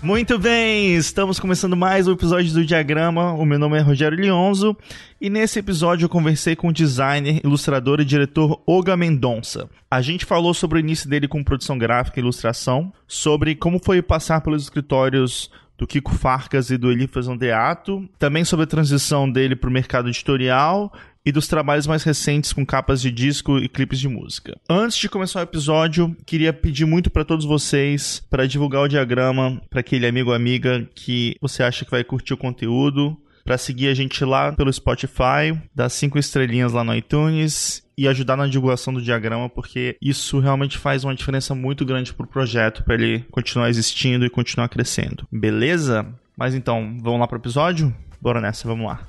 [0.00, 3.32] Muito bem, estamos começando mais um episódio do Diagrama.
[3.32, 4.76] O meu nome é Rogério Lionzo
[5.20, 9.68] e nesse episódio eu conversei com o designer, ilustrador e diretor Olga Mendonça.
[9.90, 14.00] A gente falou sobre o início dele com produção gráfica e ilustração, sobre como foi
[14.00, 19.56] passar pelos escritórios do Kiko Farcas e do Elifas Andeato, também sobre a transição dele
[19.56, 20.92] para o mercado editorial
[21.24, 24.58] e dos trabalhos mais recentes com capas de disco e clipes de música.
[24.68, 29.60] Antes de começar o episódio, queria pedir muito para todos vocês para divulgar o diagrama
[29.68, 33.16] para aquele amigo ou amiga que você acha que vai curtir o conteúdo,
[33.48, 38.36] para seguir a gente lá pelo Spotify, dar cinco estrelinhas lá no iTunes e ajudar
[38.36, 42.94] na divulgação do diagrama, porque isso realmente faz uma diferença muito grande pro projeto, para
[42.94, 45.26] ele continuar existindo e continuar crescendo.
[45.32, 46.06] Beleza?
[46.36, 47.92] Mas então, vamos lá pro episódio?
[48.20, 49.00] Bora nessa, vamos lá.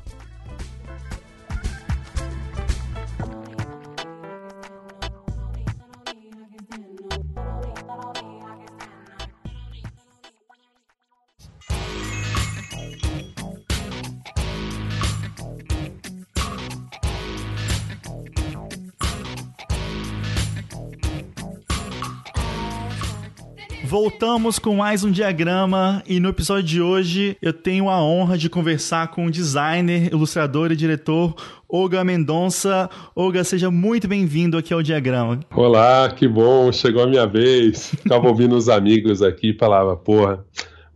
[24.01, 28.49] Voltamos com mais um diagrama e no episódio de hoje eu tenho a honra de
[28.49, 31.35] conversar com o designer, ilustrador e diretor
[31.67, 32.89] Olga Mendonça.
[33.13, 35.41] Olga, seja muito bem-vindo aqui ao diagrama.
[35.53, 37.89] Olá, que bom, chegou a minha vez.
[37.89, 40.45] Ficava ouvindo os amigos aqui e falava, porra,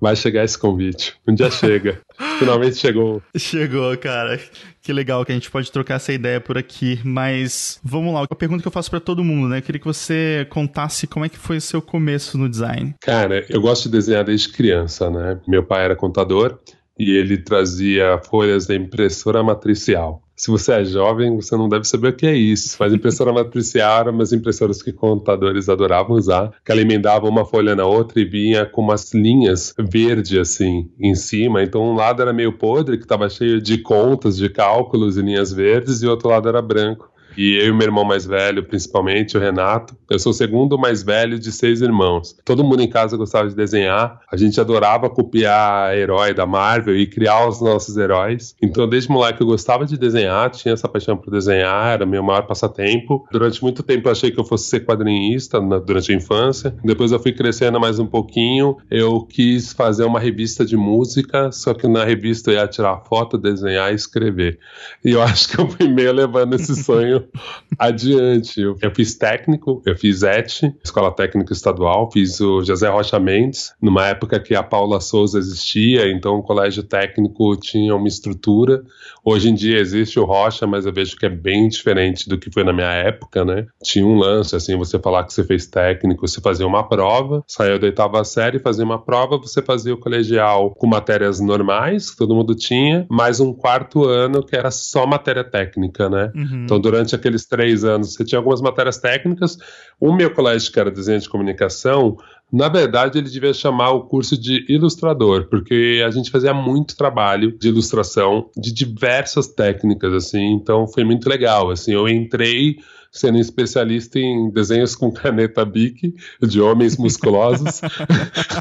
[0.03, 1.15] vai chegar esse convite.
[1.25, 2.01] Um dia chega.
[2.37, 3.23] Finalmente chegou.
[3.37, 4.37] Chegou, cara.
[4.81, 6.99] Que legal que a gente pode trocar essa ideia por aqui.
[7.05, 9.59] Mas vamos lá, a pergunta que eu faço para todo mundo, né?
[9.59, 12.93] Eu queria que você contasse como é que foi o seu começo no design.
[12.99, 15.39] Cara, eu gosto de desenhar desde criança, né?
[15.47, 16.59] Meu pai era contador
[16.97, 20.21] e ele trazia folhas da impressora matricial.
[20.35, 22.75] Se você é jovem, você não deve saber o que é isso.
[22.79, 27.75] Mas impressora matricial eram umas impressoras que contadores adoravam usar, que ela emendava uma folha
[27.75, 31.63] na outra e vinha com umas linhas verde assim em cima.
[31.63, 35.53] Então um lado era meio podre, que estava cheio de contas, de cálculos e linhas
[35.53, 37.12] verdes, e o outro lado era branco.
[37.37, 39.95] E eu e meu irmão mais velho, principalmente, o Renato.
[40.09, 42.35] Eu sou o segundo mais velho de seis irmãos.
[42.45, 44.21] Todo mundo em casa gostava de desenhar.
[44.31, 48.55] A gente adorava copiar herói da Marvel e criar os nossos heróis.
[48.61, 52.43] Então, desde moleque, eu gostava de desenhar, tinha essa paixão por desenhar, era meu maior
[52.43, 53.27] passatempo.
[53.31, 56.75] Durante muito tempo, eu achei que eu fosse ser quadrinista na, durante a infância.
[56.83, 58.77] Depois, eu fui crescendo mais um pouquinho.
[58.89, 63.37] Eu quis fazer uma revista de música, só que na revista eu ia tirar foto,
[63.37, 64.59] desenhar e escrever.
[65.03, 67.22] E eu acho que eu fui meio levando esse sonho
[67.77, 68.61] adiante.
[68.61, 74.07] Eu, fiz técnico, eu fiz ET, Escola Técnica Estadual, fiz o José Rocha Mendes, numa
[74.07, 78.83] época que a Paula Souza existia, então o colégio técnico tinha uma estrutura.
[79.23, 82.51] Hoje em dia existe o Rocha, mas eu vejo que é bem diferente do que
[82.51, 83.65] foi na minha época, né?
[83.81, 87.79] Tinha um lance, assim, você falar que você fez técnico, você fazia uma prova, saiu
[87.79, 92.35] da oitava série, fazia uma prova, você fazia o colegial com matérias normais, que todo
[92.35, 96.31] mundo tinha, mais um quarto ano que era só matéria técnica, né?
[96.35, 96.63] Uhum.
[96.65, 99.57] Então, durante durante aqueles três anos, você tinha algumas matérias técnicas.
[99.99, 102.17] O meu colégio, que era desenho de comunicação,
[102.53, 107.57] na verdade, ele devia chamar o curso de ilustrador, porque a gente fazia muito trabalho
[107.57, 112.77] de ilustração de diversas técnicas, assim, então foi muito legal, assim, eu entrei
[113.13, 117.79] sendo especialista em desenhos com caneta Bic de homens musculosos.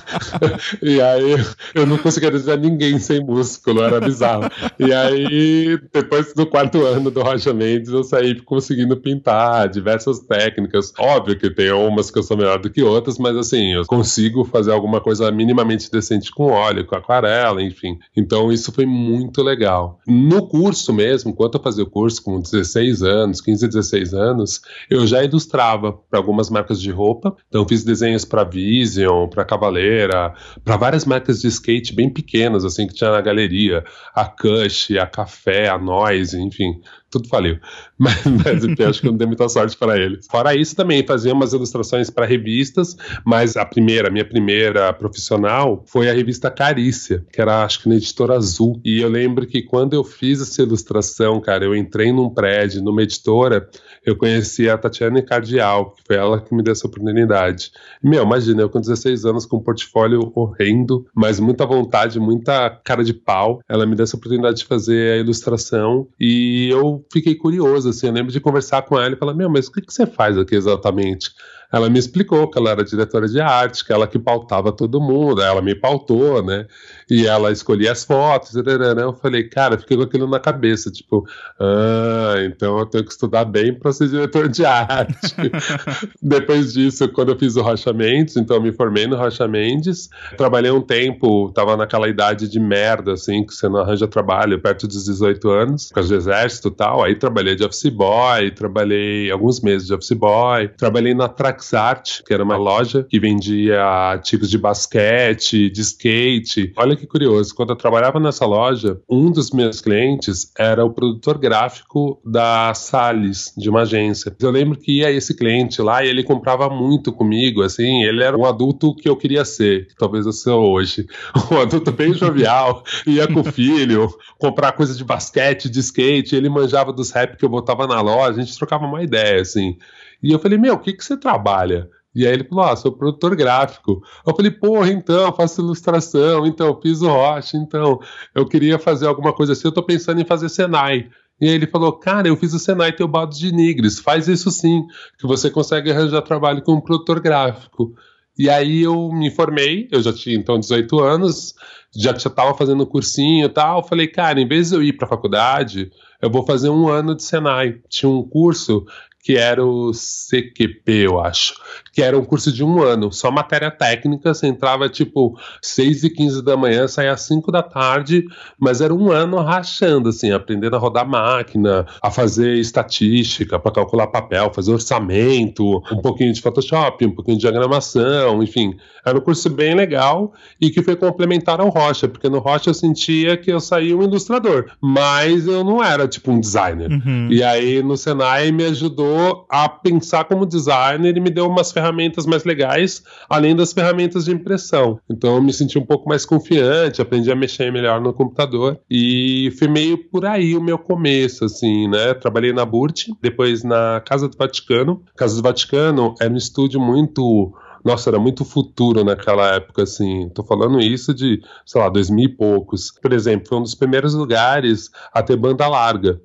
[0.83, 1.37] e aí
[1.75, 4.45] eu não conseguia desenhar ninguém sem músculo, era bizarro.
[4.79, 10.93] E aí, depois do quarto ano do Rocha Mendes, eu saí conseguindo pintar diversas técnicas.
[10.99, 14.45] Óbvio que tem umas que eu sou melhor do que outras, mas assim, eu consigo
[14.45, 17.99] fazer alguma coisa minimamente decente com óleo, com aquarela, enfim.
[18.15, 19.99] Então isso foi muito legal.
[20.07, 24.60] No curso mesmo, enquanto eu fazia o curso com 16 anos, 15, 16 anos, anos,
[24.91, 27.34] eu já ilustrava para algumas marcas de roupa.
[27.48, 32.86] Então, fiz desenhos para Vision, para Cavaleira, para várias marcas de skate bem pequenas, assim,
[32.86, 33.84] que tinha na galeria.
[34.14, 36.80] A Cush, a Café, a Noise, enfim
[37.12, 37.59] tudo faliu.
[38.03, 40.26] Mas, mas eu acho que não dei muita sorte para eles.
[40.28, 46.10] Fora isso, também fazia umas ilustrações para revistas, mas a primeira, minha primeira profissional foi
[46.10, 48.80] a revista Carícia, que era acho que na editora Azul.
[48.84, 53.03] E eu lembro que quando eu fiz essa ilustração, cara, eu entrei num prédio, numa
[53.04, 53.68] editora,
[54.04, 57.70] eu conheci a Tatiana Cardial, que foi ela que me deu essa oportunidade.
[58.03, 63.04] Meu, imagina, eu com 16 anos com um portfólio horrendo, mas muita vontade, muita cara
[63.04, 63.60] de pau.
[63.68, 68.13] Ela me deu essa oportunidade de fazer a ilustração e eu fiquei curioso, assim, eu
[68.13, 70.54] lembro de conversar com ela e falar, meu, mas o que, que você faz aqui
[70.54, 71.31] exatamente?
[71.72, 75.41] ela me explicou que ela era diretora de arte, que ela que pautava todo mundo,
[75.41, 76.66] ela me pautou, né?
[77.12, 81.26] E ela escolhia as fotos, eu falei, cara, fiquei com aquilo na cabeça, tipo,
[81.60, 85.34] ah, então eu tenho que estudar bem para ser diretor de arte.
[86.22, 90.09] Depois disso, quando eu fiz o Rocha Mendes, então eu me formei no Rocha Mendes,
[90.38, 94.88] trabalhei um tempo, tava naquela idade de merda, assim, que você não arranja trabalho, perto
[94.88, 99.30] dos 18 anos, por causa do exército e tal, aí trabalhei de office boy, trabalhei
[99.30, 104.48] alguns meses de office boy, trabalhei na Traxart, que era uma loja que vendia artigos
[104.48, 106.72] de basquete, de skate.
[106.74, 111.39] Olha que curioso, quando eu trabalhava nessa loja, um dos meus clientes era o produtor
[111.39, 114.34] gráfico da Salles, de uma agência.
[114.41, 118.37] Eu lembro que ia esse cliente lá e ele comprava muito comigo, assim, ele era
[118.37, 121.07] um adulto que eu queria ser, que talvez eu sou hoje.
[121.51, 124.09] Um adulto bem jovial, ia com o filho,
[124.39, 128.41] comprar coisa de basquete, de skate, ele manjava dos rap que eu botava na loja,
[128.41, 129.77] a gente trocava uma ideia, assim.
[130.22, 131.89] E eu falei, meu, o que, que você trabalha?
[132.14, 134.03] E aí ele falou, ah, sou produtor gráfico.
[134.26, 138.00] Eu falei, porra, então, faço ilustração, então, piso rocha, então,
[138.34, 141.09] eu queria fazer alguma coisa assim, eu tô pensando em fazer Senai.
[141.41, 144.86] E aí ele falou, cara, eu fiz o Senai Teobaldo de Nigres, faz isso sim,
[145.18, 147.94] que você consegue arranjar trabalho como produtor gráfico.
[148.38, 151.54] E aí eu me formei, eu já tinha então 18 anos,
[151.94, 153.86] já estava fazendo cursinho e tal.
[153.86, 157.14] Falei, cara, em vez de eu ir para a faculdade, eu vou fazer um ano
[157.14, 157.80] de Senai.
[157.88, 158.86] Tinha um curso
[159.22, 161.54] que era o CQP, eu acho,
[161.92, 166.10] que era um curso de um ano, só matéria técnica, você entrava tipo 6 e
[166.10, 168.24] 15 da manhã, saía às 5 da tarde,
[168.59, 174.09] mas era um ano rachando, assim, aprendendo a rodar máquina, a fazer estatística, para calcular
[174.09, 178.77] papel, fazer orçamento, um pouquinho de Photoshop, um pouquinho de diagramação, enfim,
[179.07, 182.74] era um curso bem legal e que foi complementar ao Rocha, porque no Rocha eu
[182.74, 186.91] sentia que eu saía um ilustrador, mas eu não era tipo um designer.
[186.91, 187.28] Uhum.
[187.30, 191.70] E aí no Senai me ajudou ajudou a pensar como designer e me deu umas
[191.70, 194.98] ferramentas mais legais, além das ferramentas de impressão.
[195.09, 199.53] Então eu me senti um pouco mais confiante, aprendi a mexer melhor no computador e
[199.59, 202.14] foi meio por aí o meu começo, assim, né?
[202.14, 205.03] Trabalhei na Burt, depois na Casa do Vaticano.
[205.16, 207.53] Casa do Vaticano era um estúdio muito
[207.84, 210.28] nossa, era muito futuro naquela época, assim.
[210.28, 212.92] Tô falando isso de, sei lá, dois mil e poucos.
[212.92, 216.20] Por exemplo, foi um dos primeiros lugares a ter banda larga.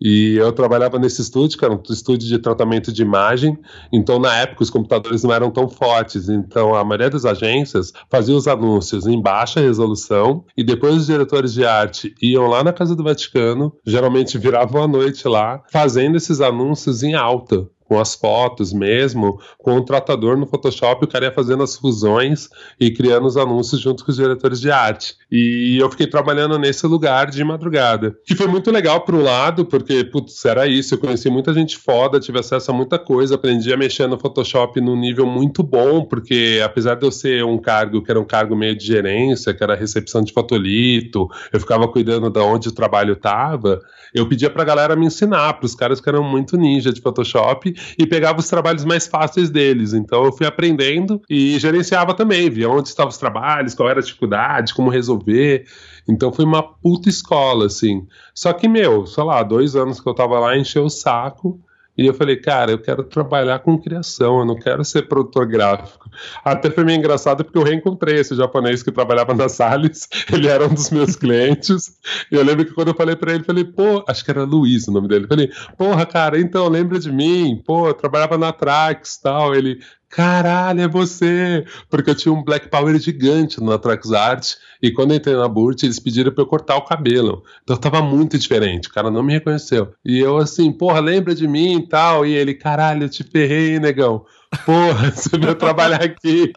[0.00, 3.58] E eu trabalhava nesse estúdio, que era um estúdio de tratamento de imagem.
[3.92, 6.28] Então, na época, os computadores não eram tão fortes.
[6.28, 10.44] Então, a maioria das agências fazia os anúncios em baixa resolução.
[10.56, 14.88] E depois, os diretores de arte iam lá na Casa do Vaticano, geralmente viravam a
[14.88, 20.46] noite lá, fazendo esses anúncios em alta com as fotos mesmo, com o tratador no
[20.46, 22.48] Photoshop, o cara ia fazendo as fusões
[22.78, 25.14] e criando os anúncios junto com os diretores de arte.
[25.32, 28.16] E eu fiquei trabalhando nesse lugar de madrugada.
[28.26, 32.20] Que foi muito legal um lado, porque, putz, era isso, eu conheci muita gente foda,
[32.20, 36.60] tive acesso a muita coisa, aprendi a mexer no Photoshop num nível muito bom, porque
[36.62, 39.74] apesar de eu ser um cargo que era um cargo meio de gerência, que era
[39.74, 43.80] recepção de fotolito, eu ficava cuidando de onde o trabalho estava,
[44.14, 48.06] eu pedia pra galera me ensinar, pros caras que eram muito ninja de Photoshop, e
[48.06, 49.92] pegava os trabalhos mais fáceis deles.
[49.92, 54.02] Então eu fui aprendendo e gerenciava também, via onde estavam os trabalhos, qual era a
[54.02, 55.64] dificuldade, como resolver.
[56.08, 58.06] Então foi uma puta escola, assim.
[58.34, 61.60] Só que, meu, sei lá, dois anos que eu tava lá, encheu o saco.
[61.98, 66.08] E eu falei, cara, eu quero trabalhar com criação, eu não quero ser produtor gráfico.
[66.44, 70.64] Até foi meio engraçado porque eu reencontrei esse japonês que trabalhava na Salles, ele era
[70.64, 71.98] um dos meus clientes.
[72.30, 74.86] E eu lembro que quando eu falei para ele, falei, pô, acho que era Luiz
[74.86, 75.24] o nome dele.
[75.24, 77.60] Eu falei, porra, cara, então lembra de mim?
[77.66, 79.52] Pô, eu trabalhava na Trax tal.
[79.52, 81.64] Ele, caralho, é você!
[81.88, 85.82] Porque eu tinha um Black Power gigante na Traxart e quando eu entrei na Burt,
[85.82, 87.42] eles pediram pra eu cortar o cabelo.
[87.62, 89.92] Então eu tava muito diferente, o cara não me reconheceu.
[90.04, 92.24] E eu assim, porra, lembra de mim e tal?
[92.24, 94.24] E ele, caralho, eu te ferrei, negão.
[94.64, 96.52] Porra, você veio trabalhar aqui.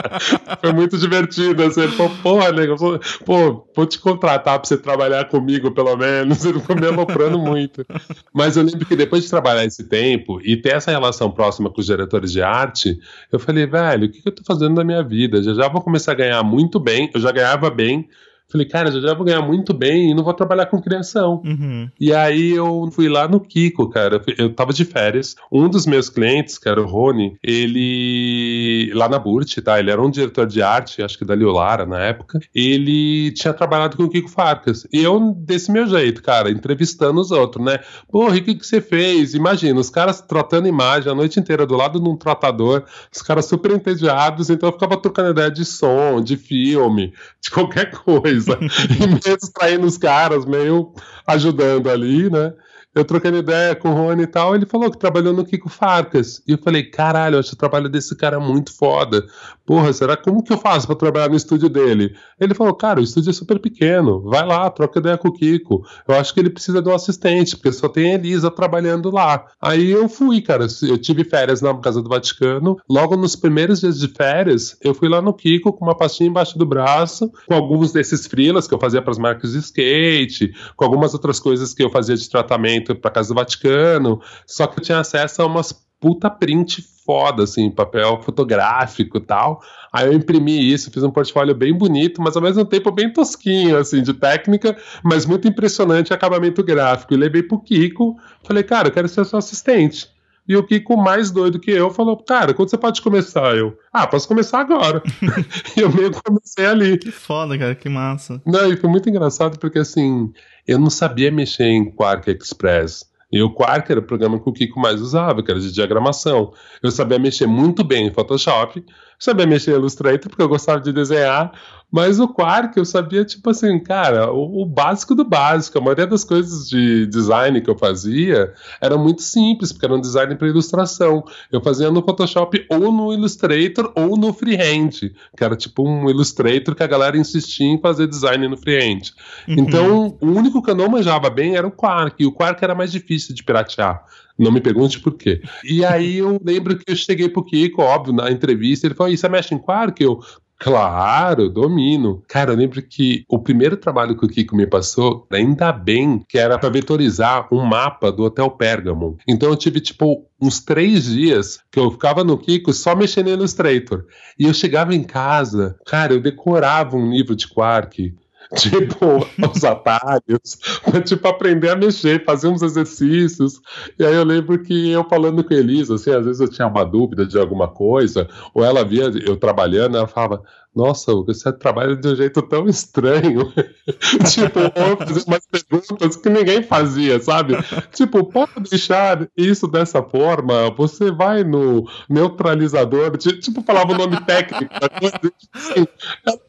[0.60, 1.62] Foi muito divertido.
[1.62, 2.76] Assim, ele falou, porra, nego,
[3.24, 6.44] pô, vou te contratar pra você trabalhar comigo, pelo menos.
[6.46, 7.84] Ele ficou me aloprando muito.
[8.32, 11.80] Mas eu lembro que depois de trabalhar esse tempo e ter essa relação próxima com
[11.80, 12.98] os diretores de arte,
[13.30, 15.42] eu falei, velho, o que, que eu tô fazendo na minha vida?
[15.42, 17.10] Já já vou começar a ganhar muito bem.
[17.14, 18.08] Eu já ganhava bem,
[18.48, 21.42] Falei, cara, eu já vou ganhar muito bem e não vou trabalhar com criação.
[21.44, 21.90] Uhum.
[21.98, 24.22] E aí eu fui lá no Kiko, cara.
[24.38, 25.34] Eu tava de férias.
[25.50, 28.92] Um dos meus clientes, que era o Rony, ele.
[28.94, 29.80] lá na Burt, tá?
[29.80, 32.38] Ele era um diretor de arte, acho que da Liolara na época.
[32.54, 34.86] Ele tinha trabalhado com o Kiko Farcas.
[34.92, 37.80] E eu, desse meu jeito, cara, entrevistando os outros, né?
[38.08, 39.34] Porra, e o que, que você fez?
[39.34, 43.46] Imagina, os caras tratando imagem a noite inteira do lado de um tratador, os caras
[43.46, 47.12] super entediados, então eu ficava trocando ideia de som, de filme,
[47.42, 48.58] de qualquer coisa coisa.
[49.00, 50.92] e mesmo traindo os caras, meio
[51.26, 52.52] ajudando ali, né?
[52.96, 56.42] Eu trocando ideia com o Rony e tal, ele falou que trabalhou no Kiko Farcas.
[56.48, 59.22] E eu falei, caralho, eu acho o trabalho desse cara muito foda.
[59.66, 62.16] Porra, será como que eu faço para trabalhar no estúdio dele?
[62.40, 65.84] Ele falou, cara, o estúdio é super pequeno, vai lá, troca ideia com o Kiko.
[66.08, 69.44] Eu acho que ele precisa de um assistente, porque só tem a Elisa trabalhando lá.
[69.60, 72.78] Aí eu fui, cara, eu tive férias na Casa do Vaticano.
[72.88, 76.56] Logo nos primeiros dias de férias, eu fui lá no Kiko com uma pastinha embaixo
[76.56, 80.84] do braço, com alguns desses frilas que eu fazia para as marcas de skate, com
[80.86, 84.84] algumas outras coisas que eu fazia de tratamento para casa do Vaticano, só que eu
[84.84, 89.62] tinha acesso a umas puta print foda, assim, papel fotográfico e tal.
[89.92, 93.78] Aí eu imprimi isso, fiz um portfólio bem bonito, mas ao mesmo tempo bem tosquinho,
[93.78, 97.14] assim, de técnica, mas muito impressionante acabamento gráfico.
[97.14, 100.10] E levei pro Kiko, falei, cara, eu quero ser seu assistente.
[100.48, 103.56] E o Kiko, mais doido que eu, falou: Cara, quando você pode começar?
[103.56, 105.02] Eu, ah, posso começar agora.
[105.76, 106.98] e eu meio que comecei ali.
[106.98, 108.40] Que foda, cara, que massa.
[108.46, 110.32] Não, e foi muito engraçado porque assim,
[110.66, 113.04] eu não sabia mexer em Quark Express.
[113.30, 116.52] E o Quark era o programa que o Kiko mais usava, que era de diagramação.
[116.80, 118.84] Eu sabia mexer muito bem em Photoshop,
[119.18, 121.52] sabia mexer em Illustrator, porque eu gostava de desenhar,
[121.90, 125.78] mas o Quark eu sabia, tipo assim, cara, o, o, básico do básico.
[125.78, 130.00] A maioria das coisas de design que eu fazia era muito simples, porque era um
[130.00, 131.24] design para ilustração.
[131.50, 134.90] Eu fazia no Photoshop ou no Illustrator ou no Freehand,
[135.36, 139.12] que era tipo um Illustrator que a galera insistia em fazer design no Freehand.
[139.48, 139.54] Uhum.
[139.56, 142.74] Então, o único que eu não manjava bem era o Quark, e o Quark era
[142.74, 144.04] mais difícil de piratear.
[144.38, 145.40] Não me pergunte por quê.
[145.64, 149.16] E aí eu lembro que eu cheguei pro Kiko, óbvio, na entrevista, ele falou: e
[149.16, 150.02] você mexe em Quark?
[150.02, 150.20] Eu,
[150.58, 152.22] Claro, domino.
[152.26, 156.38] Cara, eu lembro que o primeiro trabalho que o Kiko me passou, ainda bem que
[156.38, 159.18] era para vetorizar um mapa do Hotel Pérgamo.
[159.28, 163.32] Então eu tive, tipo, uns três dias que eu ficava no Kiko só mexendo no
[163.32, 164.06] Illustrator.
[164.38, 168.14] E eu chegava em casa, cara, eu decorava um livro de Quark
[168.56, 173.60] tipo, os atalhos, pra, tipo, aprender a mexer, fazer uns exercícios.
[173.98, 176.68] E aí eu lembro que eu falando com a Elisa, assim, às vezes eu tinha
[176.68, 180.42] uma dúvida de alguma coisa, ou ela via eu trabalhando, ela falava,
[180.76, 183.50] nossa, você trabalha de um jeito tão estranho.
[184.30, 184.60] tipo,
[184.98, 187.54] fazer umas perguntas que ninguém fazia, sabe?
[187.92, 194.78] tipo, pode deixar isso dessa forma, você vai no neutralizador, tipo, falava o nome técnico
[194.78, 195.18] da coisa,
[195.54, 195.86] assim,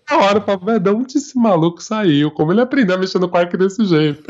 [0.10, 2.30] na hora, eu falava, de onde esse maluco saiu?
[2.32, 4.24] Como ele aprendeu a mexer no quark desse jeito?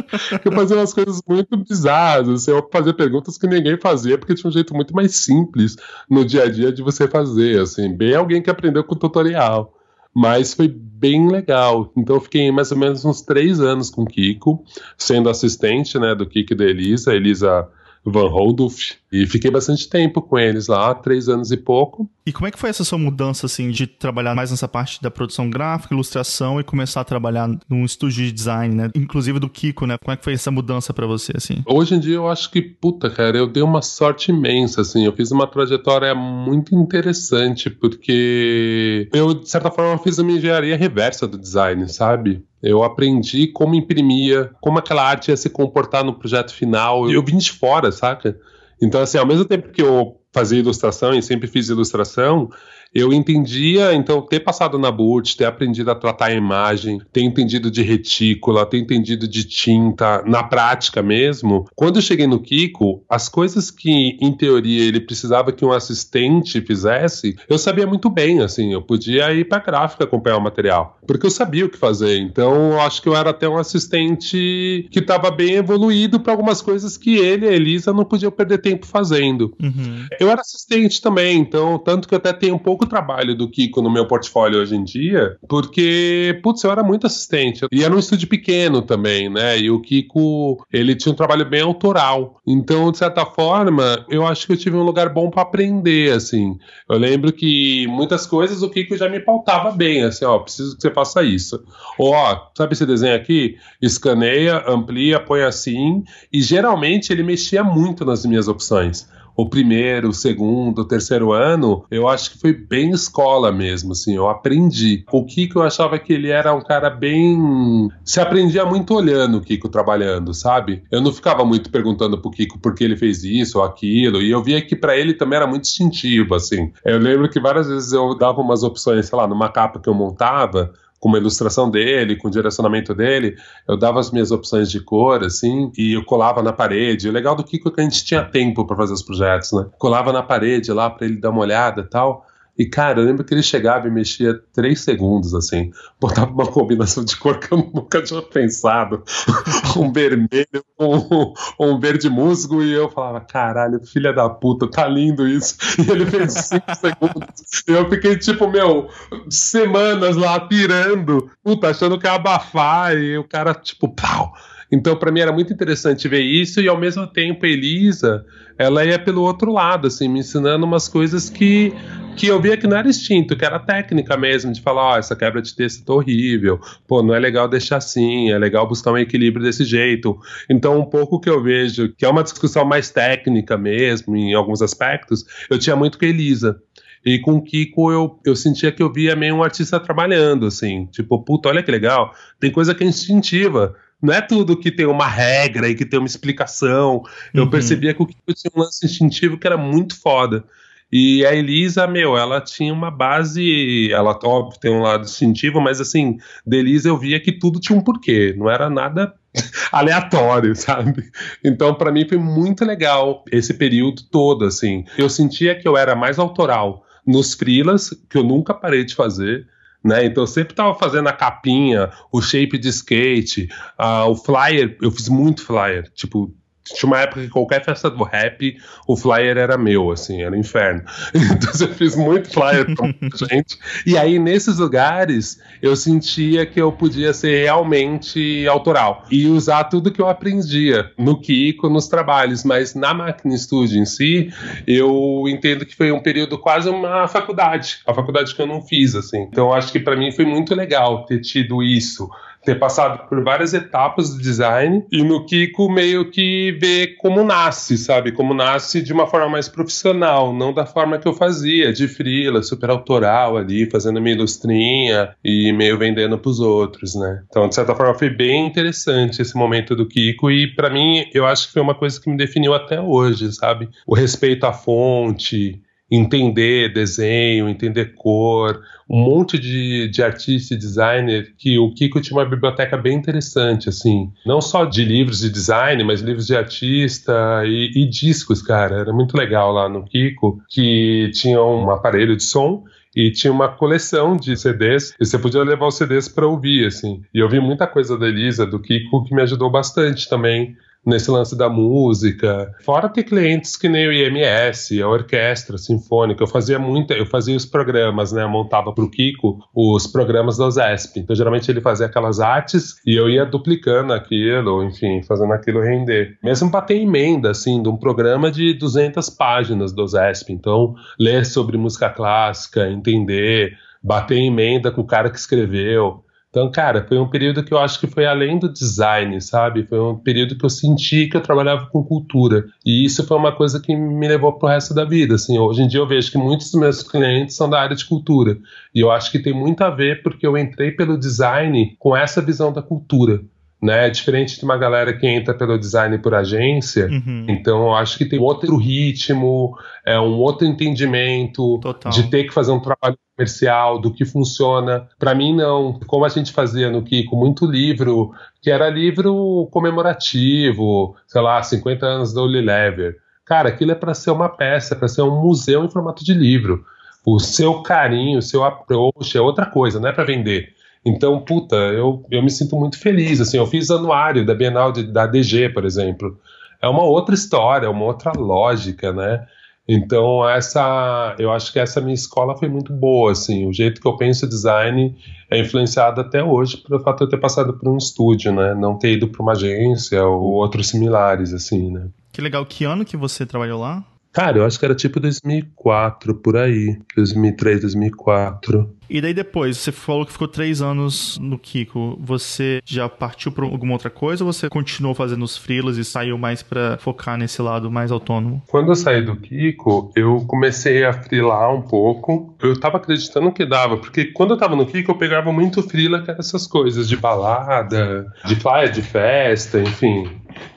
[0.45, 4.49] Eu fazia umas coisas muito bizarras, assim, eu fazia perguntas que ninguém fazia, porque tinha
[4.49, 5.75] um jeito muito mais simples
[6.07, 9.73] no dia a dia de você fazer, assim, bem alguém que aprendeu com tutorial.
[10.19, 11.91] Mas foi bem legal.
[11.95, 14.63] Então eu fiquei mais ou menos uns três anos com o Kiko,
[14.97, 17.11] sendo assistente né, do Kiko e da Elisa.
[17.11, 17.69] A Elisa
[18.11, 22.09] Van Holdolf, e fiquei bastante tempo com eles lá, três anos e pouco.
[22.25, 25.09] E como é que foi essa sua mudança, assim, de trabalhar mais nessa parte da
[25.09, 28.89] produção gráfica, ilustração e começar a trabalhar num estúdio de design, né?
[28.93, 29.97] Inclusive do Kiko, né?
[29.97, 31.63] Como é que foi essa mudança para você, assim?
[31.65, 35.05] Hoje em dia eu acho que, puta, cara, eu dei uma sorte imensa, assim.
[35.05, 41.25] Eu fiz uma trajetória muito interessante, porque eu, de certa forma, fiz uma engenharia reversa
[41.25, 42.43] do design, sabe?
[42.61, 47.09] Eu aprendi como imprimia, como aquela arte ia se comportar no projeto final.
[47.09, 48.37] Eu vim de fora, saca?
[48.81, 52.49] Então, assim, ao mesmo tempo que eu fazia ilustração e sempre fiz ilustração,
[52.97, 57.69] eu entendia, então, ter passado na BURT, ter aprendido a tratar a imagem, ter entendido
[57.69, 61.65] de retícula, ter entendido de tinta, na prática mesmo.
[61.75, 66.59] Quando eu cheguei no Kiko, as coisas que, em teoria, ele precisava que um assistente
[66.59, 71.27] fizesse, eu sabia muito bem, assim, eu podia ir para gráfica acompanhar o material, porque
[71.27, 72.17] eu sabia o que fazer.
[72.17, 76.63] Então, eu acho que eu era até um assistente que estava bem evoluído para algumas
[76.63, 79.53] coisas que ele e a Elisa não podiam perder tempo fazendo.
[79.61, 80.07] Uhum.
[80.19, 83.81] Eu era assistente também, então, tanto que eu até tenho um pouco trabalho do Kiko
[83.81, 87.65] no meu portfólio hoje em dia, porque, putz, eu era muito assistente.
[87.71, 89.57] E era um estúdio pequeno também, né?
[89.59, 92.41] E o Kiko, ele tinha um trabalho bem autoral.
[92.45, 96.57] Então, de certa forma, eu acho que eu tive um lugar bom para aprender, assim.
[96.89, 100.81] Eu lembro que muitas coisas o Kiko já me pautava bem, assim, ó, preciso que
[100.81, 101.63] você faça isso.
[101.97, 103.57] Ou, ó, sabe esse desenho aqui?
[103.81, 106.03] Escaneia, amplia, põe assim.
[106.31, 111.85] E geralmente ele mexia muito nas minhas opções o primeiro, o segundo, o terceiro ano,
[111.91, 115.05] eu acho que foi bem escola mesmo, assim, eu aprendi.
[115.11, 117.87] O Kiko eu achava que ele era um cara bem.
[118.03, 120.83] Se aprendia muito olhando o Kiko trabalhando, sabe?
[120.91, 124.31] Eu não ficava muito perguntando pro Kiko por que ele fez isso ou aquilo, e
[124.31, 126.71] eu via que para ele também era muito instintivo, assim.
[126.83, 129.93] Eu lembro que várias vezes eu dava umas opções, sei lá, numa capa que eu
[129.93, 133.35] montava, com uma ilustração dele, com o direcionamento dele,
[133.67, 137.07] eu dava as minhas opções de cor, assim, e eu colava na parede.
[137.07, 139.67] O legal do Kiko é que a gente tinha tempo para fazer os projetos, né?
[139.77, 142.26] Colava na parede lá para ele dar uma olhada e tal.
[142.57, 145.71] E, cara, eu lembro que ele chegava e mexia três segundos, assim.
[145.99, 149.03] Botava uma combinação de cor que eu nunca tinha pensado.
[149.77, 152.63] um vermelho, um, um verde musgo.
[152.63, 155.55] E eu falava, caralho, filha da puta, tá lindo isso.
[155.77, 157.63] E ele fez cinco segundos.
[157.67, 158.89] E eu fiquei, tipo, meu,
[159.29, 161.29] semanas lá pirando.
[161.43, 162.97] Puta, achando que ia abafar.
[162.97, 164.33] E o cara, tipo, pau.
[164.71, 168.25] Então, para mim era muito interessante ver isso e ao mesmo tempo Elisa,
[168.57, 171.73] ela ia pelo outro lado, assim, me ensinando umas coisas que
[172.17, 174.97] que eu via que não era instinto, que era técnica mesmo, de falar, ó, oh,
[174.97, 178.91] essa quebra de texto tá horrível, pô, não é legal deixar assim, é legal buscar
[178.91, 180.17] um equilíbrio desse jeito.
[180.49, 184.63] Então, um pouco que eu vejo, que é uma discussão mais técnica mesmo, em alguns
[184.63, 186.59] aspectos, eu tinha muito com a Elisa.
[187.05, 190.87] E com o Kiko eu, eu sentia que eu via meio um artista trabalhando, assim.
[190.87, 192.11] Tipo, puta, olha que legal.
[192.39, 193.75] Tem coisa que é instintiva.
[194.01, 197.01] Não é tudo que tem uma regra e que tem uma explicação.
[197.33, 197.49] Eu uhum.
[197.49, 200.43] percebia que o Kiko tinha um lance instintivo que era muito foda.
[200.91, 205.81] E a Elisa, meu, ela tinha uma base, ela óbvio, tem um lado instintivo, mas
[205.81, 209.13] assim, da Elisa eu via que tudo tinha um porquê, não era nada
[209.69, 211.11] aleatório, sabe?
[211.43, 214.85] Então, para mim foi muito legal esse período todo, assim.
[214.97, 219.45] Eu sentia que eu era mais autoral nos frilas, que eu nunca parei de fazer.
[219.87, 220.05] Né?
[220.05, 224.91] Então eu sempre estava fazendo a capinha, o shape de skate, uh, o flyer, eu
[224.91, 226.35] fiz muito flyer, tipo,
[226.73, 228.57] tinha uma época que qualquer festa do rap,
[228.87, 230.83] o flyer era meu, assim, era um inferno.
[231.37, 232.87] Então eu fiz muito flyer pra
[233.29, 233.57] gente.
[233.85, 239.91] E aí, nesses lugares, eu sentia que eu podia ser realmente autoral e usar tudo
[239.91, 242.43] que eu aprendia no Kiko, nos trabalhos.
[242.43, 244.31] Mas na Máquina Studio em si,
[244.65, 248.95] eu entendo que foi um período quase uma faculdade, a faculdade que eu não fiz,
[248.95, 249.21] assim.
[249.21, 252.09] Então acho que para mim foi muito legal ter tido isso
[252.47, 257.77] ter passado por várias etapas do design e no Kiko meio que ver como nasce,
[257.77, 258.13] sabe?
[258.13, 262.41] Como nasce de uma forma mais profissional, não da forma que eu fazia, de frila,
[262.41, 267.21] super autoral ali, fazendo minha ilustrinha e meio vendendo pros outros, né?
[267.27, 271.25] Então, de certa forma, foi bem interessante esse momento do Kiko e para mim, eu
[271.25, 273.67] acho que foi uma coisa que me definiu até hoje, sabe?
[273.85, 281.33] O respeito à fonte, entender desenho, entender cor, um monte de, de artista e designer
[281.37, 285.83] que o Kiko tinha uma biblioteca bem interessante, assim, não só de livros de design,
[285.83, 287.13] mas livros de artista
[287.45, 292.23] e, e discos, cara, era muito legal lá no Kiko, que tinha um aparelho de
[292.23, 292.63] som
[292.95, 297.01] e tinha uma coleção de CDs e você podia levar os CDs para ouvir, assim.
[297.13, 300.55] E eu vi muita coisa da Elisa, do Kiko, que me ajudou bastante também
[300.87, 302.55] nesse lance da música.
[302.63, 306.23] Fora ter clientes que nem o IMS, a orquestra sinfônica.
[306.23, 308.23] Eu fazia muita, eu fazia os programas, né?
[308.23, 311.01] Eu montava pro Kiko os programas da OSESP.
[311.01, 316.17] Então, geralmente ele fazia aquelas artes e eu ia duplicando aquilo, enfim, fazendo aquilo render.
[316.23, 320.31] Mesmo para ter emenda, assim, de um programa de 200 páginas do OSESP.
[320.31, 326.03] Então, ler sobre música clássica, entender, bater emenda com o cara que escreveu.
[326.37, 329.65] Então, cara, foi um período que eu acho que foi além do design, sabe?
[329.65, 332.45] Foi um período que eu senti que eu trabalhava com cultura.
[332.63, 335.15] E isso foi uma coisa que me levou pro resto da vida.
[335.15, 337.83] Assim, hoje em dia eu vejo que muitos dos meus clientes são da área de
[337.83, 338.37] cultura.
[338.73, 342.21] E eu acho que tem muito a ver porque eu entrei pelo design com essa
[342.21, 343.19] visão da cultura
[343.61, 343.89] né?
[343.89, 346.87] Diferente de uma galera que entra pelo design por agência.
[346.87, 347.25] Uhum.
[347.27, 351.91] Então, eu acho que tem outro ritmo, é um outro entendimento Total.
[351.91, 354.87] de ter que fazer um trabalho comercial, do que funciona.
[354.99, 355.79] Para mim, não.
[355.87, 361.85] Como a gente fazia no Kiko, muito livro, que era livro comemorativo, sei lá, 50
[361.85, 362.97] anos da Unilever.
[363.25, 366.63] Cara, aquilo é para ser uma peça, para ser um museu em formato de livro.
[367.05, 370.53] O seu carinho, o seu approach é outra coisa, não é para vender.
[370.87, 373.19] Então, puta, eu, eu me sinto muito feliz.
[373.19, 376.17] Assim, eu fiz anuário da Bienal de, da DG, por exemplo.
[376.61, 379.27] É uma outra história, uma outra lógica, né?
[379.67, 383.87] Então, essa, eu acho que essa minha escola foi muito boa, assim, o jeito que
[383.87, 384.95] eu penso design
[385.29, 388.79] é influenciado até hoje pelo fato de eu ter passado por um estúdio, né, não
[388.79, 391.89] ter ido para uma agência ou outros similares, assim, né.
[392.13, 393.83] Que legal, que ano que você trabalhou lá?
[394.13, 398.76] Cara, eu acho que era tipo 2004, por aí, 2003, 2004.
[398.89, 401.97] E daí depois, você falou que ficou três anos no Kiko.
[402.01, 406.17] Você já partiu para alguma outra coisa ou você continuou fazendo os freelas e saiu
[406.17, 408.41] mais para focar nesse lado mais autônomo?
[408.47, 412.35] Quando eu saí do Kiko, eu comecei a freelar um pouco.
[412.41, 416.01] Eu tava acreditando que dava, porque quando eu tava no Kiko, eu pegava muito freela,
[416.01, 420.09] que era essas coisas de balada, de flyer de festa, enfim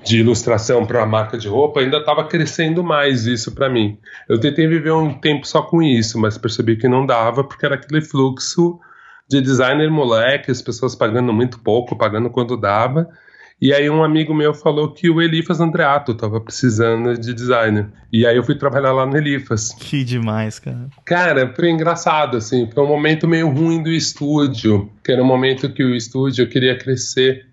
[0.05, 3.99] de ilustração para a marca de roupa, ainda estava crescendo mais isso para mim.
[4.29, 7.75] Eu tentei viver um tempo só com isso, mas percebi que não dava porque era
[7.75, 8.20] aquele fluxo
[9.29, 13.09] de designer moleque, as pessoas pagando muito pouco, pagando quando dava.
[13.61, 17.89] E aí um amigo meu falou que o Elifas Andreato tava precisando de designer.
[18.11, 19.75] E aí eu fui trabalhar lá no Elifas.
[19.75, 20.89] Que demais, cara.
[21.05, 22.71] Cara, foi engraçado, assim.
[22.73, 26.77] Foi um momento meio ruim do estúdio, que era um momento que o estúdio queria
[26.77, 27.47] crescer.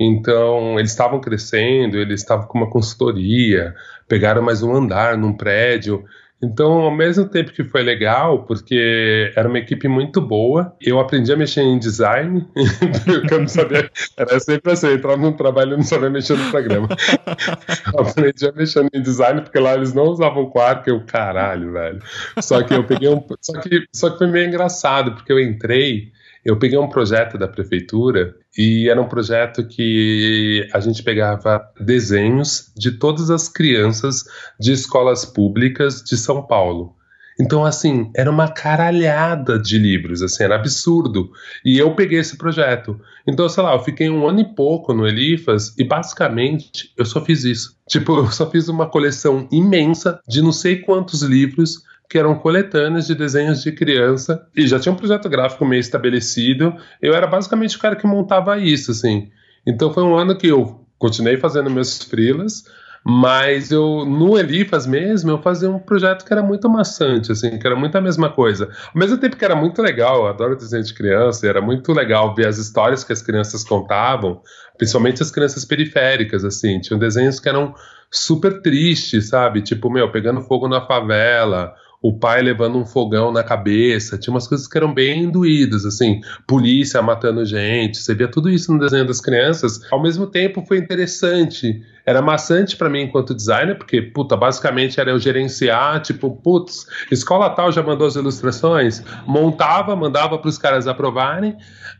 [0.00, 3.74] Então, eles estavam crescendo, eles estavam com uma consultoria,
[4.08, 6.02] pegaram mais um andar num prédio.
[6.42, 11.30] Então, ao mesmo tempo que foi legal, porque era uma equipe muito boa, eu aprendi
[11.30, 12.46] a mexer em design,
[13.04, 16.38] porque eu não sabia, era sempre assim, eu entrava num trabalho e não sabia mexer
[16.38, 16.88] no programa.
[17.98, 22.00] aprendi a mexer em design, porque lá eles não usavam Quark, eu, caralho, velho.
[22.40, 26.10] Só que eu peguei um, só que, só que foi meio engraçado, porque eu entrei,
[26.44, 32.72] eu peguei um projeto da prefeitura e era um projeto que a gente pegava desenhos
[32.76, 34.24] de todas as crianças
[34.58, 36.96] de escolas públicas de São Paulo.
[37.40, 41.30] Então, assim, era uma caralhada de livros, assim, era absurdo.
[41.64, 43.00] E eu peguei esse projeto.
[43.26, 47.24] Então, sei lá, eu fiquei um ano e pouco no Elifas e basicamente eu só
[47.24, 47.78] fiz isso.
[47.88, 53.06] Tipo, eu só fiz uma coleção imensa de não sei quantos livros que eram coletâneas
[53.06, 56.74] de desenhos de criança e já tinha um projeto gráfico meio estabelecido.
[57.00, 59.30] Eu era basicamente o cara que montava isso, assim.
[59.64, 62.64] Então foi um ano que eu continuei fazendo meus freelas,
[63.04, 67.66] mas eu no Elifas mesmo eu fazia um projeto que era muito maçante, assim, que
[67.66, 68.68] era muito a mesma coisa.
[68.92, 72.34] Ao mesmo tempo que era muito legal, eu adoro desenho de criança, era muito legal
[72.34, 74.42] ver as histórias que as crianças contavam,
[74.76, 77.72] principalmente as crianças periféricas, assim, tinham desenhos que eram
[78.10, 79.62] super tristes, sabe?
[79.62, 84.48] Tipo, meu, pegando fogo na favela, o pai levando um fogão na cabeça, tinha umas
[84.48, 89.06] coisas que eram bem doídas, assim, polícia matando gente, você via tudo isso no desenho
[89.06, 89.80] das crianças.
[89.92, 95.10] Ao mesmo tempo foi interessante, era maçante para mim enquanto designer, porque, puta, basicamente era
[95.10, 100.86] eu gerenciar, tipo, putz, escola tal já mandou as ilustrações, montava, mandava para os caras
[100.86, 101.54] aprovarem,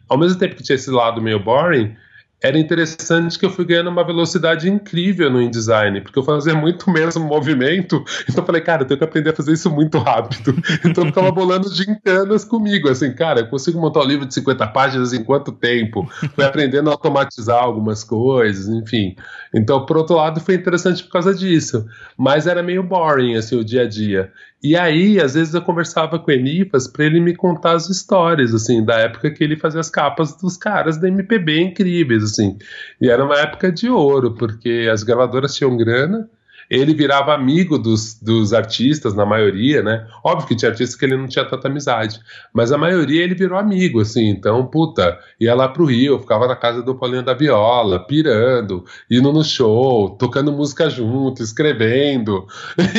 [0.09, 1.95] ao mesmo tempo que tinha esse lado meio boring,
[2.43, 6.91] era interessante que eu fui ganhando uma velocidade incrível no InDesign, porque eu fazia muito
[6.91, 10.55] mesmo movimento, então eu falei, cara, eu tenho que aprender a fazer isso muito rápido.
[10.85, 14.67] Então eu ficava bolando gincanas comigo, assim, cara, eu consigo montar um livro de 50
[14.69, 16.09] páginas em quanto tempo?
[16.35, 19.15] Fui aprendendo a automatizar algumas coisas, enfim.
[19.55, 23.65] Então, por outro lado, foi interessante por causa disso, mas era meio boring, assim, o
[23.65, 24.33] dia a dia.
[24.63, 28.55] E aí, às vezes eu conversava com o Enifas para ele me contar as histórias,
[28.55, 32.59] assim, da época que ele fazia as capas dos caras da MPB incríveis, assim.
[33.01, 36.29] E era uma época de ouro, porque as gravadoras tinham grana,
[36.71, 40.07] ele virava amigo dos, dos artistas, na maioria, né?
[40.25, 42.21] Óbvio que tinha artistas que ele não tinha tanta amizade,
[42.55, 44.29] mas a maioria ele virou amigo, assim.
[44.29, 49.33] Então, puta, ia lá pro Rio, ficava na casa do Paulinho da Viola, pirando, indo
[49.33, 52.47] no show, tocando música junto, escrevendo,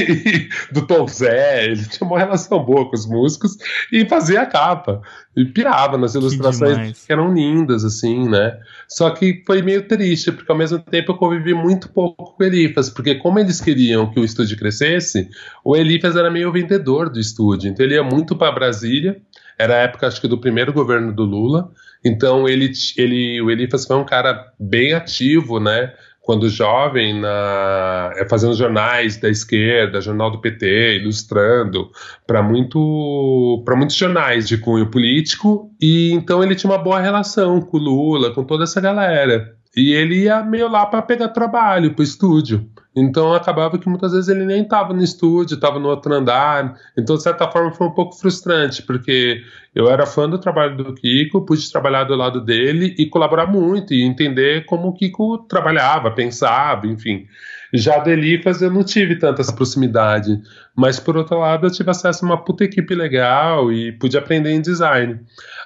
[0.73, 1.67] do Tom Zé.
[1.67, 3.55] Ele tinha uma relação boa com os músicos
[3.91, 5.01] e fazia a capa.
[5.35, 8.59] E pirava nas ilustrações que, que eram lindas, assim, né?
[8.87, 12.45] Só que foi meio triste, porque ao mesmo tempo eu convivi muito pouco com o
[12.45, 15.29] Elifas, porque como eles queriam que o estúdio crescesse,
[15.63, 17.69] o Elifas era meio vendedor do estúdio.
[17.69, 19.21] Então ele ia muito para Brasília,
[19.57, 21.71] era a época, acho que, do primeiro governo do Lula.
[22.03, 25.93] Então ele, ele, o Elifas foi um cara bem ativo, né?
[26.21, 31.89] Quando jovem, na, é, fazendo jornais da esquerda, jornal do PT, ilustrando
[32.27, 37.77] para muito, muitos jornais de cunho político, e então ele tinha uma boa relação com
[37.77, 39.55] o Lula, com toda essa galera.
[39.75, 42.69] E ele ia meio lá para pegar trabalho, para estúdio.
[42.95, 46.75] Então acabava que muitas vezes ele nem estava no estúdio, estava no outro andar.
[46.97, 49.41] Então, de certa forma, foi um pouco frustrante, porque
[49.73, 53.93] eu era fã do trabalho do Kiko, pude trabalhar do lado dele e colaborar muito
[53.93, 57.25] e entender como o Kiko trabalhava, pensava, enfim.
[57.73, 60.41] Já do Elifas eu não tive tanta essa proximidade,
[60.75, 64.51] mas por outro lado eu tive acesso a uma puta equipe legal e pude aprender
[64.51, 65.21] em design.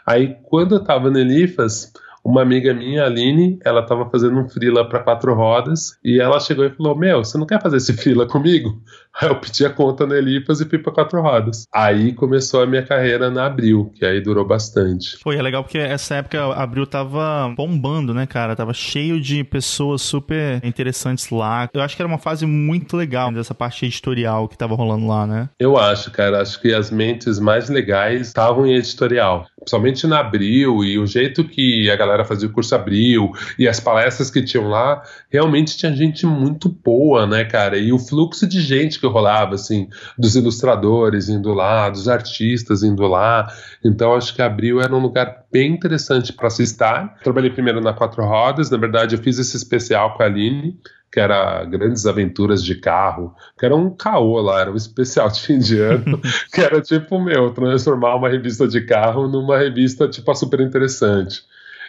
[0.05, 1.91] Aí quando eu estava no Elifas,
[2.25, 6.39] uma amiga minha, a Aline, ela estava fazendo um freela para quatro rodas e ela
[6.39, 8.81] chegou e falou: Meu, você não quer fazer esse freela comigo?
[9.19, 11.65] Aí eu pedi a conta na Elipas e fui para quatro rodas.
[11.73, 15.17] Aí começou a minha carreira na Abril, que aí durou bastante.
[15.23, 18.55] Foi, é legal porque essa época a Abril tava bombando, né, cara?
[18.55, 21.69] Tava cheio de pessoas super interessantes lá.
[21.73, 25.25] Eu acho que era uma fase muito legal dessa parte editorial que tava rolando lá,
[25.25, 25.49] né?
[25.57, 26.41] Eu acho, cara.
[26.41, 29.47] Acho que as mentes mais legais estavam em editorial.
[29.57, 33.79] Principalmente na Abril e o jeito que a galera fazia o curso Abril e as
[33.79, 37.77] palestras que tinham lá, realmente tinha gente muito boa, né, cara?
[37.77, 39.87] E o fluxo de gente que rolava, assim,
[40.17, 43.47] dos ilustradores indo lá, dos artistas indo lá.
[43.83, 47.15] Então acho que Abril era um lugar bem interessante para se estar.
[47.23, 50.77] Trabalhei primeiro na Quatro Rodas, na verdade eu fiz esse especial com a Aline,
[51.11, 55.41] que era Grandes Aventuras de Carro, que era um caô lá, era um especial de
[55.41, 56.19] fim de ano,
[56.53, 61.43] que era tipo, meu, transformar uma revista de carro numa revista, tipo, super interessante.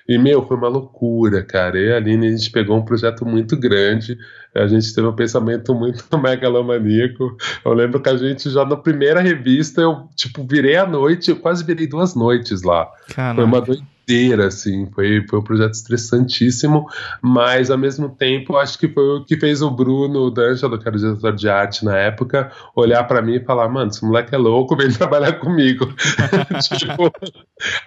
[0.09, 1.79] E, meu, foi uma loucura, cara.
[1.79, 4.17] Eu e a Aline, a gente pegou um projeto muito grande,
[4.55, 7.37] a gente teve um pensamento muito megalomaníaco.
[7.65, 11.37] Eu lembro que a gente já na primeira revista, eu, tipo, virei a noite, eu
[11.37, 12.89] quase virei duas noites lá.
[13.35, 14.87] Foi uma noite inteira, assim.
[14.95, 16.87] Foi, foi um projeto estressantíssimo,
[17.21, 20.97] mas ao mesmo tempo acho que foi o que fez o Bruno D'Angelo, que era
[20.97, 24.39] o diretor de arte na época, olhar para mim e falar: mano, esse moleque é
[24.39, 25.87] louco, vem trabalhar comigo.
[26.79, 27.11] tipo,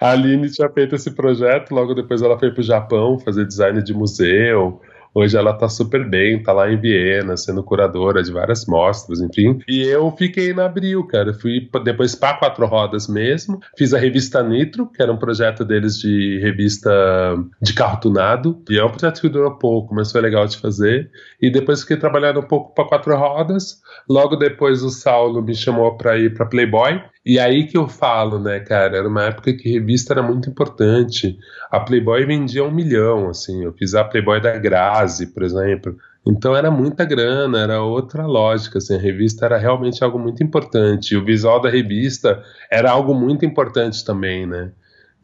[0.00, 3.94] a Aline tinha feito esse projeto, logo depois ela foi pro Japão fazer design de
[3.94, 4.80] museu.
[5.14, 9.58] Hoje ela tá super bem, tá lá em Viena, sendo curadora de várias mostras, enfim.
[9.66, 11.34] E eu fiquei na Abril, cara.
[11.34, 13.60] Fui depois para Quatro Rodas mesmo.
[13.76, 16.90] Fiz a revista Nitro, que era um projeto deles de revista
[17.60, 18.62] de carro tunado.
[18.70, 21.10] E é um projeto que durou pouco, mas foi legal de fazer.
[21.40, 23.80] E depois fiquei trabalhando um pouco para Quatro Rodas.
[24.08, 27.00] Logo depois o Saulo me chamou para ir para Playboy.
[27.24, 28.96] E aí que eu falo, né, cara?
[28.96, 31.38] Era uma época que revista era muito importante.
[31.70, 33.62] A Playboy vendia um milhão, assim.
[33.64, 35.96] Eu fiz a Playboy da Grazi, por exemplo.
[36.26, 38.78] Então era muita grana, era outra lógica.
[38.78, 41.12] Assim, a revista era realmente algo muito importante.
[41.12, 44.72] E o visual da revista era algo muito importante também, né?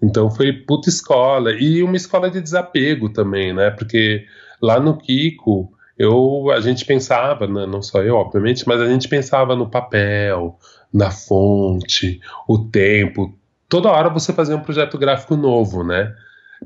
[0.03, 1.53] Então foi puta escola.
[1.53, 3.71] E uma escola de desapego também, né?
[3.71, 4.27] Porque
[4.61, 9.57] lá no Kiko, eu, a gente pensava, não só eu, obviamente, mas a gente pensava
[9.57, 10.59] no papel,
[10.97, 13.39] na fonte, o tempo.
[13.69, 16.15] Toda hora você fazia um projeto gráfico novo, né?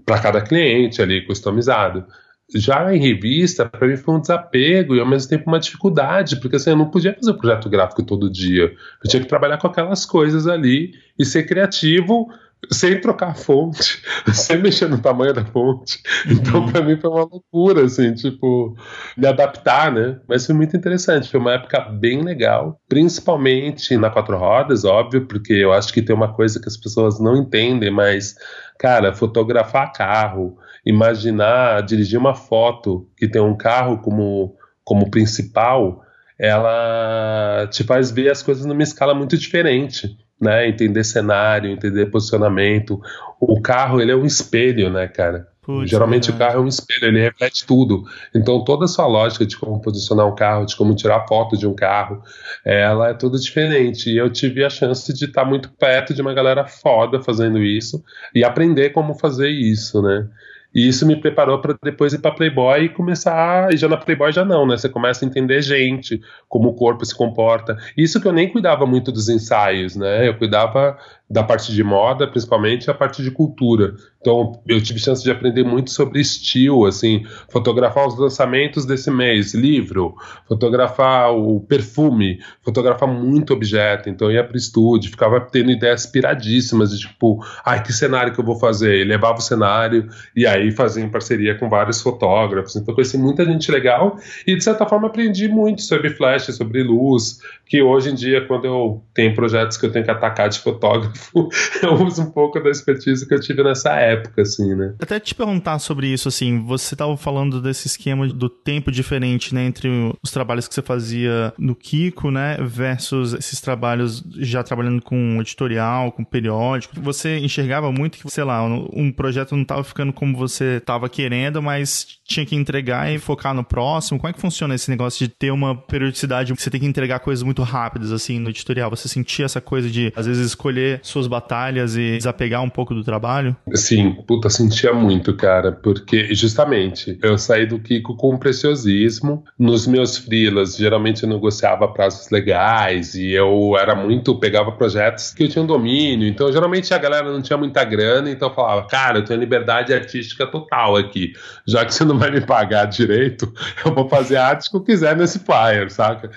[0.07, 2.07] Para cada cliente ali, customizado.
[2.55, 6.57] Já em revista, para mim foi um desapego e ao mesmo tempo uma dificuldade, porque
[6.57, 8.73] assim, eu não podia fazer projeto gráfico todo dia.
[9.03, 12.29] Eu tinha que trabalhar com aquelas coisas ali e ser criativo
[12.71, 16.01] sem trocar a fonte, sem mexer no tamanho da fonte.
[16.29, 16.73] Então, uhum.
[16.73, 18.77] para mim, foi uma loucura, assim, tipo,
[19.17, 20.21] me adaptar, né?
[20.29, 25.53] Mas foi muito interessante, foi uma época bem legal, principalmente na quatro rodas, óbvio, porque
[25.53, 28.35] eu acho que tem uma coisa que as pessoas não entendem, mas,
[28.79, 36.03] cara, fotografar carro, imaginar, dirigir uma foto que tem um carro como, como principal,
[36.39, 40.69] ela te faz ver as coisas numa escala muito diferente né?
[40.69, 43.01] Entender cenário, entender posicionamento.
[43.41, 45.49] O carro, ele é um espelho, né, cara?
[45.63, 46.35] Putz, Geralmente é.
[46.35, 48.05] o carro é um espelho, ele reflete tudo.
[48.35, 51.67] Então toda a sua lógica de como posicionar um carro, de como tirar foto de
[51.67, 52.23] um carro,
[52.65, 54.11] ela é tudo diferente.
[54.11, 58.03] E eu tive a chance de estar muito perto de uma galera foda fazendo isso
[58.35, 60.27] e aprender como fazer isso, né?
[60.75, 63.73] E isso me preparou para depois ir para Playboy e começar.
[63.73, 64.77] E já na Playboy já não, né?
[64.77, 67.77] Você começa a entender gente, como o corpo se comporta.
[67.97, 70.29] Isso que eu nem cuidava muito dos ensaios, né?
[70.29, 70.97] Eu cuidava
[71.31, 73.95] da parte de moda, principalmente a parte de cultura.
[74.21, 79.55] Então, eu tive chance de aprender muito sobre estilo, assim, fotografar os lançamentos desse mês,
[79.55, 80.17] livro,
[80.49, 84.11] fotografar o perfume, fotografar muito objeto.
[84.11, 88.35] Então, eu ia para o estúdio, ficava tendo ideias piradíssimas de tipo, ai, que cenário
[88.35, 89.01] que eu vou fazer?
[89.01, 92.75] E levava o cenário e aí fazia em parceria com vários fotógrafos.
[92.75, 97.39] Então, conheci muita gente legal e, de certa forma, aprendi muito sobre flash, sobre luz,
[97.65, 101.20] que hoje em dia, quando eu tenho projetos que eu tenho que atacar de fotógrafo,
[101.83, 104.95] eu uso um pouco da expertise que eu tive nessa época, assim, né?
[105.01, 109.65] Até te perguntar sobre isso, assim, você estava falando desse esquema do tempo diferente, né,
[109.65, 109.89] entre
[110.23, 116.13] os trabalhos que você fazia no Kiko, né, versus esses trabalhos já trabalhando com editorial,
[116.13, 117.01] com periódico.
[117.01, 121.63] Você enxergava muito que, sei lá, um projeto não estava ficando como você estava querendo,
[121.63, 124.19] mas tinha que entregar e focar no próximo.
[124.19, 127.21] Como é que funciona esse negócio de ter uma periodicidade que você tem que entregar
[127.21, 128.91] coisas muito rápidas, assim, no editorial?
[128.91, 133.05] Você sentia essa coisa de, às vezes, escolher suas batalhas e desapegar um pouco do
[133.05, 133.57] trabalho?
[133.75, 139.45] Sim, puta, sentia muito, cara, porque justamente eu saí do Kiko com preciosismo.
[139.59, 145.45] Nos meus frilas, geralmente eu negociava prazos legais e eu era muito, pegava projetos que
[145.45, 148.87] eu tinha um domínio, então geralmente a galera não tinha muita grana, então eu falava,
[148.87, 151.33] cara, eu tenho liberdade artística total aqui,
[151.67, 153.53] já que você não vai me pagar direito,
[153.85, 156.31] eu vou fazer arte que eu quiser nesse flyer, saca?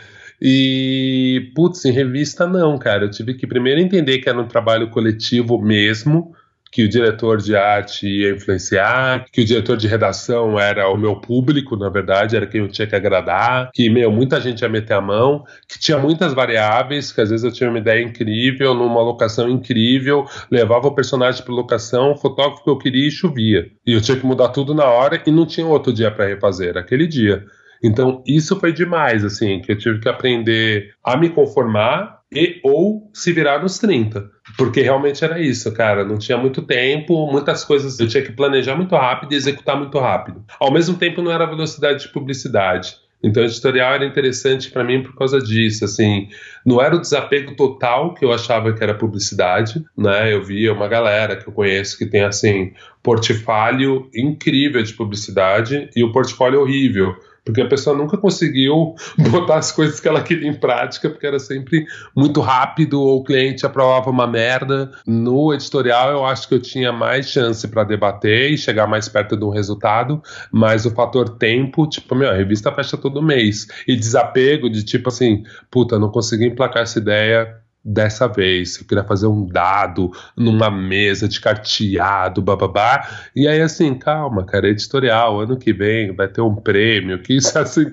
[0.46, 3.06] E, putz, em revista não, cara.
[3.06, 6.36] Eu tive que primeiro entender que era um trabalho coletivo mesmo,
[6.70, 11.16] que o diretor de arte ia influenciar, que o diretor de redação era o meu
[11.16, 14.96] público, na verdade, era quem eu tinha que agradar, que, meu, muita gente ia meter
[14.96, 19.02] a mão, que tinha muitas variáveis, que às vezes eu tinha uma ideia incrível, numa
[19.02, 23.72] locação incrível, levava o personagem para locação, o fotógrafo que eu queria e chovia.
[23.88, 26.76] E eu tinha que mudar tudo na hora e não tinha outro dia para refazer,
[26.76, 27.46] aquele dia.
[27.84, 33.12] Então, isso foi demais, assim, que eu tive que aprender a me conformar e ou
[33.14, 34.30] se virar nos 30.
[34.58, 36.04] Porque realmente era isso, cara.
[36.04, 40.00] Não tinha muito tempo, muitas coisas eu tinha que planejar muito rápido e executar muito
[40.00, 40.44] rápido.
[40.60, 42.96] Ao mesmo tempo, não era velocidade de publicidade.
[43.24, 46.28] Então, editorial era interessante para mim por causa disso, assim,
[46.66, 50.34] não era o desapego total que eu achava que era publicidade, né?
[50.34, 56.04] Eu via uma galera que eu conheço que tem assim portfólio incrível de publicidade e
[56.04, 58.96] o portfólio horrível porque a pessoa nunca conseguiu
[59.32, 63.24] botar as coisas que ela queria em prática, porque era sempre muito rápido, ou o
[63.24, 64.92] cliente aprovava uma merda.
[65.06, 69.36] No editorial, eu acho que eu tinha mais chance para debater e chegar mais perto
[69.36, 73.68] de um resultado, mas o fator tempo, tipo, meu, a revista fecha todo mês.
[73.88, 78.80] E desapego de tipo assim, puta, não consegui emplacar essa ideia, dessa vez.
[78.80, 83.08] Eu queria fazer um dado numa mesa de carteado, bababá.
[83.36, 87.58] E aí, assim, calma, cara, editorial, ano que vem vai ter um prêmio, que isso,
[87.60, 87.92] assim,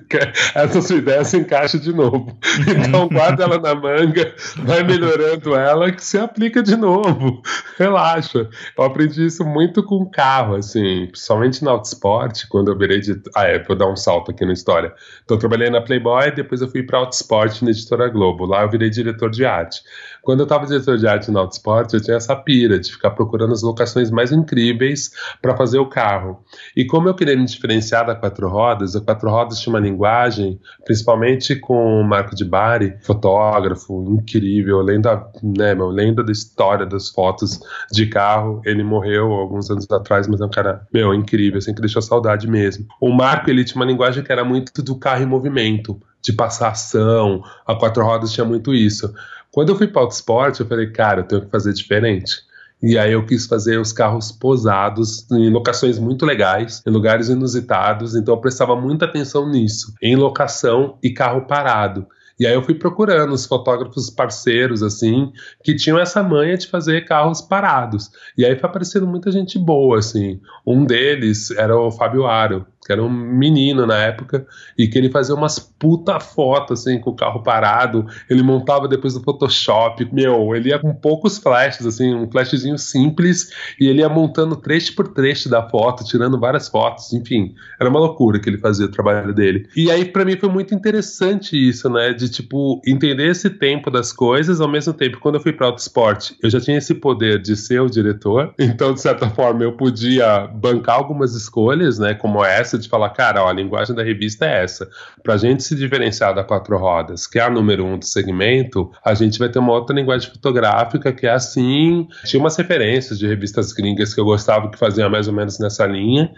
[0.55, 2.37] essa sua ideia se encaixa de novo.
[2.91, 7.41] Então, guarda ela na manga, vai melhorando ela, que se aplica de novo.
[7.77, 8.49] Relaxa.
[8.77, 13.21] Eu aprendi isso muito com carro, assim, principalmente na Autosport, quando eu virei de.
[13.35, 14.93] Ah, é, vou dar um salto aqui na história.
[15.23, 18.45] Então, eu trabalhei na Playboy, depois eu fui para Autosport na editora Globo.
[18.45, 19.80] Lá eu virei diretor de arte.
[20.21, 23.53] Quando eu estava diretor de arte no Autosport, eu tinha essa pira de ficar procurando
[23.53, 26.43] as locações mais incríveis para fazer o carro.
[26.75, 30.59] E como eu queria me diferenciar da Quatro Rodas, a Quatro Rodas tinha uma linguagem,
[30.85, 37.09] principalmente com o Marco de Bari, fotógrafo incrível, lenda, né, meu, lenda da história das
[37.09, 37.59] fotos
[37.91, 38.61] de carro.
[38.63, 42.47] Ele morreu alguns anos atrás, mas é um cara, meu, incrível, assim, que deixou saudade
[42.47, 42.85] mesmo.
[42.99, 46.69] O Marco, ele tinha uma linguagem que era muito do carro em movimento, de passar
[46.69, 49.11] ação, a Quatro Rodas tinha muito isso.
[49.51, 52.37] Quando eu fui para o Autosport, eu falei, cara, eu tenho que fazer diferente.
[52.81, 58.15] E aí eu quis fazer os carros posados em locações muito legais, em lugares inusitados,
[58.15, 62.07] então eu prestava muita atenção nisso, em locação e carro parado.
[62.39, 65.31] E aí eu fui procurando os fotógrafos parceiros, assim,
[65.63, 68.09] que tinham essa manha de fazer carros parados.
[68.35, 70.39] E aí foi aparecendo muita gente boa, assim.
[70.65, 74.45] Um deles era o Fábio Aro, que era um menino na época,
[74.77, 79.13] e que ele fazia umas puta fotos, assim, com o carro parado, ele montava depois
[79.15, 84.09] no Photoshop, meu, ele ia com poucos flashes, assim, um flashzinho simples, e ele ia
[84.09, 88.57] montando trecho por trecho da foto, tirando várias fotos, enfim, era uma loucura que ele
[88.57, 89.67] fazia o trabalho dele.
[89.75, 94.11] E aí, para mim, foi muito interessante isso, né, de, tipo, entender esse tempo das
[94.11, 97.55] coisas, ao mesmo tempo, quando eu fui para Autosport, eu já tinha esse poder de
[97.55, 102.70] ser o diretor, então, de certa forma, eu podia bancar algumas escolhas, né, como essa,
[102.71, 104.89] essa de falar, cara, ó, a linguagem da revista é essa.
[105.21, 108.89] Para a gente se diferenciar da quatro rodas, que é a número um do segmento,
[109.03, 112.07] a gente vai ter uma outra linguagem fotográfica que é assim.
[112.25, 115.85] Tinha umas referências de revistas gringas que eu gostava que faziam mais ou menos nessa
[115.85, 116.31] linha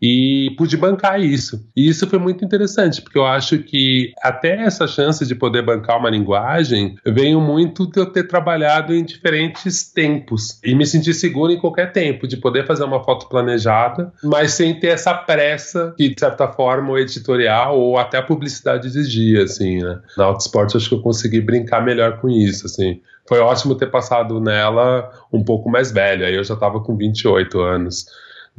[0.00, 1.60] e pude bancar isso.
[1.76, 5.98] E isso foi muito interessante, porque eu acho que até essa chance de poder bancar
[5.98, 11.52] uma linguagem veio muito de eu ter trabalhado em diferentes tempos e me sentir seguro
[11.52, 16.08] em qualquer tempo, de poder fazer uma foto planejada, mas sem ter essa pressa que,
[16.08, 20.00] de certa forma, o editorial ou até a publicidade exigia, assim, né?
[20.16, 23.00] Na Autosport, acho que eu consegui brincar melhor com isso, assim.
[23.28, 27.60] Foi ótimo ter passado nela um pouco mais velho, aí eu já estava com 28
[27.60, 28.06] anos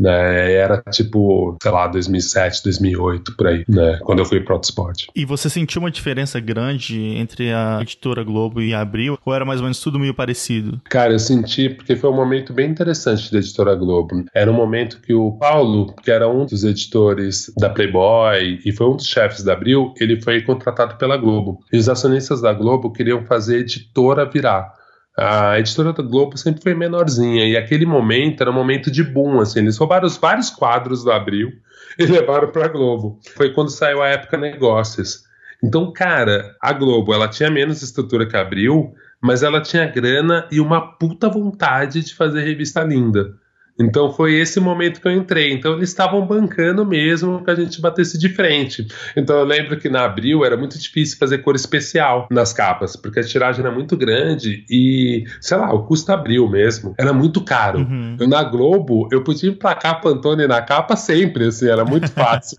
[0.01, 0.53] né?
[0.53, 3.99] Era tipo, sei lá, 2007, 2008, por aí, né?
[4.03, 5.07] Quando eu fui pro Autosport.
[5.15, 9.17] E você sentiu uma diferença grande entre a editora Globo e a Abril?
[9.23, 10.81] Ou era mais ou menos tudo meio parecido?
[10.89, 14.25] Cara, eu senti porque foi um momento bem interessante da editora Globo.
[14.33, 18.87] Era um momento que o Paulo, que era um dos editores da Playboy e foi
[18.87, 21.59] um dos chefes da Abril, ele foi contratado pela Globo.
[21.71, 24.80] E os acionistas da Globo queriam fazer editora virar
[25.17, 29.39] a editora da Globo sempre foi menorzinha e aquele momento era um momento de boom,
[29.39, 31.51] assim, eles roubaram os vários quadros do Abril
[31.99, 33.19] e levaram para a Globo.
[33.35, 35.23] Foi quando saiu a época Negócios.
[35.63, 40.47] Então, cara, a Globo, ela tinha menos estrutura que a Abril, mas ela tinha grana
[40.51, 43.35] e uma puta vontade de fazer revista linda.
[43.81, 45.53] Então foi esse momento que eu entrei.
[45.53, 48.87] Então eles estavam bancando mesmo que a gente batesse de frente.
[49.15, 53.19] Então eu lembro que na Abril era muito difícil fazer cor especial nas capas, porque
[53.19, 57.79] a tiragem era muito grande e, sei lá, o custo Abril mesmo era muito caro.
[57.79, 58.17] Uhum.
[58.27, 62.57] Na Globo eu podia emplacar Pantone na capa sempre, assim, era muito fácil.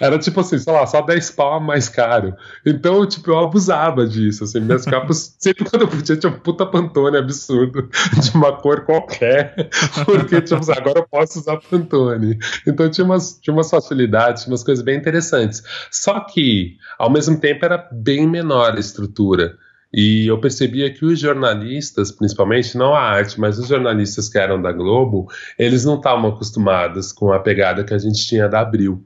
[0.00, 2.34] era tipo assim, sei lá, só 10 pau mais caro.
[2.64, 6.66] Então, tipo, eu abusava disso, assim, minhas capas, sempre quando eu podia tinha um puta
[6.66, 7.88] Pantone absurdo
[8.20, 9.68] de uma cor qualquer,
[10.04, 12.38] porque tinha agora eu posso usar Pantone.
[12.66, 15.62] Então tinha umas, tinha umas facilidades, tinha umas coisas bem interessantes.
[15.90, 19.56] Só que, ao mesmo tempo, era bem menor a estrutura.
[19.92, 24.60] E eu percebia que os jornalistas, principalmente, não a arte, mas os jornalistas que eram
[24.60, 29.02] da Globo, eles não estavam acostumados com a pegada que a gente tinha da Abril.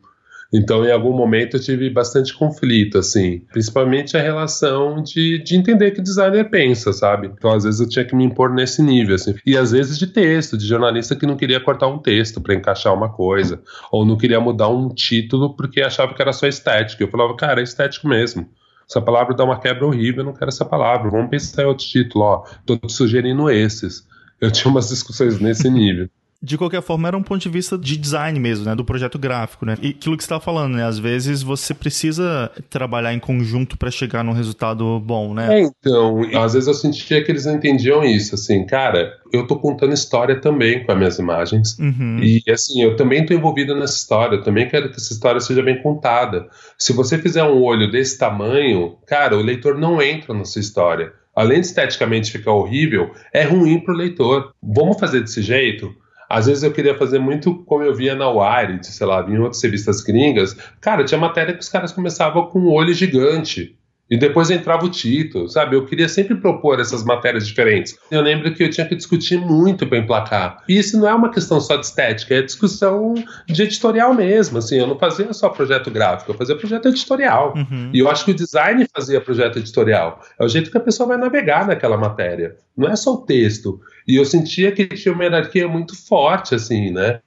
[0.52, 5.92] Então, em algum momento, eu tive bastante conflito, assim, principalmente a relação de, de entender
[5.92, 7.28] que designer pensa, sabe?
[7.28, 9.34] Então, às vezes, eu tinha que me impor nesse nível, assim.
[9.46, 12.92] E às vezes de texto, de jornalista que não queria cortar um texto para encaixar
[12.92, 17.02] uma coisa, ou não queria mudar um título porque achava que era só estética.
[17.02, 18.46] Eu falava, cara, é estético mesmo.
[18.86, 21.10] Essa palavra dá uma quebra horrível, eu não quero essa palavra.
[21.10, 22.44] Vamos pensar em outro título, ó.
[22.66, 24.06] Tô sugerindo esses.
[24.38, 26.10] Eu tinha umas discussões nesse nível
[26.42, 28.74] de qualquer forma, era um ponto de vista de design mesmo, né?
[28.74, 29.76] Do projeto gráfico, né?
[29.80, 30.84] E aquilo que você estava falando, né?
[30.84, 35.60] Às vezes você precisa trabalhar em conjunto para chegar num resultado bom, né?
[35.60, 39.56] É, então, às vezes eu sentia que eles não entendiam isso, assim, cara, eu tô
[39.56, 41.78] contando história também com as minhas imagens.
[41.78, 42.18] Uhum.
[42.20, 45.62] E, assim, eu também tô envolvido nessa história, eu também quero que essa história seja
[45.62, 46.48] bem contada.
[46.76, 51.12] Se você fizer um olho desse tamanho, cara, o leitor não entra na sua história
[51.34, 54.52] além de esteticamente ficar horrível, é ruim para o leitor.
[54.62, 55.90] Vamos fazer desse jeito?
[56.32, 59.62] Às vezes eu queria fazer muito como eu via na Wired, sei lá, em outras
[59.62, 60.56] revistas gringas.
[60.80, 63.76] Cara, tinha matéria que os caras começavam com um olho gigante.
[64.10, 65.74] E depois entrava o título, sabe?
[65.74, 67.98] Eu queria sempre propor essas matérias diferentes.
[68.10, 70.62] Eu lembro que eu tinha que discutir muito para emplacar.
[70.68, 73.14] E isso não é uma questão só de estética, é discussão
[73.46, 74.58] de editorial mesmo.
[74.58, 77.54] Assim, eu não fazia só projeto gráfico, eu fazia projeto editorial.
[77.56, 77.90] Uhum.
[77.92, 80.20] E eu acho que o design fazia projeto editorial.
[80.38, 82.56] É o jeito que a pessoa vai navegar naquela matéria.
[82.76, 83.80] Não é só o texto.
[84.06, 87.20] E eu sentia que tinha uma hierarquia muito forte, assim, né?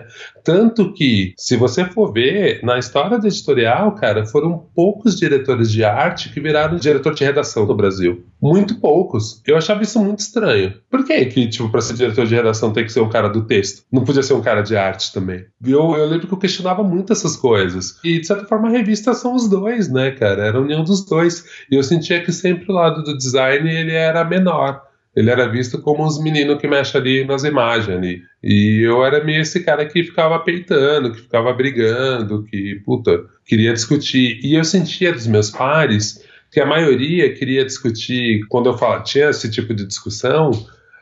[0.44, 5.84] Tanto que, se você for ver, na história do editorial, cara, foram poucos diretores de
[5.84, 8.26] arte que viraram diretor de redação no Brasil.
[8.42, 9.42] Muito poucos.
[9.48, 10.74] Eu achava isso muito estranho.
[10.90, 13.46] Por que que, tipo, pra ser diretor de redação tem que ser um cara do
[13.46, 13.84] texto?
[13.92, 15.46] Não podia ser um cara de arte também.
[15.66, 18.00] Eu, eu lembro que eu questionava muito essas coisas.
[18.04, 20.46] E, de certa forma, a revista são os dois, né, cara?
[20.48, 21.46] Era a união dos dois.
[21.72, 24.82] E eu sentia que sempre o lado do design, ele era menor
[25.16, 28.22] ele era visto como os meninos que mexem ali nas imagens ali.
[28.44, 33.74] E eu era meio esse cara que ficava peitando, que ficava brigando, que, puta, queria
[33.74, 34.40] discutir.
[34.44, 39.30] E eu sentia dos meus pares que a maioria queria discutir, quando eu falo, tinha
[39.30, 40.52] esse tipo de discussão,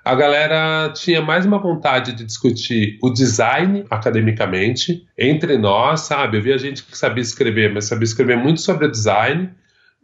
[0.03, 6.37] a galera tinha mais uma vontade de discutir o design academicamente, entre nós, sabe?
[6.37, 9.49] Eu via gente que sabia escrever, mas sabia escrever muito sobre design,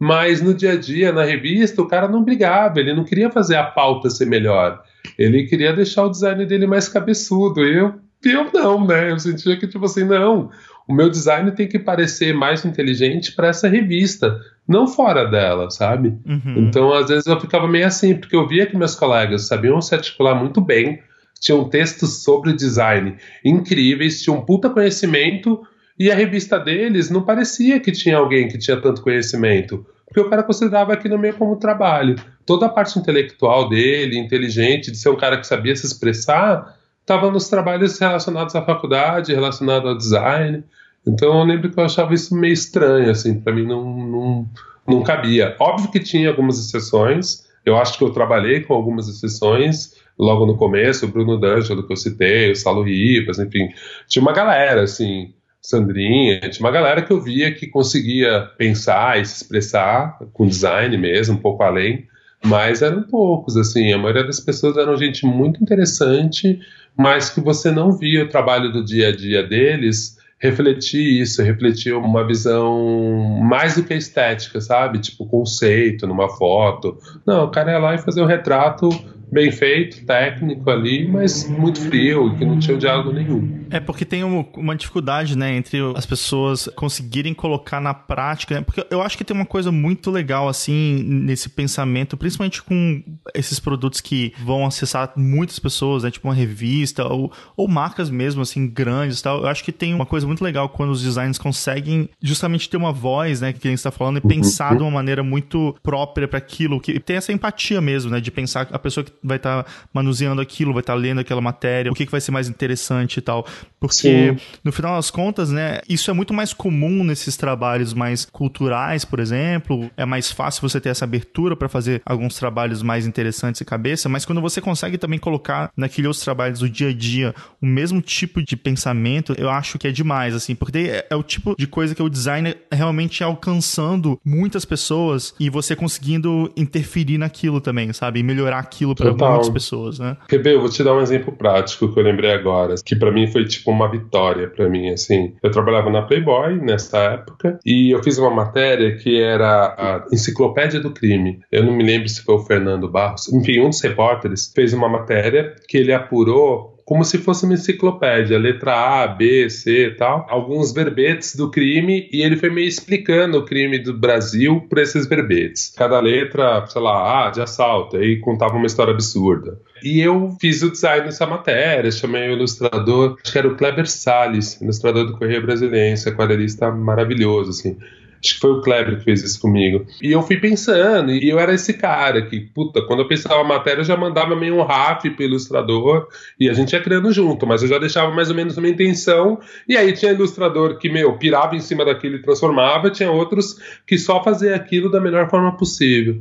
[0.00, 3.56] mas no dia a dia, na revista, o cara não brigava, ele não queria fazer
[3.56, 4.82] a pauta ser melhor.
[5.18, 7.62] Ele queria deixar o design dele mais cabeçudo.
[7.62, 7.94] E eu,
[8.24, 9.12] eu não, né?
[9.12, 10.48] Eu sentia que, tipo assim, não.
[10.88, 16.16] O meu design tem que parecer mais inteligente para essa revista, não fora dela, sabe?
[16.26, 16.54] Uhum.
[16.56, 19.94] Então, às vezes, eu ficava meio assim, porque eu via que meus colegas sabiam se
[19.94, 20.98] articular muito bem,
[21.38, 25.60] tinham textos sobre design incríveis, tinham um puta conhecimento
[26.00, 30.30] e a revista deles não parecia que tinha alguém que tinha tanto conhecimento, porque o
[30.30, 32.16] cara considerava aquilo meio como trabalho.
[32.46, 37.30] Toda a parte intelectual dele, inteligente, de ser um cara que sabia se expressar, estava
[37.30, 40.64] nos trabalhos relacionados à faculdade, relacionado ao design.
[41.06, 44.48] Então eu lembro que eu achava isso meio estranho, assim, para mim não, não,
[44.88, 45.54] não cabia.
[45.60, 50.56] Óbvio que tinha algumas exceções, eu acho que eu trabalhei com algumas exceções logo no
[50.56, 53.68] começo, o Bruno D'Angelo que eu citei, o Salo Rivas, enfim,
[54.08, 59.24] tinha uma galera, assim, Sandrinha, tinha uma galera que eu via que conseguia pensar e
[59.24, 62.06] se expressar com design mesmo, um pouco além,
[62.44, 66.58] mas eram poucos, assim, a maioria das pessoas eram gente muito interessante,
[66.96, 71.94] mas que você não via o trabalho do dia a dia deles refletir isso, refletir
[71.94, 74.98] uma visão mais do que estética, sabe?
[74.98, 76.98] Tipo, conceito numa foto.
[77.26, 78.88] Não, o cara ia lá e fazer um retrato
[79.30, 83.60] bem feito, técnico ali, mas muito frio, que não tinha diálogo nenhum.
[83.70, 88.60] É porque tem uma dificuldade, né, entre as pessoas conseguirem colocar na prática, né?
[88.62, 93.02] porque eu acho que tem uma coisa muito legal, assim, nesse pensamento, principalmente com
[93.34, 98.42] esses produtos que vão acessar muitas pessoas, né, tipo uma revista ou, ou marcas mesmo,
[98.42, 99.42] assim, grandes tal.
[99.42, 102.92] Eu acho que tem uma coisa muito legal quando os designers conseguem justamente ter uma
[102.92, 104.76] voz, né, que a gente está falando, e pensar uhum.
[104.76, 108.68] de uma maneira muito própria para aquilo, que tem essa empatia mesmo, né, de pensar
[108.72, 111.94] a pessoa que vai estar tá manuseando aquilo, vai estar tá lendo aquela matéria, o
[111.94, 113.46] que, que vai ser mais interessante e tal.
[113.78, 113.94] Porque,
[114.34, 114.36] Sim.
[114.62, 119.20] no final das contas, né, isso é muito mais comum nesses trabalhos mais culturais, por
[119.20, 119.90] exemplo.
[119.96, 124.08] É mais fácil você ter essa abertura para fazer alguns trabalhos mais interessantes e cabeça,
[124.08, 128.00] mas quando você consegue também colocar naqueles outros trabalhos do dia a dia o mesmo
[128.00, 131.66] tipo de pensamento, eu acho que é demais, assim, porque é, é o tipo de
[131.66, 137.92] coisa que o designer realmente é alcançando muitas pessoas e você conseguindo interferir naquilo também,
[137.92, 138.20] sabe?
[138.20, 140.16] E melhorar aquilo para muitas pessoas, né?
[140.28, 143.26] Quer eu vou te dar um exemplo prático que eu lembrei agora, que para mim
[143.26, 145.34] foi tipo uma vitória para mim, assim.
[145.42, 150.80] Eu trabalhava na Playboy nessa época e eu fiz uma matéria que era a Enciclopédia
[150.80, 151.40] do Crime.
[151.50, 154.88] Eu não me lembro se foi o Fernando Barros, enfim, um dos repórteres fez uma
[154.88, 160.26] matéria que ele apurou como se fosse uma enciclopédia, letra A, B, C e tal,
[160.28, 165.06] alguns verbetes do crime, e ele foi meio explicando o crime do Brasil por esses
[165.06, 165.72] verbetes.
[165.76, 169.56] Cada letra, sei lá, A de assalto, aí contava uma história absurda.
[169.84, 173.88] E eu fiz o design dessa matéria, chamei o ilustrador, acho que era o Kleber
[173.88, 177.76] Salles, ilustrador do Correio Brasiliense, aquarelista maravilhoso, assim.
[178.22, 179.86] Acho que foi o Kleber que fez isso comigo.
[180.02, 183.44] E eu fui pensando, e eu era esse cara que, puta, quando eu pensava a
[183.44, 186.06] matéria, eu já mandava meio um raf pro ilustrador,
[186.38, 189.40] e a gente ia criando junto, mas eu já deixava mais ou menos uma intenção,
[189.66, 193.56] e aí tinha ilustrador que, meu, pirava em cima daquilo e transformava, tinha outros
[193.86, 196.20] que só fazia aquilo da melhor forma possível.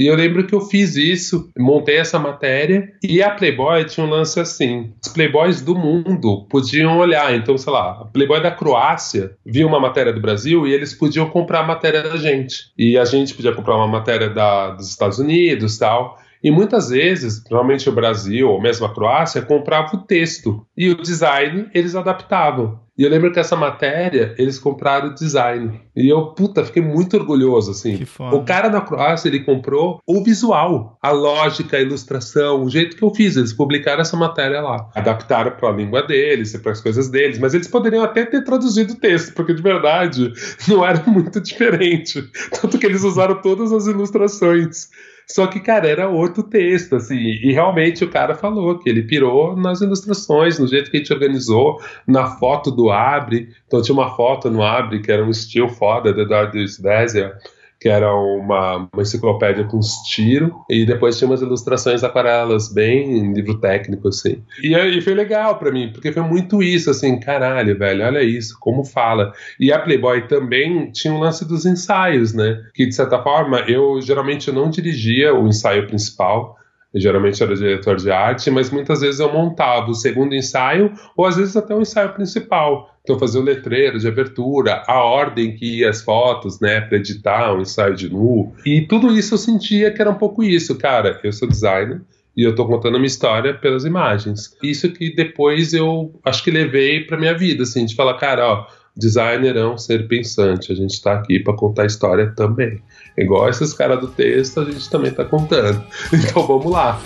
[0.00, 4.08] E eu lembro que eu fiz isso, montei essa matéria, e a Playboy tinha um
[4.08, 7.34] lance assim: os Playboys do mundo podiam olhar.
[7.34, 11.28] Então, sei lá, a Playboy da Croácia via uma matéria do Brasil e eles podiam
[11.28, 12.72] comprar a matéria da gente.
[12.78, 16.18] E a gente podia comprar uma matéria da, dos Estados Unidos tal.
[16.42, 20.96] E muitas vezes, normalmente o Brasil ou mesmo a Croácia, comprava o texto e o
[20.96, 22.80] design eles adaptavam.
[23.00, 25.80] E eu lembro que essa matéria eles compraram o design.
[25.96, 27.94] E eu, puta, fiquei muito orgulhoso, assim.
[28.36, 33.02] O cara da Croácia, ele comprou o visual, a lógica, a ilustração, o jeito que
[33.02, 33.38] eu fiz.
[33.38, 34.90] Eles publicaram essa matéria lá.
[34.94, 37.38] Adaptaram para a língua deles, para as coisas deles.
[37.38, 40.30] Mas eles poderiam até ter traduzido o texto, porque de verdade
[40.68, 42.22] não era muito diferente.
[42.60, 44.90] Tanto que eles usaram todas as ilustrações.
[45.30, 49.56] Só que, cara, era outro texto, assim, e realmente o cara falou que ele pirou
[49.56, 53.48] nas ilustrações, no jeito que a gente organizou, na foto do Abre.
[53.64, 57.32] Então tinha uma foto no Abre que era um estilo foda do Eduardo Svezia,
[57.80, 63.32] que era uma, uma enciclopédia com uns tiros, e depois tinha umas ilustrações aquarelas, bem
[63.32, 64.42] livro técnico, assim.
[64.62, 68.56] E, e foi legal para mim, porque foi muito isso, assim, caralho, velho, olha isso,
[68.60, 69.32] como fala.
[69.58, 72.60] E a Playboy também tinha um lance dos ensaios, né?
[72.74, 76.58] Que, de certa forma, eu geralmente não dirigia o ensaio principal,
[76.94, 81.36] geralmente era diretor de arte, mas muitas vezes eu montava o segundo ensaio, ou às
[81.36, 82.90] vezes até o ensaio principal.
[83.02, 87.54] Então, fazer o letreiro de abertura, a ordem que ia as fotos, né, para editar
[87.54, 88.52] um ensaio de nu.
[88.64, 91.18] E tudo isso eu sentia que era um pouco isso, cara.
[91.24, 92.02] Eu sou designer
[92.36, 94.56] e eu tô contando a minha história pelas imagens.
[94.62, 98.66] Isso que depois eu acho que levei para minha vida, assim, de falar, cara, ó,
[99.00, 102.80] designer é um ser pensante, a gente está aqui para contar história também.
[103.16, 105.82] Igual esses caras do texto, a gente também está contando.
[106.12, 107.00] Então vamos lá.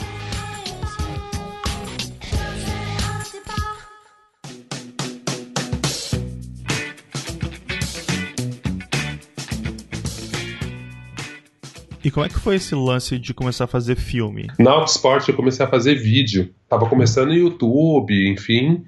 [12.04, 14.48] E como é que foi esse lance de começar a fazer filme?
[14.58, 16.50] Na Autosport eu comecei a fazer vídeo.
[16.68, 18.84] Tava começando no YouTube, enfim.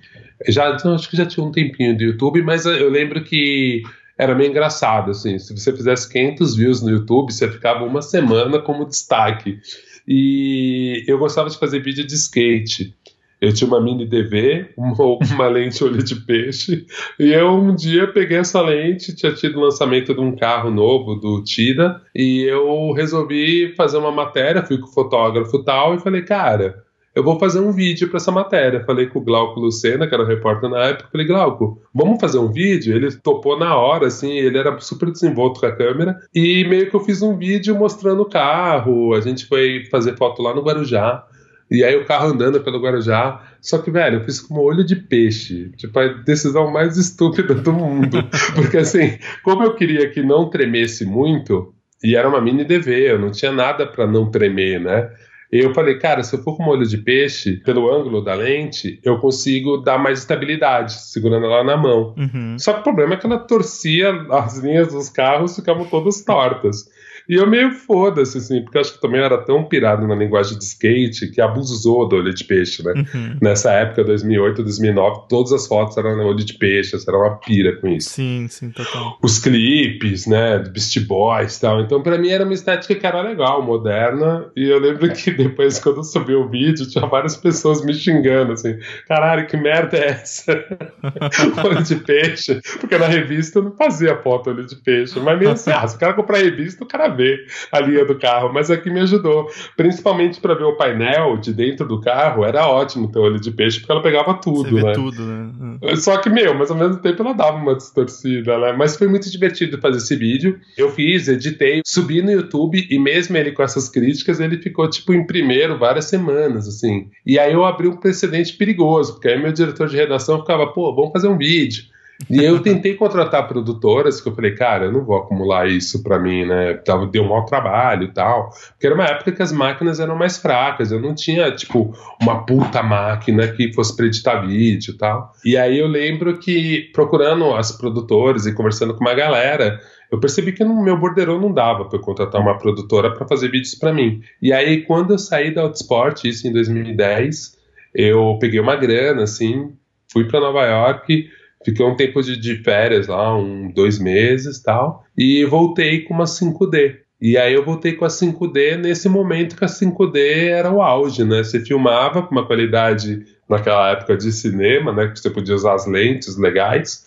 [0.48, 3.82] Já, acho que já tinha um tempinho do YouTube, mas eu lembro que
[4.18, 5.38] era meio engraçado, assim.
[5.38, 9.58] Se você fizesse 500 views no YouTube, você ficava uma semana como destaque.
[10.06, 12.94] E eu gostava de fazer vídeo de skate.
[13.38, 14.94] Eu tinha uma mini DV, uma,
[15.34, 16.86] uma lente olho de peixe,
[17.18, 21.16] e eu um dia peguei essa lente, tinha tido o lançamento de um carro novo
[21.16, 26.22] do Tida, e eu resolvi fazer uma matéria, fui com o fotógrafo tal, e falei,
[26.22, 26.85] cara,
[27.16, 28.84] eu vou fazer um vídeo para essa matéria.
[28.84, 32.38] Falei com o Glauco Lucena, que era o repórter na época, falei, Glauco, vamos fazer
[32.38, 32.94] um vídeo?
[32.94, 36.94] Ele topou na hora, assim, ele era super desenvolto com a câmera, e meio que
[36.94, 41.24] eu fiz um vídeo mostrando o carro, a gente foi fazer foto lá no Guarujá,
[41.70, 43.42] e aí o carro andando pelo Guarujá.
[43.62, 45.72] Só que, velho, eu fiz com um olho de peixe.
[45.76, 48.18] Tipo, a decisão mais estúpida do mundo.
[48.54, 53.18] Porque, assim, como eu queria que não tremesse muito, e era uma mini DV, eu
[53.18, 55.10] não tinha nada para não tremer, né?
[55.50, 59.00] Eu falei, cara, se eu for com um olho de peixe, pelo ângulo da lente,
[59.04, 62.14] eu consigo dar mais estabilidade, segurando ela na mão.
[62.16, 62.56] Uhum.
[62.58, 66.88] Só que o problema é que ela torcia as linhas dos carros, ficavam todas tortas.
[67.28, 70.64] E eu meio foda-se, assim, porque acho que também era tão pirado na linguagem de
[70.64, 72.92] skate que abusou do olho de peixe, né?
[72.96, 73.36] Uhum.
[73.42, 77.88] Nessa época, 2008, 2009, todas as fotos eram olho de peixe, era uma pira com
[77.88, 78.10] isso.
[78.10, 79.18] Sim, sim, total.
[79.22, 81.80] Os clipes, né, do Beast Boys e tal.
[81.80, 84.46] Então, pra mim, era uma estética que era legal, moderna.
[84.56, 88.52] E eu lembro que depois, quando eu subi o vídeo, tinha várias pessoas me xingando,
[88.52, 90.52] assim, caralho, que merda é essa?
[91.64, 92.60] olho de peixe.
[92.80, 95.18] Porque na revista eu não fazia foto olho de peixe.
[95.20, 98.18] Mas mesmo assim, ah, se o cara comprar revista, o cara ver a linha do
[98.18, 99.48] carro, mas aqui me ajudou.
[99.76, 103.78] Principalmente para ver o painel de dentro do carro, era ótimo ter olho de peixe,
[103.78, 104.92] porque ela pegava tudo, né?
[104.92, 105.96] tudo, né?
[105.96, 108.72] Só que, meu, mas ao mesmo tempo ela dava uma distorcida, né?
[108.72, 110.60] Mas foi muito divertido fazer esse vídeo.
[110.76, 115.14] Eu fiz, editei, subi no YouTube e mesmo ele com essas críticas, ele ficou, tipo,
[115.14, 117.08] em primeiro várias semanas, assim.
[117.24, 120.94] E aí eu abri um precedente perigoso, porque aí meu diretor de redação ficava, pô,
[120.94, 121.84] vamos fazer um vídeo.
[122.30, 126.18] E eu tentei contratar produtoras, que eu falei, cara, eu não vou acumular isso para
[126.18, 126.80] mim, né?
[127.10, 128.50] Deu um mau trabalho e tal.
[128.70, 132.44] Porque era uma época que as máquinas eram mais fracas, eu não tinha, tipo, uma
[132.44, 135.32] puta máquina que fosse para editar vídeo e tal.
[135.44, 139.78] E aí eu lembro que, procurando as produtoras e conversando com uma galera,
[140.10, 143.50] eu percebi que no meu borderão não dava para eu contratar uma produtora para fazer
[143.50, 144.22] vídeos para mim.
[144.40, 147.56] E aí, quando eu saí da Outsport, isso em 2010,
[147.94, 149.72] eu peguei uma grana, assim,
[150.10, 151.28] fui para Nova York
[151.66, 156.22] Fiquei um tempo de, de férias lá, um, dois meses tal, e voltei com uma
[156.22, 156.98] 5D.
[157.20, 161.24] E aí eu voltei com a 5D nesse momento que a 5D era o auge,
[161.24, 161.42] né?
[161.42, 165.08] Você filmava com uma qualidade naquela época de cinema, né?
[165.08, 167.04] Que você podia usar as lentes legais.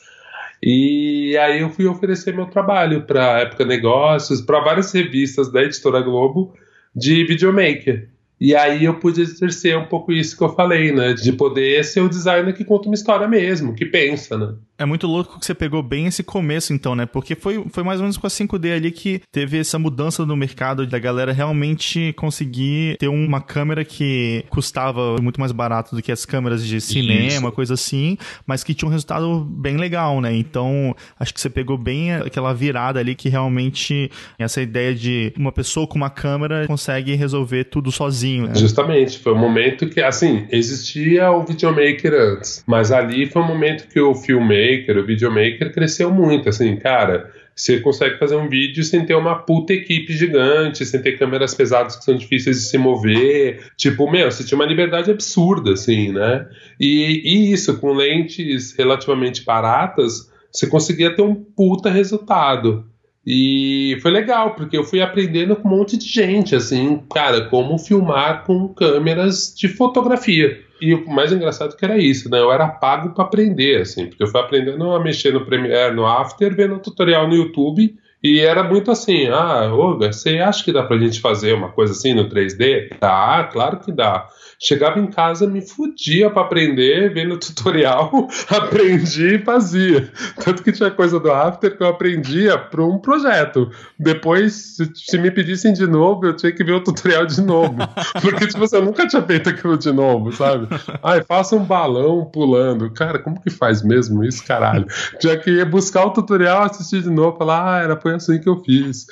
[0.62, 6.01] E aí eu fui oferecer meu trabalho para Época Negócios, para várias revistas da Editora
[6.01, 6.53] Globo
[6.93, 8.10] de videomaker.
[8.39, 11.13] E aí eu pude exercer um pouco isso que eu falei, né?
[11.13, 14.55] De poder ser o designer que conta uma história mesmo, que pensa, né?
[14.80, 17.05] É muito louco que você pegou bem esse começo, então, né?
[17.05, 20.38] Porque foi, foi mais ou menos com a 5D ali que teve essa mudança no
[20.38, 26.13] mercado da galera realmente conseguir ter uma câmera que custava muito mais barato do que
[26.13, 27.51] as câmeras de cinema, Isso.
[27.51, 28.17] coisa assim,
[28.47, 30.34] mas que tinha um resultado bem legal, né?
[30.34, 35.51] Então, acho que você pegou bem aquela virada ali que realmente essa ideia de uma
[35.51, 38.55] pessoa com uma câmera consegue resolver tudo sozinho, né?
[38.55, 43.89] Justamente, foi um momento que, assim, existia o videomaker antes, mas ali foi um momento
[43.89, 48.84] que o filmei maker, o videomaker cresceu muito, assim, cara, você consegue fazer um vídeo
[48.84, 52.78] sem ter uma puta equipe gigante, sem ter câmeras pesadas que são difíceis de se
[52.78, 53.65] mover.
[53.76, 56.47] Tipo, meu, você tinha uma liberdade absurda, assim, né?
[56.80, 62.86] E, e isso, com lentes relativamente baratas, você conseguia ter um puta resultado.
[63.26, 67.78] E foi legal, porque eu fui aprendendo com um monte de gente, assim, cara, como
[67.78, 70.61] filmar com câmeras de fotografia.
[70.82, 72.39] E o mais engraçado que era isso, né?
[72.39, 76.05] Eu era pago para aprender, assim, porque eu fui aprendendo a mexer no Premiere, no
[76.05, 80.84] After, vendo tutorial no YouTube e era muito assim, ah, Olga, você acha que dá
[80.84, 82.89] pra gente fazer uma coisa assim no 3D?
[82.99, 84.27] Dá, claro que dá.
[84.62, 90.12] Chegava em casa, me fudia para aprender, vendo tutorial, aprendi e fazia.
[90.43, 93.72] Tanto que tinha coisa do After que eu aprendia para um projeto.
[93.97, 97.78] Depois, se, se, me pedissem de novo, eu tinha que ver o tutorial de novo.
[98.22, 100.68] Porque, tipo, você nunca tinha feito aquilo de novo, sabe?
[101.01, 102.91] Ai, faça um balão pulando.
[102.91, 104.86] Cara, como que faz mesmo isso, caralho?
[105.22, 108.49] Tinha que ir buscar o tutorial, assistir de novo, falar, ah, era foi assim que
[108.49, 109.05] eu fiz.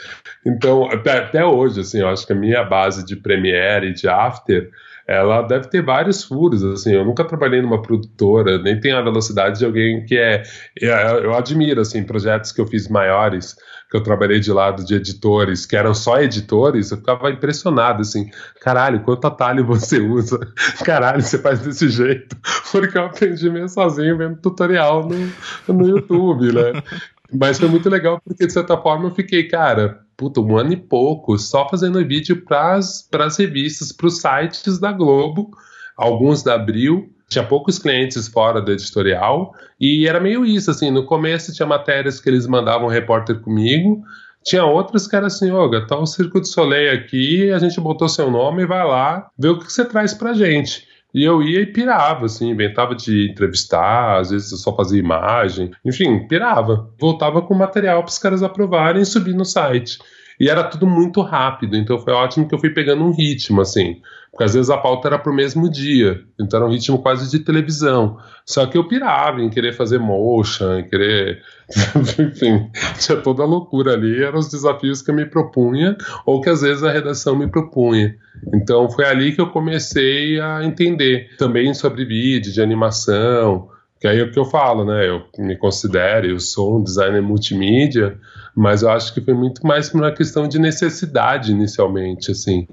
[0.46, 4.10] Então, até, até hoje, assim, eu acho que a minha base de Premiere e de
[4.10, 4.70] After
[5.08, 9.60] ela deve ter vários furos, assim, eu nunca trabalhei numa produtora, nem tenho a velocidade
[9.60, 10.44] de alguém que é,
[10.82, 13.56] eu admiro, assim, projetos que eu fiz maiores,
[13.90, 18.30] que eu trabalhei de lado de editores, que eram só editores, eu ficava impressionado, assim,
[18.60, 20.40] caralho, quanto atalho você usa,
[20.84, 22.36] caralho, você faz desse jeito,
[22.70, 26.84] porque eu aprendi meio sozinho vendo tutorial no, no YouTube, né,
[27.32, 30.78] mas foi muito legal porque, de certa forma, eu fiquei, cara, puta, um ano e
[30.78, 35.52] pouco só fazendo vídeo para as revistas, para os sites da Globo,
[35.96, 37.14] alguns da Abril.
[37.30, 42.20] Tinha poucos clientes fora do editorial e era meio isso, assim, no começo tinha matérias
[42.20, 44.02] que eles mandavam repórter comigo,
[44.46, 48.08] tinha outras que era assim, Olga, tá o Circo de Soleil aqui, a gente botou
[48.08, 50.87] seu nome vai lá ver o que você traz pra gente.
[51.18, 55.72] E eu ia e pirava, assim, inventava de entrevistar, às vezes eu só fazia imagem,
[55.84, 56.94] enfim, pirava.
[57.00, 59.98] Voltava com material para os caras aprovarem e subir no site.
[60.40, 64.02] E era tudo muito rápido, então foi ótimo que eu fui pegando um ritmo, assim.
[64.32, 67.44] Porque às vezes a pauta era pro mesmo dia, então era um ritmo quase de
[67.44, 68.18] televisão.
[68.46, 71.42] Só que eu pirava em querer fazer motion, em querer.
[72.20, 72.70] Enfim,
[73.00, 76.62] tinha toda a loucura ali, eram os desafios que eu me propunha, ou que às
[76.62, 78.16] vezes a redação me propunha.
[78.54, 83.70] Então foi ali que eu comecei a entender também sobre vídeo, de animação,
[84.00, 85.08] que aí é o que eu falo, né?
[85.08, 88.18] Eu me considero, eu sou um designer multimídia,
[88.56, 92.68] mas eu acho que foi muito mais por uma questão de necessidade inicialmente, assim,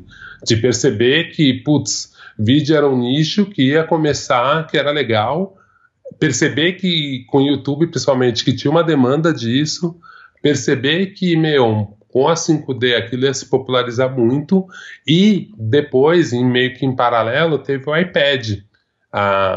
[0.44, 5.56] de perceber que, putz, vídeo era um nicho que ia começar, que era legal,
[6.18, 9.96] perceber que com o YouTube, principalmente, que tinha uma demanda disso,
[10.42, 14.66] perceber que, meu, com a 5D aquilo ia se popularizar muito
[15.06, 18.58] e depois, em meio que em paralelo, teve o iPad.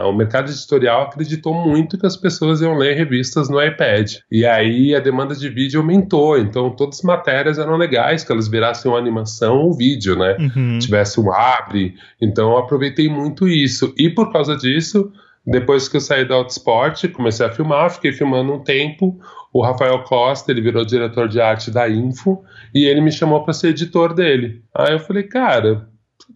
[0.05, 4.17] O mercado editorial acreditou muito que as pessoas iam ler revistas no iPad.
[4.31, 6.37] E aí a demanda de vídeo aumentou.
[6.37, 10.37] Então todas as matérias eram legais, que elas virassem uma animação ou vídeo, né?
[10.39, 10.77] Uhum.
[10.77, 11.95] Tivesse um abre.
[12.21, 13.93] Então eu aproveitei muito isso.
[13.97, 15.11] E por causa disso,
[15.45, 19.19] depois que eu saí da Autosport, comecei a filmar, fiquei filmando um tempo.
[19.51, 22.43] O Rafael Costa, ele virou diretor de arte da Info
[22.75, 24.61] e ele me chamou para ser editor dele.
[24.75, 25.87] Aí eu falei, cara,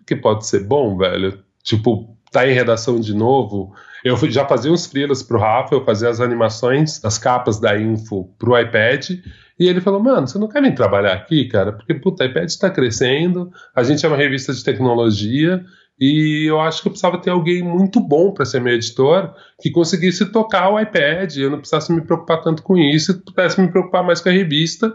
[0.08, 1.38] que pode ser bom, velho?
[1.62, 6.10] Tipo, tá em redação de novo, eu já fazia uns freelas pro Rafa, eu fazia
[6.10, 9.12] as animações das capas da Info pro iPad,
[9.60, 11.72] e ele falou, mano, você não quer vir trabalhar aqui, cara?
[11.72, 15.64] Porque, puta, o iPad está crescendo, a gente é uma revista de tecnologia,
[16.00, 19.70] e eu acho que eu precisava ter alguém muito bom para ser meu editor, que
[19.70, 23.68] conseguisse tocar o iPad, eu não precisasse me preocupar tanto com isso, e pudesse me
[23.70, 24.92] preocupar mais com a revista.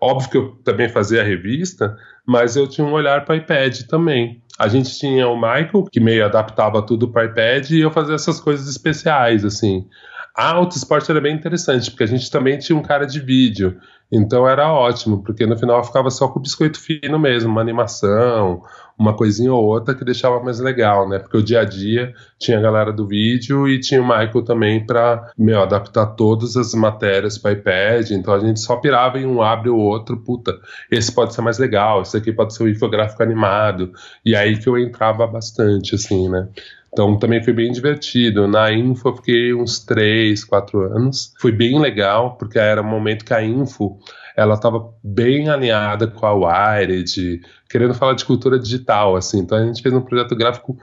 [0.00, 4.42] Óbvio que eu também fazia a revista, mas eu tinha um olhar para iPad também.
[4.58, 8.40] A gente tinha o Michael, que meio adaptava tudo para iPad, e eu fazia essas
[8.40, 9.86] coisas especiais, assim.
[10.34, 13.78] A Auto Esporte era bem interessante, porque a gente também tinha um cara de vídeo.
[14.12, 18.62] Então era ótimo, porque no final ficava só com o biscoito fino mesmo, uma animação,
[18.98, 21.18] uma coisinha ou outra que deixava mais legal, né?
[21.18, 24.84] Porque o dia a dia tinha a galera do vídeo e tinha o Michael também
[24.84, 25.30] para
[25.62, 28.10] adaptar todas as matérias para iPad.
[28.10, 30.58] Então a gente só pirava em um abre o outro, puta,
[30.90, 33.92] esse pode ser mais legal, esse aqui pode ser um infográfico animado.
[34.24, 36.48] E aí que eu entrava bastante, assim, né?
[36.92, 38.48] Então também foi bem divertido.
[38.48, 41.34] Na Info eu fiquei uns 3, 4 anos.
[41.38, 43.98] Foi bem legal, porque era um momento que a Info
[44.34, 49.40] ela estava bem alinhada com a Wired, querendo falar de cultura digital, assim.
[49.40, 50.76] Então a gente fez um projeto gráfico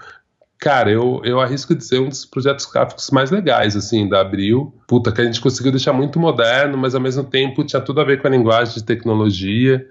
[0.64, 4.74] Cara, eu, eu arrisco dizer um dos projetos gráficos mais legais, assim, da Abril.
[4.88, 8.06] Puta, que a gente conseguiu deixar muito moderno, mas ao mesmo tempo tinha tudo a
[8.06, 9.86] ver com a linguagem de tecnologia.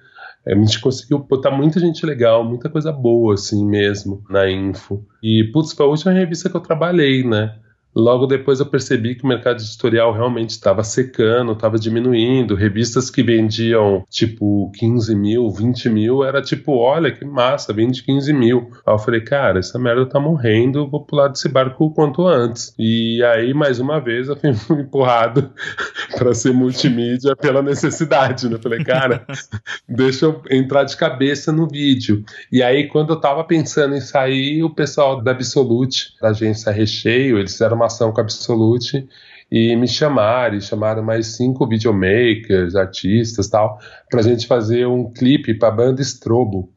[0.47, 5.05] A gente conseguiu botar muita gente legal, muita coisa boa, assim mesmo, na Info.
[5.23, 7.55] E, putz, foi a última revista que eu trabalhei, né?
[7.95, 12.55] Logo depois eu percebi que o mercado editorial realmente estava secando, estava diminuindo.
[12.55, 18.33] Revistas que vendiam tipo 15 mil, 20 mil, era tipo, olha que massa, vende 15
[18.33, 18.71] mil.
[18.87, 22.75] Aí eu falei, cara, essa merda tá morrendo, vou pular desse barco o quanto antes.
[22.79, 25.53] E aí, mais uma vez, eu fui empurrado
[26.17, 28.55] para ser multimídia pela necessidade, né?
[28.55, 29.27] Eu falei, cara,
[29.87, 32.25] deixa eu entrar de cabeça no vídeo.
[32.51, 37.39] E aí, quando eu tava pensando em sair, o pessoal da Absolute, da agência Recheio,
[37.39, 39.09] eles fizeram uma com a Absolute
[39.51, 43.79] e me chamaram, e chamaram mais cinco videomakers, artistas tal,
[44.11, 46.73] para a gente fazer um clipe para a banda Strobo.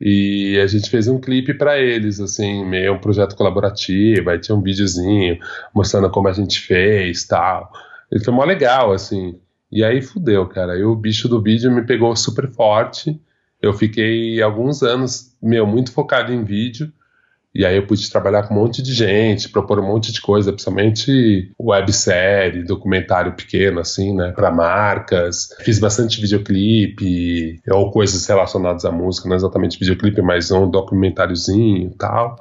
[0.00, 4.56] E a gente fez um clipe para eles, assim, meio um projeto colaborativo, aí tinha
[4.56, 5.38] um videozinho
[5.74, 7.70] mostrando como a gente fez tal.
[8.10, 9.38] E foi mó legal, assim.
[9.70, 10.72] E aí fudeu, cara.
[10.72, 13.20] Aí o bicho do vídeo me pegou super forte.
[13.60, 16.92] Eu fiquei alguns anos, meu, muito focado em vídeo.
[17.58, 20.52] E aí eu pude trabalhar com um monte de gente, propor um monte de coisa,
[20.52, 25.48] principalmente websérie, documentário pequeno, assim, né, para marcas.
[25.64, 31.94] Fiz bastante videoclipe, ou coisas relacionadas à música, não exatamente videoclipe, mas um documentáriozinho e
[31.96, 32.36] tal.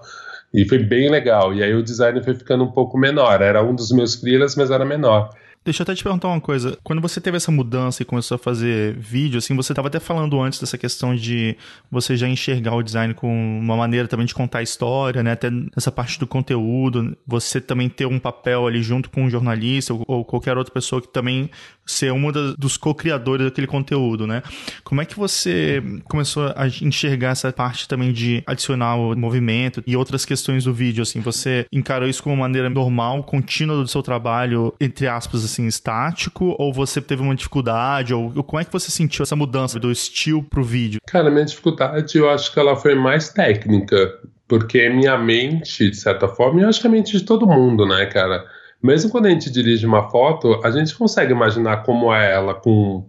[0.53, 1.51] E foi bem legal.
[1.51, 3.41] E aí o design foi ficando um pouco menor.
[3.41, 5.31] Era um dos meus freelas, mas era menor.
[5.67, 6.77] Deixa eu até te perguntar uma coisa.
[6.81, 10.41] Quando você teve essa mudança e começou a fazer vídeo, assim, você estava até falando
[10.41, 11.57] antes dessa questão de
[11.91, 13.27] você já enxergar o design com
[13.59, 15.33] uma maneira também de contar a história, né?
[15.33, 19.93] Até nessa parte do conteúdo, você também ter um papel ali junto com um jornalista
[19.93, 21.49] ou, ou qualquer outra pessoa que também
[21.87, 24.43] ser uma dos co-criadores daquele conteúdo, né?
[24.83, 29.95] Como é que você começou a enxergar essa parte também de adicionar o movimento e
[29.95, 31.21] outras questões do vídeo, assim?
[31.21, 36.55] Você encarou isso como uma maneira normal, contínua do seu trabalho, entre aspas, assim, estático?
[36.59, 38.13] Ou você teve uma dificuldade?
[38.13, 40.99] Ou como é que você sentiu essa mudança do estilo pro vídeo?
[41.07, 44.19] Cara, minha dificuldade eu acho que ela foi mais técnica.
[44.47, 47.85] Porque minha mente, de certa forma, e eu acho que a mente de todo mundo,
[47.85, 48.45] né, cara?
[48.81, 53.05] Mesmo quando a gente dirige uma foto, a gente consegue imaginar como é ela com.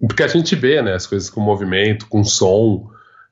[0.00, 2.88] Porque a gente vê, né, as coisas com movimento, com som.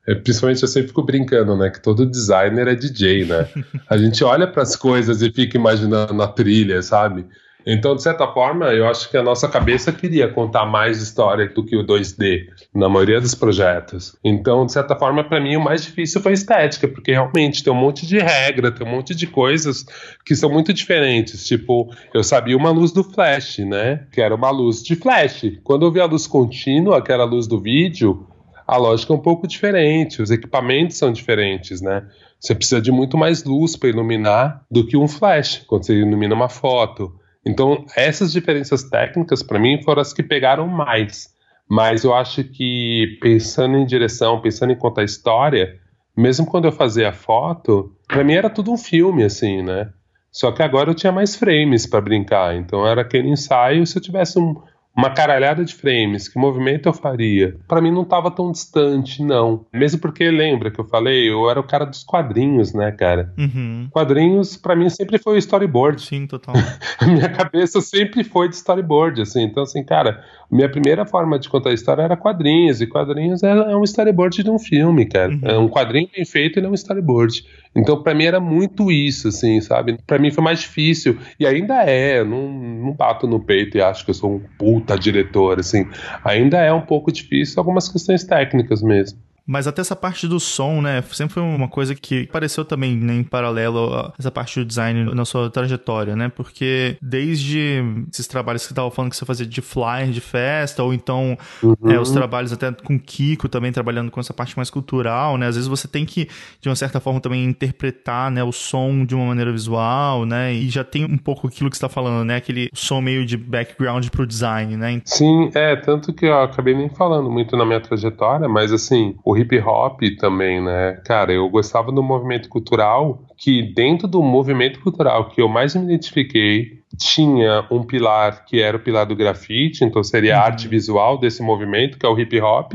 [0.07, 1.68] É, principalmente eu sempre fico brincando, né?
[1.70, 3.49] Que todo designer é DJ, né?
[3.91, 7.26] A gente olha para as coisas e fica imaginando a trilha, sabe?
[7.67, 11.64] Então, de certa forma, eu acho que a nossa cabeça queria contar mais história do
[11.64, 14.17] que o 2D, na maioria dos projetos.
[14.23, 17.73] Então, de certa forma, para mim, o mais difícil foi a estética, porque realmente tem
[17.73, 19.85] um monte de regra, tem um monte de coisas
[20.25, 21.45] que são muito diferentes.
[21.45, 24.07] Tipo, eu sabia uma luz do flash, né?
[24.12, 25.59] Que era uma luz de flash.
[25.64, 28.29] Quando eu vi a luz contínua, que era a luz do vídeo,
[28.64, 32.05] a lógica é um pouco diferente, os equipamentos são diferentes, né?
[32.39, 36.35] Você precisa de muito mais luz para iluminar do que um flash, quando você ilumina
[36.35, 37.12] uma foto.
[37.47, 41.29] Então, essas diferenças técnicas, para mim, foram as que pegaram mais.
[41.69, 45.79] Mas eu acho que, pensando em direção, pensando em contar história,
[46.17, 49.91] mesmo quando eu fazia a foto, para mim era tudo um filme, assim, né?
[50.33, 52.57] Só que agora eu tinha mais frames para brincar.
[52.57, 53.87] Então era aquele ensaio.
[53.87, 54.61] Se eu tivesse um,
[54.97, 57.55] uma caralhada de frames, que movimento eu faria?
[57.69, 59.67] Para mim não estava tão distante, não.
[59.73, 63.33] Mesmo porque, lembra que eu falei, eu era o cara dos quadrinhos, né, cara?
[63.37, 63.89] Uhum.
[63.91, 66.01] Quadrinhos, para mim, sempre foi o storyboard.
[66.01, 66.55] Sim, total.
[67.07, 69.43] minha cabeça sempre foi de storyboard, assim.
[69.43, 73.51] Então, assim, cara, minha primeira forma de contar a história era quadrinhos, e quadrinhos é,
[73.51, 75.33] é um storyboard de um filme, cara.
[75.33, 75.41] Uhum.
[75.43, 77.45] É um quadrinho bem feito, ele é um storyboard.
[77.77, 79.99] Então, para mim era muito isso, assim, sabe?
[80.07, 82.24] Para mim foi mais difícil e ainda é.
[82.24, 85.87] Não, não bato no peito e acho que eu sou um puta diretor, assim.
[86.24, 89.18] Ainda é um pouco difícil algumas questões técnicas mesmo.
[89.47, 93.15] Mas até essa parte do som, né, sempre foi uma coisa que apareceu também né,
[93.15, 96.29] em paralelo a essa parte do design na sua trajetória, né?
[96.29, 97.83] Porque desde
[98.13, 101.39] esses trabalhos que você estava falando que você fazia de flyer de festa, ou então
[101.63, 101.77] uhum.
[101.87, 105.47] é, os trabalhos até com Kiko também trabalhando com essa parte mais cultural, né?
[105.47, 106.29] Às vezes você tem que,
[106.61, 110.53] de uma certa forma, também interpretar né, o som de uma maneira visual, né?
[110.53, 112.37] E já tem um pouco aquilo que você está falando, né?
[112.37, 115.01] Aquele som meio de background pro design, né?
[115.05, 119.36] Sim, é, tanto que eu acabei nem falando muito na minha trajetória, mas assim, o
[119.37, 121.01] hip hop também, né?
[121.05, 125.84] Cara, eu gostava do movimento cultural que dentro do movimento cultural que eu mais me
[125.84, 130.45] identifiquei tinha um pilar que era o pilar do grafite, então seria a uhum.
[130.47, 132.72] arte visual desse movimento, que é o hip hop,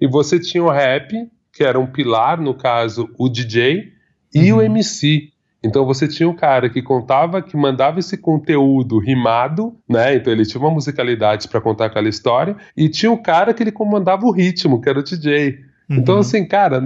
[0.00, 1.12] e você tinha o rap,
[1.52, 3.92] que era um pilar, no caso, o DJ
[4.34, 4.58] e uhum.
[4.58, 5.32] o MC.
[5.62, 10.14] Então você tinha um cara que contava, que mandava esse conteúdo rimado, né?
[10.14, 13.72] Então ele tinha uma musicalidade para contar aquela história, e tinha o cara que ele
[13.72, 15.67] comandava o ritmo, que era o DJ.
[15.88, 16.02] Então, uhum.
[16.02, 16.82] Então, assim, cara,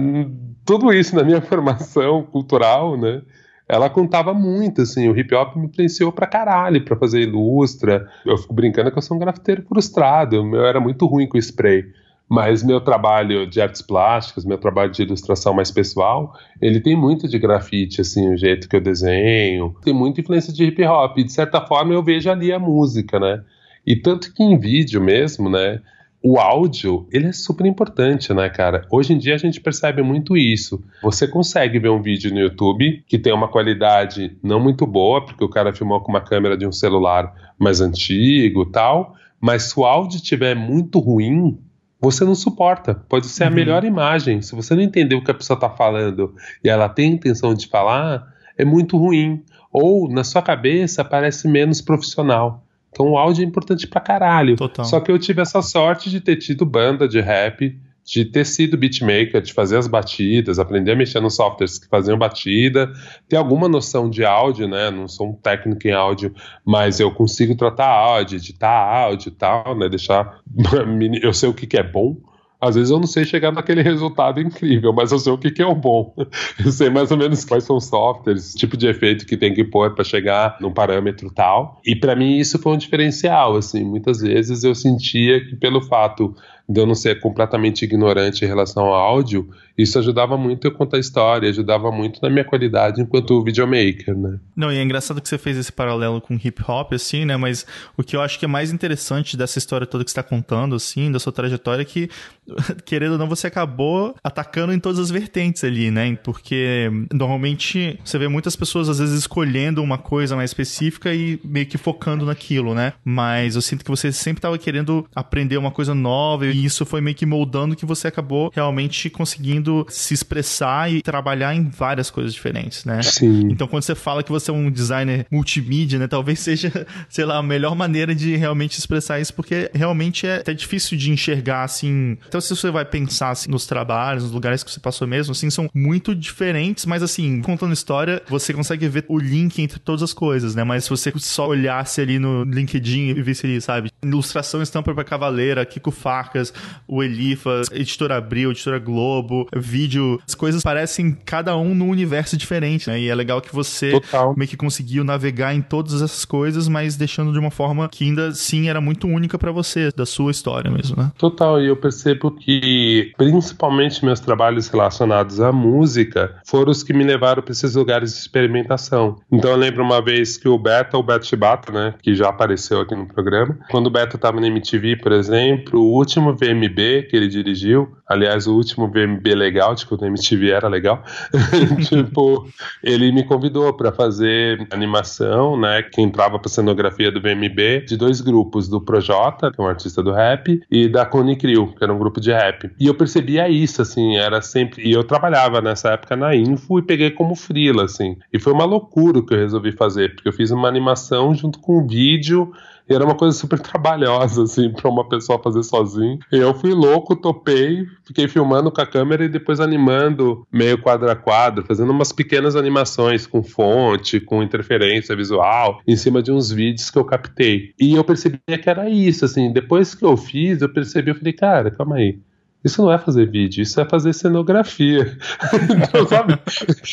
[0.65, 3.21] tudo isso na minha formação cultural, né?
[3.67, 8.07] Ela contava muito, assim, o hip hop me influenciou pra caralho pra fazer ilustra.
[8.25, 11.85] Eu fico brincando que eu sou um grafiteiro frustrado, eu era muito ruim com spray.
[12.27, 17.27] Mas meu trabalho de artes plásticas, meu trabalho de ilustração mais pessoal, ele tem muito
[17.27, 19.75] de grafite, assim, o jeito que eu desenho.
[19.83, 21.17] Tem muita influência de hip hop.
[21.17, 23.43] E, de certa forma, eu vejo ali a música, né?
[23.85, 25.79] E tanto que em vídeo mesmo, né?
[26.25, 28.87] O áudio, ele é super importante, né, cara?
[28.89, 30.81] Hoje em dia a gente percebe muito isso.
[31.01, 35.43] Você consegue ver um vídeo no YouTube que tem uma qualidade não muito boa, porque
[35.43, 39.83] o cara filmou com uma câmera de um celular mais antigo tal, mas se o
[39.83, 41.59] áudio estiver muito ruim,
[41.99, 42.95] você não suporta.
[42.95, 43.49] Pode ser uhum.
[43.49, 44.41] a melhor imagem.
[44.41, 47.67] Se você não entender o que a pessoa está falando e ela tem intenção de
[47.67, 48.25] falar,
[48.57, 49.43] é muito ruim.
[49.73, 52.62] Ou na sua cabeça parece menos profissional.
[52.93, 54.55] Então o áudio é importante pra caralho.
[54.55, 54.85] Total.
[54.85, 57.75] Só que eu tive essa sorte de ter tido banda de rap,
[58.05, 62.17] de ter sido beatmaker, de fazer as batidas, aprender a mexer nos softwares que faziam
[62.17, 62.91] batida,
[63.27, 64.91] ter alguma noção de áudio, né?
[64.91, 69.75] Não sou um técnico em áudio, mas eu consigo tratar áudio, editar áudio e tal,
[69.77, 69.89] né?
[69.89, 70.39] Deixar.
[71.23, 72.17] Eu sei o que, que é bom.
[72.63, 75.61] Às vezes eu não sei chegar naquele resultado incrível, mas eu sei o que, que
[75.61, 76.15] é o bom.
[76.63, 79.63] Eu sei mais ou menos quais são os softwares, tipo de efeito que tem que
[79.63, 81.81] pôr para chegar num parâmetro tal.
[81.85, 83.83] E para mim isso foi um diferencial, assim.
[83.83, 86.33] Muitas vezes eu sentia que pelo fato
[86.67, 90.99] de eu não ser completamente ignorante em relação ao áudio, isso ajudava muito eu contar
[90.99, 94.39] história, ajudava muito na minha qualidade enquanto videomaker, né?
[94.55, 97.35] Não, e é engraçado que você fez esse paralelo com hip hop, assim, né?
[97.37, 97.65] Mas
[97.97, 100.75] o que eu acho que é mais interessante dessa história toda que você está contando,
[100.75, 102.09] assim, da sua trajetória, é que,
[102.85, 106.15] querendo ou não, você acabou atacando em todas as vertentes ali, né?
[106.23, 111.65] Porque normalmente você vê muitas pessoas, às vezes, escolhendo uma coisa mais específica e meio
[111.65, 112.93] que focando naquilo, né?
[113.03, 117.01] Mas eu sinto que você sempre estava querendo aprender uma coisa nova e isso foi
[117.01, 122.33] meio que moldando que você acabou realmente conseguindo se expressar e trabalhar em várias coisas
[122.33, 123.01] diferentes, né?
[123.01, 123.47] Sim.
[123.51, 126.07] Então, quando você fala que você é um designer multimídia, né?
[126.07, 130.53] Talvez seja, sei lá, a melhor maneira de realmente expressar isso, porque realmente é até
[130.53, 132.17] difícil de enxergar, assim.
[132.27, 135.49] Então, se você vai pensar assim, nos trabalhos, nos lugares que você passou mesmo, assim,
[135.49, 140.13] são muito diferentes, mas assim, contando história, você consegue ver o link entre todas as
[140.13, 140.63] coisas, né?
[140.63, 143.91] Mas se você só olhasse ali no LinkedIn e visse ali, sabe?
[144.01, 146.53] Ilustração estampa para Cavaleira, Kiko Facas,
[146.87, 152.89] o Elifas, Editora Abril, Editora Globo, vídeo, as coisas parecem cada um num universo diferente,
[152.89, 152.99] né?
[152.99, 154.33] E é legal que você Total.
[154.35, 158.31] meio que conseguiu navegar em todas essas coisas, mas deixando de uma forma que ainda
[158.31, 161.11] sim era muito única para você, da sua história mesmo, né?
[161.17, 167.03] Total, e eu percebo que principalmente meus trabalhos relacionados à música foram os que me
[167.03, 169.17] levaram para esses lugares de experimentação.
[169.31, 172.81] Então eu lembro uma vez que o Beto, o Beto Chibata, né, que já apareceu
[172.81, 177.15] aqui no programa, quando o Beto estava na MTV, por exemplo, o último VMB que
[177.15, 181.03] ele dirigiu, aliás, o último VMB legal, tipo, o MTV era legal,
[181.87, 182.47] tipo,
[182.81, 188.21] ele me convidou para fazer animação, né, que entrava para cenografia do VMB, de dois
[188.21, 191.93] grupos, do Projota, que é um artista do rap, e da Cone Crew, que era
[191.93, 192.71] um grupo de rap.
[192.79, 194.87] E eu percebia isso, assim, era sempre...
[194.87, 198.17] E eu trabalhava nessa época na Info e peguei como frila, assim.
[198.31, 201.59] E foi uma loucura o que eu resolvi fazer, porque eu fiz uma animação junto
[201.59, 202.51] com um vídeo
[202.89, 206.19] e era uma coisa super trabalhosa, assim, pra uma pessoa fazer sozinho.
[206.31, 211.09] E eu fui louco, topei, fiquei filmando com a câmera e depois animando meio quadro
[211.09, 216.51] a quadro, fazendo umas pequenas animações com fonte, com interferência visual, em cima de uns
[216.51, 217.73] vídeos que eu captei.
[217.79, 221.33] E eu percebi que era isso, assim, depois que eu fiz, eu percebi, eu falei,
[221.33, 222.19] cara, calma aí.
[222.63, 225.17] isso não é fazer vídeo, isso é fazer cenografia.
[225.69, 226.37] então, sabe?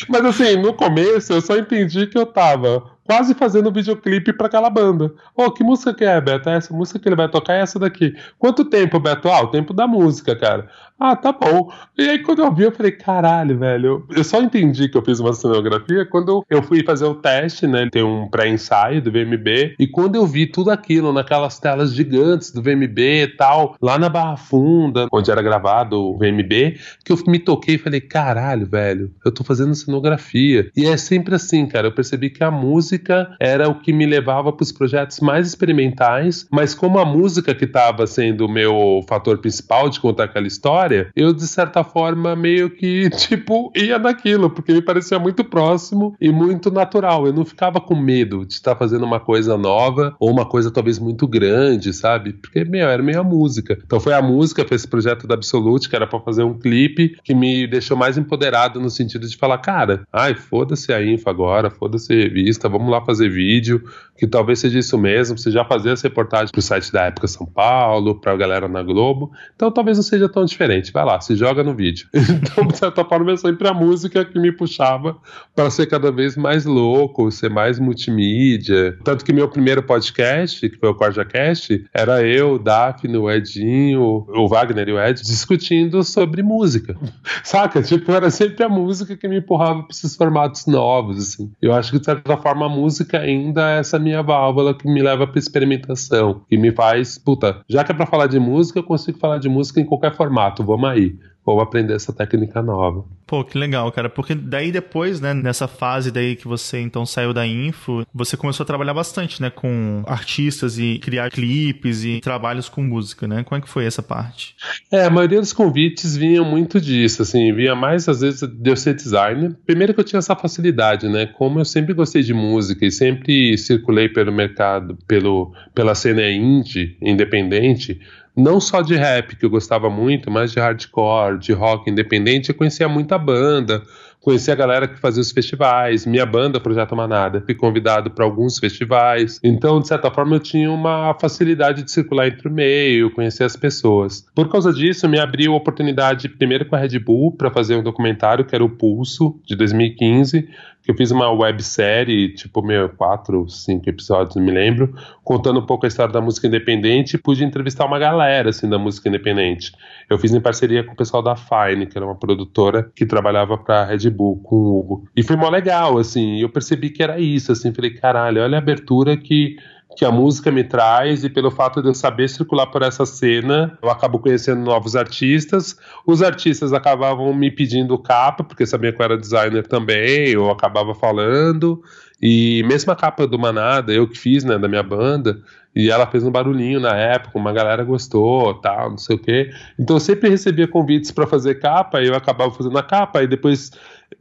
[0.09, 4.47] Mas assim, no começo eu só entendi que eu tava quase fazendo um videoclipe para
[4.47, 5.13] aquela banda.
[5.35, 6.49] Ô, oh, que música que é, Beto?
[6.49, 8.15] Essa música que ele vai tocar é essa daqui.
[8.39, 9.27] Quanto tempo, Beto?
[9.27, 10.69] Ah, o tempo da música, cara.
[11.03, 11.69] Ah, tá bom.
[11.97, 14.05] E aí, quando eu vi, eu falei, caralho, velho.
[14.11, 17.89] Eu só entendi que eu fiz uma cenografia quando eu fui fazer o teste, né?
[17.91, 19.75] Tem um pré-ensaio do VMB.
[19.79, 24.09] E quando eu vi tudo aquilo naquelas telas gigantes do VMB e tal, lá na
[24.09, 29.11] Barra Funda, onde era gravado o VMB, que eu me toquei e falei, caralho, velho,
[29.25, 30.69] eu tô fazendo cenografia.
[30.77, 31.87] E é sempre assim, cara.
[31.87, 33.00] Eu percebi que a música
[33.39, 37.65] era o que me levava para os projetos mais experimentais, mas como a música que
[37.65, 42.35] estava sendo o meu fator principal de contar aquela história, história, eu de certa forma
[42.35, 47.25] meio que, tipo, ia naquilo, porque me parecia muito próximo e muito natural.
[47.25, 50.99] Eu não ficava com medo de estar fazendo uma coisa nova ou uma coisa talvez
[50.99, 52.33] muito grande, sabe?
[52.33, 53.77] Porque, meu, era meio a música.
[53.83, 57.17] Então foi a música, foi esse projeto da Absolute, que era para fazer um clipe
[57.23, 61.71] que me deixou mais empoderado no sentido de falar, cara, ai, foda-se a info agora,
[61.71, 63.83] foda-se a revista, vamos lá fazer vídeo,
[64.21, 67.45] que talvez seja isso mesmo, você já fazia as reportagens pro site da época São
[67.45, 70.91] Paulo, pra galera na Globo, então talvez não seja tão diferente.
[70.91, 72.07] Vai lá, se joga no vídeo.
[72.51, 75.17] Então, de certa forma, é sempre a música que me puxava
[75.55, 78.97] para ser cada vez mais louco, ser mais multimídia.
[79.03, 84.25] Tanto que meu primeiro podcast, que foi o CorjaCast, era eu, o Daphne, o Edinho,
[84.27, 86.97] o Wagner e o Ed discutindo sobre música.
[87.43, 87.81] Saca?
[87.81, 91.51] Tipo, era sempre a música que me empurrava para esses formatos novos, assim.
[91.61, 95.27] Eu acho que, de certa forma, música ainda é essa minha válvula que me leva
[95.27, 99.19] para experimentação, que me faz, puta, já que é para falar de música, eu consigo
[99.19, 101.15] falar de música em qualquer formato vamos aí,
[101.45, 103.03] vamos aprender essa técnica nova.
[103.25, 107.33] Pô, que legal, cara, porque daí depois, né, nessa fase daí que você então saiu
[107.33, 112.67] da Info, você começou a trabalhar bastante, né, com artistas e criar clipes e trabalhos
[112.67, 113.43] com música, né?
[113.43, 114.55] Como é que foi essa parte?
[114.91, 118.75] É, a maioria dos convites vinham muito disso, assim, vinha mais às vezes de eu
[118.75, 119.55] ser designer.
[119.65, 123.57] Primeiro que eu tinha essa facilidade, né, como eu sempre gostei de música e sempre
[123.57, 127.99] circulei pelo mercado, pelo, pela cena indie, independente,
[128.35, 132.55] não só de rap, que eu gostava muito, mas de hardcore, de rock independente, eu
[132.55, 133.83] conhecia muita banda,
[134.21, 138.59] conheci a galera que fazia os festivais, minha banda, Projeto Manada, fui convidado para alguns
[138.59, 139.39] festivais.
[139.43, 143.55] Então, de certa forma, eu tinha uma facilidade de circular entre o meio, conhecer as
[143.55, 144.25] pessoas.
[144.33, 147.83] Por causa disso, me abriu a oportunidade, primeiro com a Red Bull, para fazer um
[147.83, 150.47] documentário que era o Pulso, de 2015
[150.83, 155.65] que eu fiz uma websérie, tipo, meio quatro, cinco episódios, não me lembro, contando um
[155.65, 159.71] pouco a história da música independente e pude entrevistar uma galera, assim, da música independente.
[160.09, 163.57] Eu fiz em parceria com o pessoal da Fine, que era uma produtora que trabalhava
[163.57, 165.09] pra Red Bull, com o Hugo.
[165.15, 168.61] E foi mó legal, assim, eu percebi que era isso, assim, falei, caralho, olha a
[168.61, 169.57] abertura que
[169.95, 173.77] que a música me traz e pelo fato de eu saber circular por essa cena,
[173.81, 175.77] eu acabo conhecendo novos artistas.
[176.05, 180.95] Os artistas acabavam me pedindo capa, porque sabia que eu era designer também, eu acabava
[180.95, 181.81] falando.
[182.21, 185.41] E mesmo a capa do Manada, eu que fiz, né, da minha banda,
[185.75, 189.49] e ela fez um barulhinho na época, uma galera gostou, tal, não sei o quê.
[189.79, 193.27] Então eu sempre recebia convites para fazer capa, e eu acabava fazendo a capa, e
[193.27, 193.71] depois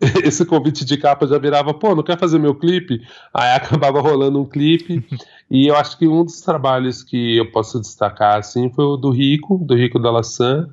[0.24, 3.01] esse convite de capa já virava, pô, não quer fazer meu clipe?
[3.32, 5.05] Aí acabava rolando um clipe.
[5.51, 9.11] e eu acho que um dos trabalhos que eu posso destacar assim foi o do
[9.11, 10.68] Rico, do Rico da Laçã.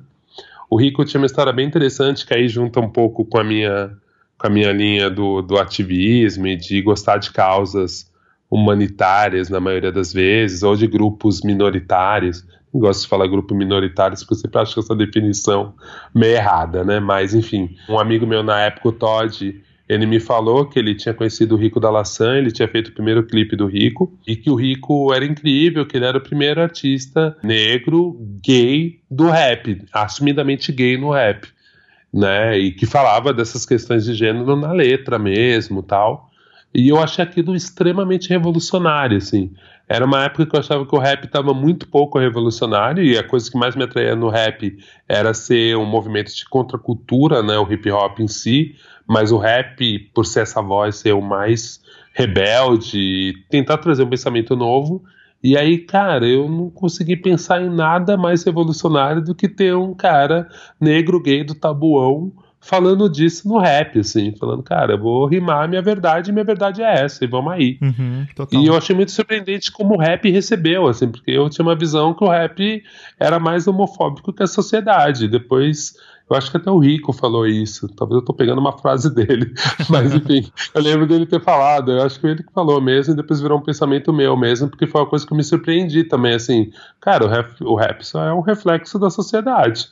[0.70, 3.96] O Rico tinha uma história bem interessante que aí junta um pouco com a minha
[4.38, 8.08] com a minha linha do, do ativismo e de gostar de causas
[8.48, 12.46] humanitárias na maioria das vezes, ou de grupos minoritários.
[12.78, 15.74] Gosto de falar grupo minoritário, porque eu sempre acho essa definição
[16.14, 17.00] meio errada, né?
[17.00, 21.14] Mas, enfim, um amigo meu na época, o Todd, ele me falou que ele tinha
[21.14, 24.50] conhecido o Rico da Laçã, ele tinha feito o primeiro clipe do Rico, e que
[24.50, 30.70] o Rico era incrível, que ele era o primeiro artista negro gay do rap, assumidamente
[30.70, 31.48] gay no rap,
[32.12, 32.58] né?
[32.58, 36.28] E que falava dessas questões de gênero na letra mesmo, tal.
[36.74, 39.52] E eu achei aquilo extremamente revolucionário, assim.
[39.88, 43.26] Era uma época que eu achava que o rap estava muito pouco revolucionário e a
[43.26, 44.76] coisa que mais me atraía no rap
[45.08, 48.76] era ser um movimento de contracultura, né, o hip hop em si,
[49.06, 51.80] mas o rap, por ser essa voz, ser o mais
[52.12, 55.02] rebelde, tentar trazer um pensamento novo.
[55.42, 59.94] E aí, cara, eu não consegui pensar em nada mais revolucionário do que ter um
[59.94, 65.64] cara negro gay do tabuão falando disso no rap, assim, falando, cara, eu vou rimar
[65.64, 67.78] a minha verdade, e minha verdade é essa, e vamos aí.
[67.80, 71.76] Uhum, e eu achei muito surpreendente como o rap recebeu, assim, porque eu tinha uma
[71.76, 72.82] visão que o rap
[73.18, 75.28] era mais homofóbico que a sociedade.
[75.28, 75.94] Depois,
[76.28, 79.54] eu acho que até o Rico falou isso, talvez eu tô pegando uma frase dele,
[79.88, 83.16] mas enfim, eu lembro dele ter falado, eu acho que ele que falou mesmo, e
[83.16, 86.34] depois virou um pensamento meu mesmo, porque foi uma coisa que eu me surpreendi também,
[86.34, 89.88] assim, cara, o rap, o rap só é um reflexo da sociedade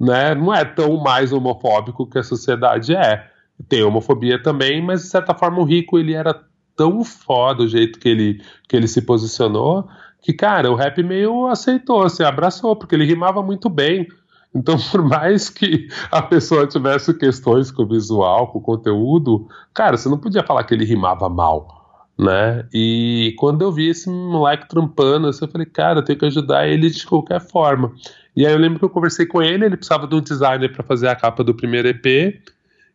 [0.00, 3.28] né, não é tão mais homofóbico que a sociedade é.
[3.68, 6.34] Tem homofobia também, mas de certa forma o Rico ele era
[6.74, 9.86] tão foda o jeito que ele, que ele se posicionou
[10.22, 14.06] que, cara, o rap meio aceitou, assim, abraçou, porque ele rimava muito bem.
[14.54, 19.96] Então, por mais que a pessoa tivesse questões com o visual, com o conteúdo, cara,
[19.96, 22.66] você não podia falar que ele rimava mal, né?
[22.72, 26.90] E quando eu vi esse moleque trampando, eu falei, cara, eu tenho que ajudar ele
[26.90, 27.92] de qualquer forma.
[28.36, 30.82] E aí eu lembro que eu conversei com ele, ele precisava de um designer para
[30.82, 32.40] fazer a capa do primeiro EP.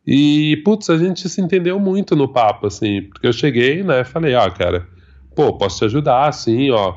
[0.07, 4.35] E, putz, a gente se entendeu muito no papo, assim, porque eu cheguei, né, falei,
[4.35, 4.87] ó, cara,
[5.35, 6.93] pô, posso te ajudar, assim, ó,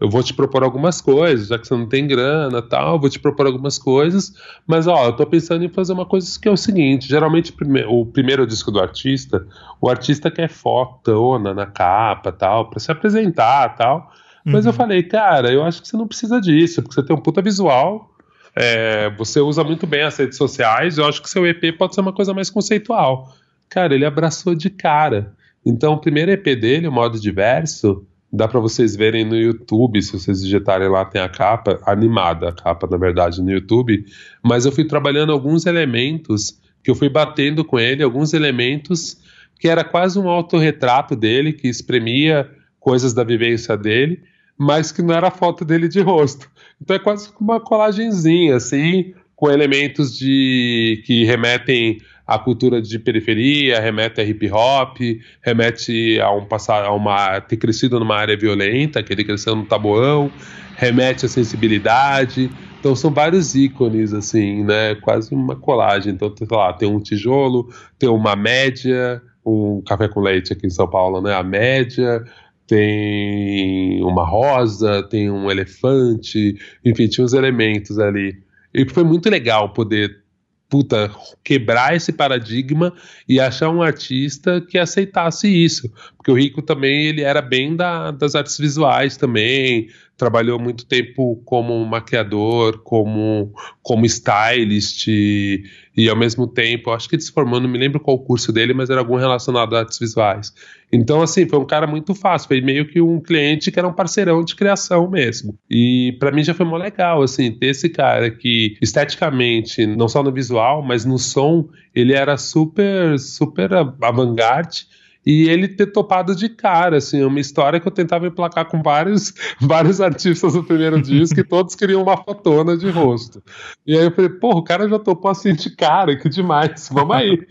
[0.00, 3.18] eu vou te propor algumas coisas, já que você não tem grana tal, vou te
[3.18, 4.34] propor algumas coisas,
[4.66, 7.54] mas ó, eu tô pensando em fazer uma coisa que é o seguinte, geralmente
[7.86, 9.46] o primeiro disco do artista,
[9.80, 14.10] o artista quer fotona na capa tal, para se apresentar tal,
[14.44, 14.70] mas uhum.
[14.70, 17.42] eu falei, cara, eu acho que você não precisa disso, porque você tem um puta
[17.42, 18.10] visual,
[18.54, 22.00] é, você usa muito bem as redes sociais, eu acho que seu EP pode ser
[22.00, 23.32] uma coisa mais conceitual.
[23.68, 25.34] Cara, ele abraçou de cara.
[25.64, 30.12] Então, o primeiro EP dele, o modo diverso, Dá para vocês verem no YouTube, se
[30.12, 34.04] vocês digitarem lá, tem a capa, animada a capa, na verdade, no YouTube.
[34.40, 39.18] Mas eu fui trabalhando alguns elementos, que eu fui batendo com ele, alguns elementos
[39.58, 44.22] que era quase um autorretrato dele, que espremia coisas da vivência dele,
[44.60, 46.46] mas que não era foto dele de rosto.
[46.78, 51.96] Então é quase uma colagenzinha, assim, com elementos de que remetem
[52.26, 54.98] a cultura de periferia, remete a hip hop,
[55.40, 59.64] remete a um passar a uma ter crescido numa área violenta, que ele cresceu no
[59.64, 60.30] tabuão,
[60.76, 62.50] remete à sensibilidade.
[62.78, 64.94] Então são vários ícones assim, né?
[64.96, 66.12] Quase uma colagem.
[66.12, 70.70] Então, sei lá, tem um tijolo, tem uma média, um café com leite aqui em
[70.70, 71.34] São Paulo, né?
[71.34, 72.22] A média,
[72.70, 78.40] tem uma rosa, tem um elefante, enfim, tinha uns elementos ali.
[78.72, 80.20] E foi muito legal poder
[80.68, 81.10] puta,
[81.42, 82.94] quebrar esse paradigma
[83.28, 85.92] e achar um artista que aceitasse isso.
[86.16, 89.88] Porque o Rico também, ele era bem da, das artes visuais também,
[90.20, 95.64] trabalhou muito tempo como maquiador, como, como stylist, e,
[95.96, 98.52] e ao mesmo tempo, acho que ele se formou, não me lembro qual o curso
[98.52, 100.52] dele, mas era algum relacionado a artes visuais.
[100.92, 103.94] Então, assim, foi um cara muito fácil, foi meio que um cliente que era um
[103.94, 105.58] parceirão de criação mesmo.
[105.70, 110.22] E para mim já foi muito legal, assim, ter esse cara que esteticamente, não só
[110.22, 114.86] no visual, mas no som, ele era super, super avant-garde
[115.24, 119.34] e ele ter topado de cara, assim, uma história que eu tentava emplacar com vários,
[119.60, 123.42] vários artistas no primeiro disco e todos queriam uma fotona de rosto.
[123.86, 127.14] E aí eu falei, porra, o cara já topou assim de cara, que demais, vamos
[127.14, 127.46] aí.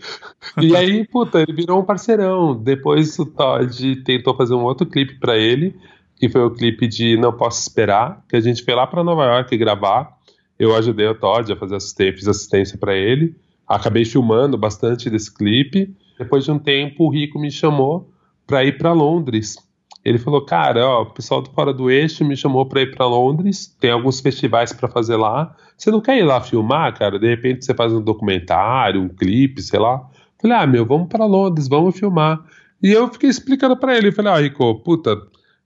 [0.60, 2.60] e aí, puta, ele virou um parceirão.
[2.60, 5.76] Depois o Todd tentou fazer um outro clipe para ele,
[6.16, 9.24] que foi o clipe de Não Posso Esperar, que a gente foi lá para Nova
[9.24, 10.18] York gravar.
[10.58, 13.34] Eu ajudei o Todd a fazer assistência, fiz assistência para ele.
[13.66, 15.94] Acabei filmando bastante desse clipe.
[16.20, 18.12] Depois de um tempo, o Rico me chamou
[18.46, 19.56] para ir para Londres.
[20.04, 23.06] Ele falou: Cara, ó, o pessoal do Fora do Eixo me chamou para ir para
[23.06, 23.74] Londres.
[23.80, 25.56] Tem alguns festivais para fazer lá.
[25.78, 27.18] Você não quer ir lá filmar, cara?
[27.18, 30.06] De repente você faz um documentário, um clipe, sei lá.
[30.38, 32.38] Falei: Ah, meu, vamos para Londres, vamos filmar.
[32.82, 34.12] E eu fiquei explicando para ele.
[34.12, 35.16] Falei: Ah, Rico, puta,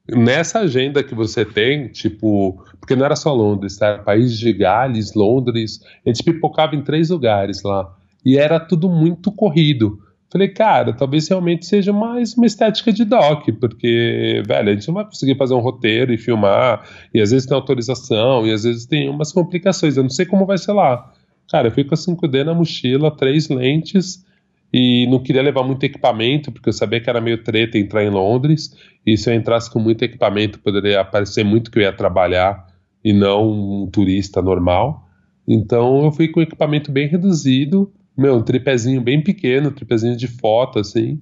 [0.08, 3.98] nessa agenda que você tem, tipo, porque não era só Londres, tá?
[3.98, 7.92] País de Gales, Londres, a gente pipocava em três lugares lá.
[8.24, 9.98] E era tudo muito corrido.
[10.34, 14.94] Falei, cara, talvez realmente seja mais uma estética de doc, porque, velho, a gente não
[14.96, 18.84] vai conseguir fazer um roteiro e filmar, e às vezes tem autorização, e às vezes
[18.84, 21.08] tem umas complicações, eu não sei como vai ser lá.
[21.48, 24.26] Cara, eu fui com a 5D na mochila, três lentes,
[24.72, 28.10] e não queria levar muito equipamento, porque eu sabia que era meio treta entrar em
[28.10, 28.76] Londres,
[29.06, 32.66] e se eu entrasse com muito equipamento, poderia parecer muito que eu ia trabalhar,
[33.04, 35.08] e não um turista normal.
[35.46, 40.28] Então eu fui com equipamento bem reduzido, meu, um tripézinho bem pequeno, um tripézinho de
[40.28, 41.20] foto, assim.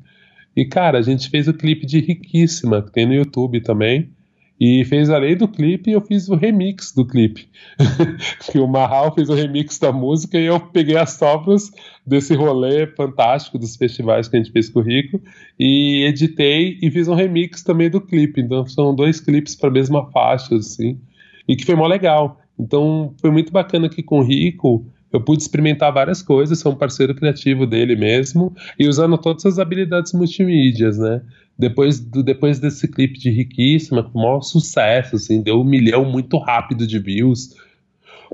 [0.54, 4.10] E, cara, a gente fez o clipe de Riquíssima, que tem no YouTube também.
[4.64, 7.48] E fez além do clipe, eu fiz o remix do clipe.
[8.48, 11.68] que o Marral fez o remix da música e eu peguei as sobras
[12.06, 15.20] desse rolê fantástico dos festivais que a gente fez com o Rico
[15.58, 18.40] e editei e fiz um remix também do clipe.
[18.40, 21.00] Então são dois clipes para a mesma faixa, assim.
[21.48, 22.40] E que foi mó legal.
[22.56, 26.76] Então foi muito bacana aqui com o Rico eu pude experimentar várias coisas, sou um
[26.76, 31.20] parceiro criativo dele mesmo, e usando todas as habilidades multimídias, né?
[31.58, 36.04] Depois, do, depois desse clipe de Riquíssima, com o maior sucesso, assim, deu um milhão
[36.04, 37.54] muito rápido de views.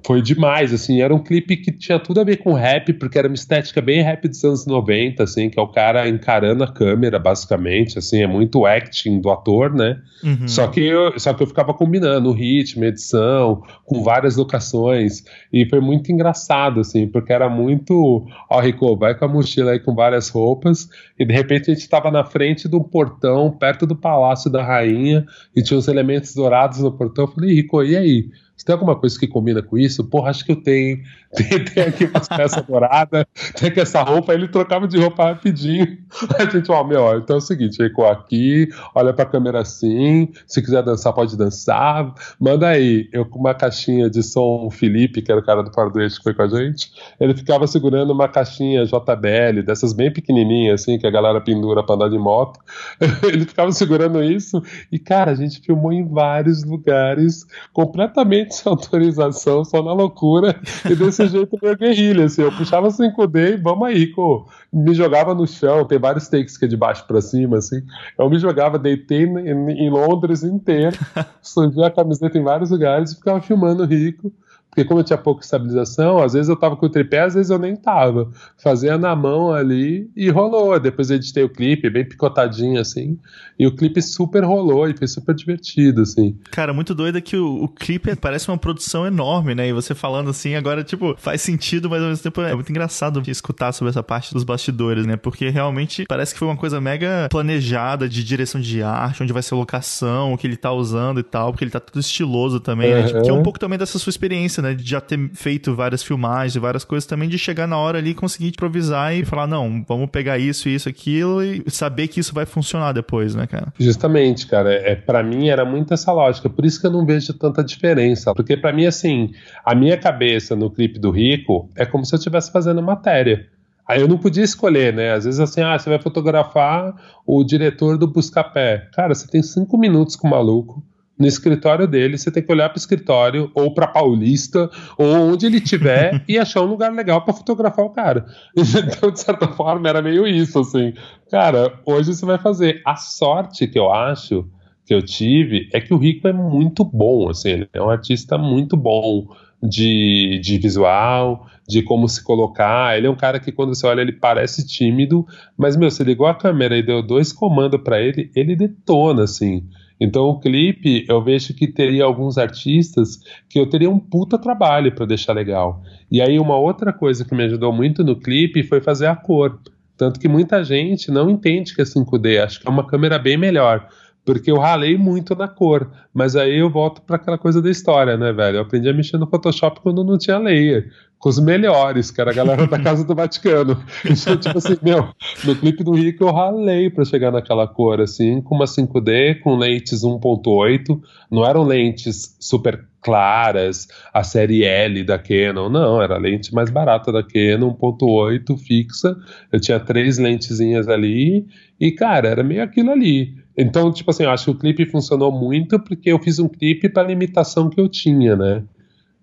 [0.04, 3.28] Foi demais, assim, era um clipe que tinha tudo a ver com rap, porque era
[3.28, 7.18] uma estética bem rap dos anos 90, assim, que é o cara encarando a câmera,
[7.18, 10.00] basicamente, assim, é muito acting do ator, né?
[10.22, 10.48] Uhum.
[10.48, 15.66] Só, que eu, só que eu ficava combinando o ritmo, edição, com várias locações, e
[15.68, 19.94] foi muito engraçado, assim, porque era muito, ó, Rico, vai com a mochila aí com
[19.94, 20.88] várias roupas,
[21.18, 24.62] e de repente a gente estava na frente de um portão, perto do Palácio da
[24.62, 28.28] Rainha, e tinha os elementos dourados no portão, eu falei, Rico, e aí?
[28.68, 30.04] Tem alguma coisa que combina com isso?
[30.04, 30.98] Porra, acho que eu tenho.
[31.34, 34.32] Tem, tem aqui umas peças douradas, tem aqui essa roupa.
[34.32, 35.98] Ele trocava de roupa rapidinho.
[36.38, 40.32] A gente, ó, meu, então é o seguinte, Rico, aqui, olha pra câmera assim.
[40.46, 42.14] Se quiser dançar, pode dançar.
[42.40, 43.10] Manda aí.
[43.12, 46.32] Eu com uma caixinha de som Felipe, que era o cara do Pardoeste que foi
[46.32, 46.90] com a gente,
[47.20, 51.94] ele ficava segurando uma caixinha JBL, dessas bem pequenininhas, assim, que a galera pendura pra
[51.94, 52.58] andar de moto.
[53.22, 54.62] ele ficava segurando isso.
[54.90, 60.94] E, cara, a gente filmou em vários lugares completamente sem autorização, só na loucura, e
[60.94, 64.46] desse jeito meio guerrilha, assim, eu puxava 5D e vamos aí, pô.
[64.72, 67.82] me jogava no chão, tem vários takes que é de baixo para cima, assim,
[68.18, 70.96] eu me jogava, deitei em, em Londres inteiro,
[71.42, 74.32] subi a camiseta em vários lugares e ficava filmando rico,
[74.70, 77.50] porque como eu tinha pouca estabilização, às vezes eu tava com o tripé, às vezes
[77.50, 78.30] eu nem tava.
[78.56, 80.78] Fazia na mão ali e rolou.
[80.78, 83.18] Depois eu editei o clipe, bem picotadinho assim.
[83.58, 86.38] E o clipe super rolou e foi super divertido, assim.
[86.50, 89.68] Cara, muito doido é que o, o clipe parece uma produção enorme, né?
[89.68, 93.20] E você falando assim, agora, tipo, faz sentido, mas ao mesmo tempo é muito engraçado
[93.28, 95.16] escutar sobre essa parte dos bastidores, né?
[95.16, 99.42] Porque realmente parece que foi uma coisa mega planejada de direção de arte, onde vai
[99.42, 102.60] ser a locação, o que ele tá usando e tal, porque ele tá tudo estiloso
[102.60, 103.00] também, uhum.
[103.00, 103.06] né?
[103.08, 104.68] Tipo, que é um pouco também dessa sua experiência, né?
[104.68, 104.74] né?
[104.74, 108.10] De já ter feito várias filmagens e várias coisas também, de chegar na hora ali
[108.10, 112.34] e conseguir improvisar e falar, não, vamos pegar isso, isso, aquilo e saber que isso
[112.34, 113.72] vai funcionar depois, né, cara?
[113.78, 114.72] Justamente, cara.
[114.72, 116.48] É, para mim era muito essa lógica.
[116.48, 118.34] Por isso que eu não vejo tanta diferença.
[118.34, 119.32] Porque para mim, assim,
[119.64, 123.46] a minha cabeça no clipe do Rico é como se eu estivesse fazendo matéria.
[123.86, 125.14] Aí eu não podia escolher, né?
[125.14, 126.94] Às vezes assim, ah, você vai fotografar
[127.26, 128.86] o diretor do Buscapé.
[128.92, 130.82] Cara, você tem cinco minutos com o maluco
[131.18, 135.46] no escritório dele, você tem que olhar para o escritório ou para Paulista ou onde
[135.46, 138.26] ele estiver e achar um lugar legal para fotografar o cara.
[138.88, 140.92] Então, de certa forma, era meio isso, assim.
[141.30, 142.80] Cara, hoje você vai fazer.
[142.84, 144.48] A sorte que eu acho
[144.84, 148.38] que eu tive é que o Rico é muito bom, assim, ele é um artista
[148.38, 149.28] muito bom
[149.62, 152.96] de, de visual, de como se colocar.
[152.96, 155.26] Ele é um cara que quando você olha ele parece tímido,
[155.56, 159.64] mas meu, você ligou a câmera e deu dois comandos para ele, ele detona assim.
[160.00, 164.94] Então o clipe, eu vejo que teria alguns artistas que eu teria um puta trabalho
[164.94, 165.82] para deixar legal.
[166.10, 169.58] E aí uma outra coisa que me ajudou muito no clipe foi fazer a cor.
[169.96, 173.36] Tanto que muita gente não entende que é 5D, acho que é uma câmera bem
[173.36, 173.88] melhor
[174.28, 175.90] porque eu ralei muito na cor.
[176.12, 178.58] Mas aí eu volto para aquela coisa da história, né, velho?
[178.58, 180.92] Eu aprendi a mexer no Photoshop quando não tinha layer.
[181.18, 183.82] Com os melhores, que era a galera da Casa do Vaticano.
[184.04, 185.08] Então, tipo assim, meu,
[185.44, 189.56] no clipe do Rico eu ralei para chegar naquela cor, assim, com uma 5D, com
[189.56, 191.00] lentes 1.8.
[191.30, 196.68] Não eram lentes super claras, a série L da Canon, não, era a lente mais
[196.68, 199.16] barata da Canon, 1.8 fixa.
[199.50, 201.46] Eu tinha três lentezinhas ali
[201.80, 203.34] e, cara, era meio aquilo ali.
[203.58, 206.88] Então, tipo assim, eu acho que o clipe funcionou muito porque eu fiz um clipe
[206.88, 208.62] para a limitação que eu tinha, né?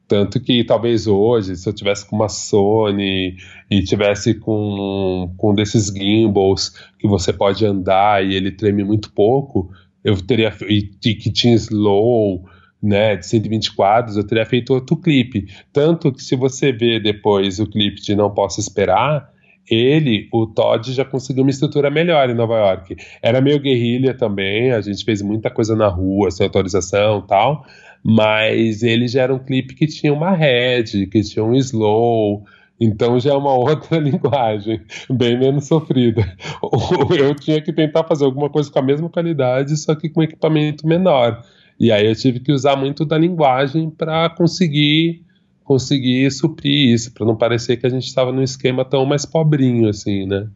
[0.10, 3.38] Tanto que talvez hoje, se eu tivesse com uma Sony
[3.72, 9.12] e tivesse com, com um desses gimbals que você pode andar e ele treme muito
[9.14, 9.72] pouco,
[10.04, 12.44] eu teria e que tinha slow,
[12.84, 15.48] né, de 120 quadros, eu teria feito outro clipe.
[15.72, 19.34] Tanto que se você ver depois o clipe de Não Posso Esperar,
[19.70, 22.96] ele, o Todd, já conseguiu uma estrutura melhor em Nova York.
[23.22, 27.66] Era meio guerrilha também, a gente fez muita coisa na rua, sem autorização tal,
[28.04, 32.44] mas ele já era um clipe que tinha uma head, que tinha um slow,
[32.80, 36.22] então já é uma outra linguagem, bem menos sofrida.
[37.18, 40.88] Eu tinha que tentar fazer alguma coisa com a mesma qualidade, só que com equipamento
[40.88, 41.42] menor.
[41.80, 45.25] E aí eu tive que usar muito da linguagem para conseguir
[45.66, 49.90] conseguir suprir isso, para não parecer que a gente estava num esquema tão mais pobrinho
[49.90, 50.48] assim, né?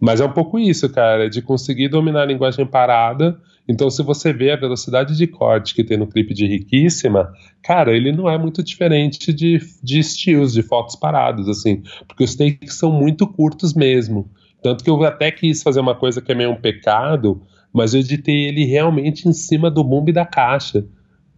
[0.00, 3.40] Mas é um pouco isso, cara, de conseguir dominar a linguagem parada.
[3.68, 7.32] Então, se você vê a velocidade de corte que tem no clipe de Riquíssima,
[7.62, 12.34] cara, ele não é muito diferente de, de estilos, de fotos paradas, assim, porque os
[12.34, 14.30] takes são muito curtos mesmo.
[14.62, 18.00] Tanto que eu até quis fazer uma coisa que é meio um pecado, mas eu
[18.00, 20.84] editei ele realmente em cima do bumbo da caixa.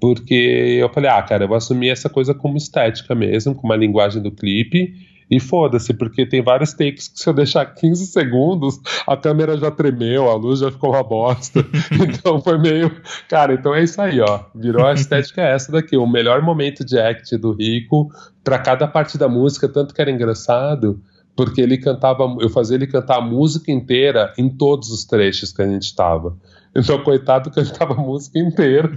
[0.01, 3.77] Porque eu falei, ah, cara, eu vou assumir essa coisa como estética mesmo, como a
[3.77, 4.95] linguagem do clipe,
[5.31, 9.71] E foda-se, porque tem vários takes que se eu deixar 15 segundos, a câmera já
[9.71, 11.65] tremeu, a luz já ficou uma bosta.
[12.03, 12.91] então foi meio.
[13.29, 14.41] Cara, então é isso aí, ó.
[14.55, 15.97] Virou a estética essa daqui.
[15.97, 18.09] O melhor momento de act do Rico
[18.43, 21.01] para cada parte da música, tanto que era engraçado
[21.37, 25.63] porque ele cantava, eu fazia ele cantar a música inteira em todos os trechos que
[25.63, 26.37] a gente estava.
[26.75, 28.91] Então, coitado, cantava a música inteira.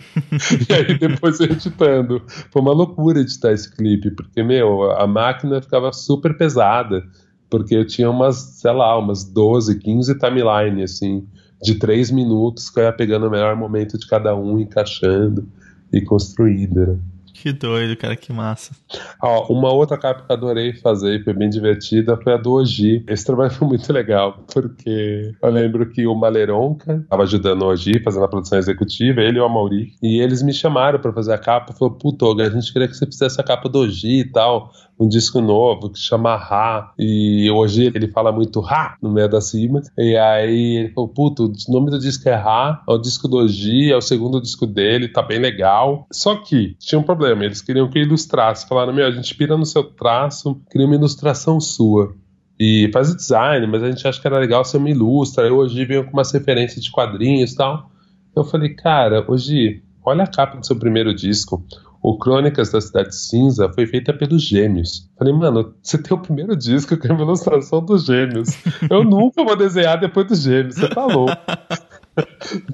[0.69, 2.21] e aí depois editando.
[2.51, 7.03] Foi uma loucura editar esse clipe, porque, meu, a máquina ficava super pesada.
[7.49, 11.27] Porque eu tinha umas, sei lá, umas 12, 15 timeline, assim,
[11.61, 15.47] de três minutos, que eu ia pegando o melhor momento de cada um, encaixando
[15.91, 16.87] e construindo.
[16.87, 16.99] Né?
[17.33, 18.73] Que doido, cara, que massa.
[19.21, 22.53] Ó, uma outra capa que eu adorei fazer e foi bem divertida foi a do
[22.53, 23.03] Oji.
[23.07, 28.01] Esse trabalho foi muito legal, porque eu lembro que o Maleronca estava ajudando o Oji,
[28.03, 31.37] fazendo a produção executiva, ele e o Amauri, e eles me chamaram para fazer a
[31.37, 31.73] capa.
[31.73, 34.71] Falou, puto, a gente queria que você fizesse a capa do Oji e tal
[35.03, 36.93] um disco novo que chama Ra.
[36.97, 39.91] E hoje ele fala muito Ra no meio das rimas.
[39.97, 43.37] E aí ele falou: Puto, o nome do disco é Ra, é o disco do
[43.37, 46.07] Oji, é o segundo disco dele, tá bem legal.
[46.11, 48.67] Só que tinha um problema, eles queriam que ilustrasse.
[48.67, 52.15] Falaram: Meu, a gente pira no seu traço, queria uma ilustração sua
[52.59, 55.47] e faz o design, mas a gente acha que era legal você me ilustra.
[55.47, 57.91] Eu hoje venho com umas referências de quadrinhos e tal.
[58.35, 61.63] Eu falei, cara, hoje, olha a capa do seu primeiro disco.
[62.03, 65.09] O Crônicas da Cidade Cinza foi feita pelos Gêmeos.
[65.17, 68.49] Falei, mano, você tem o primeiro disco com a ilustração dos Gêmeos.
[68.91, 70.75] Eu nunca vou desenhar depois dos Gêmeos.
[70.75, 71.31] Você tá louco.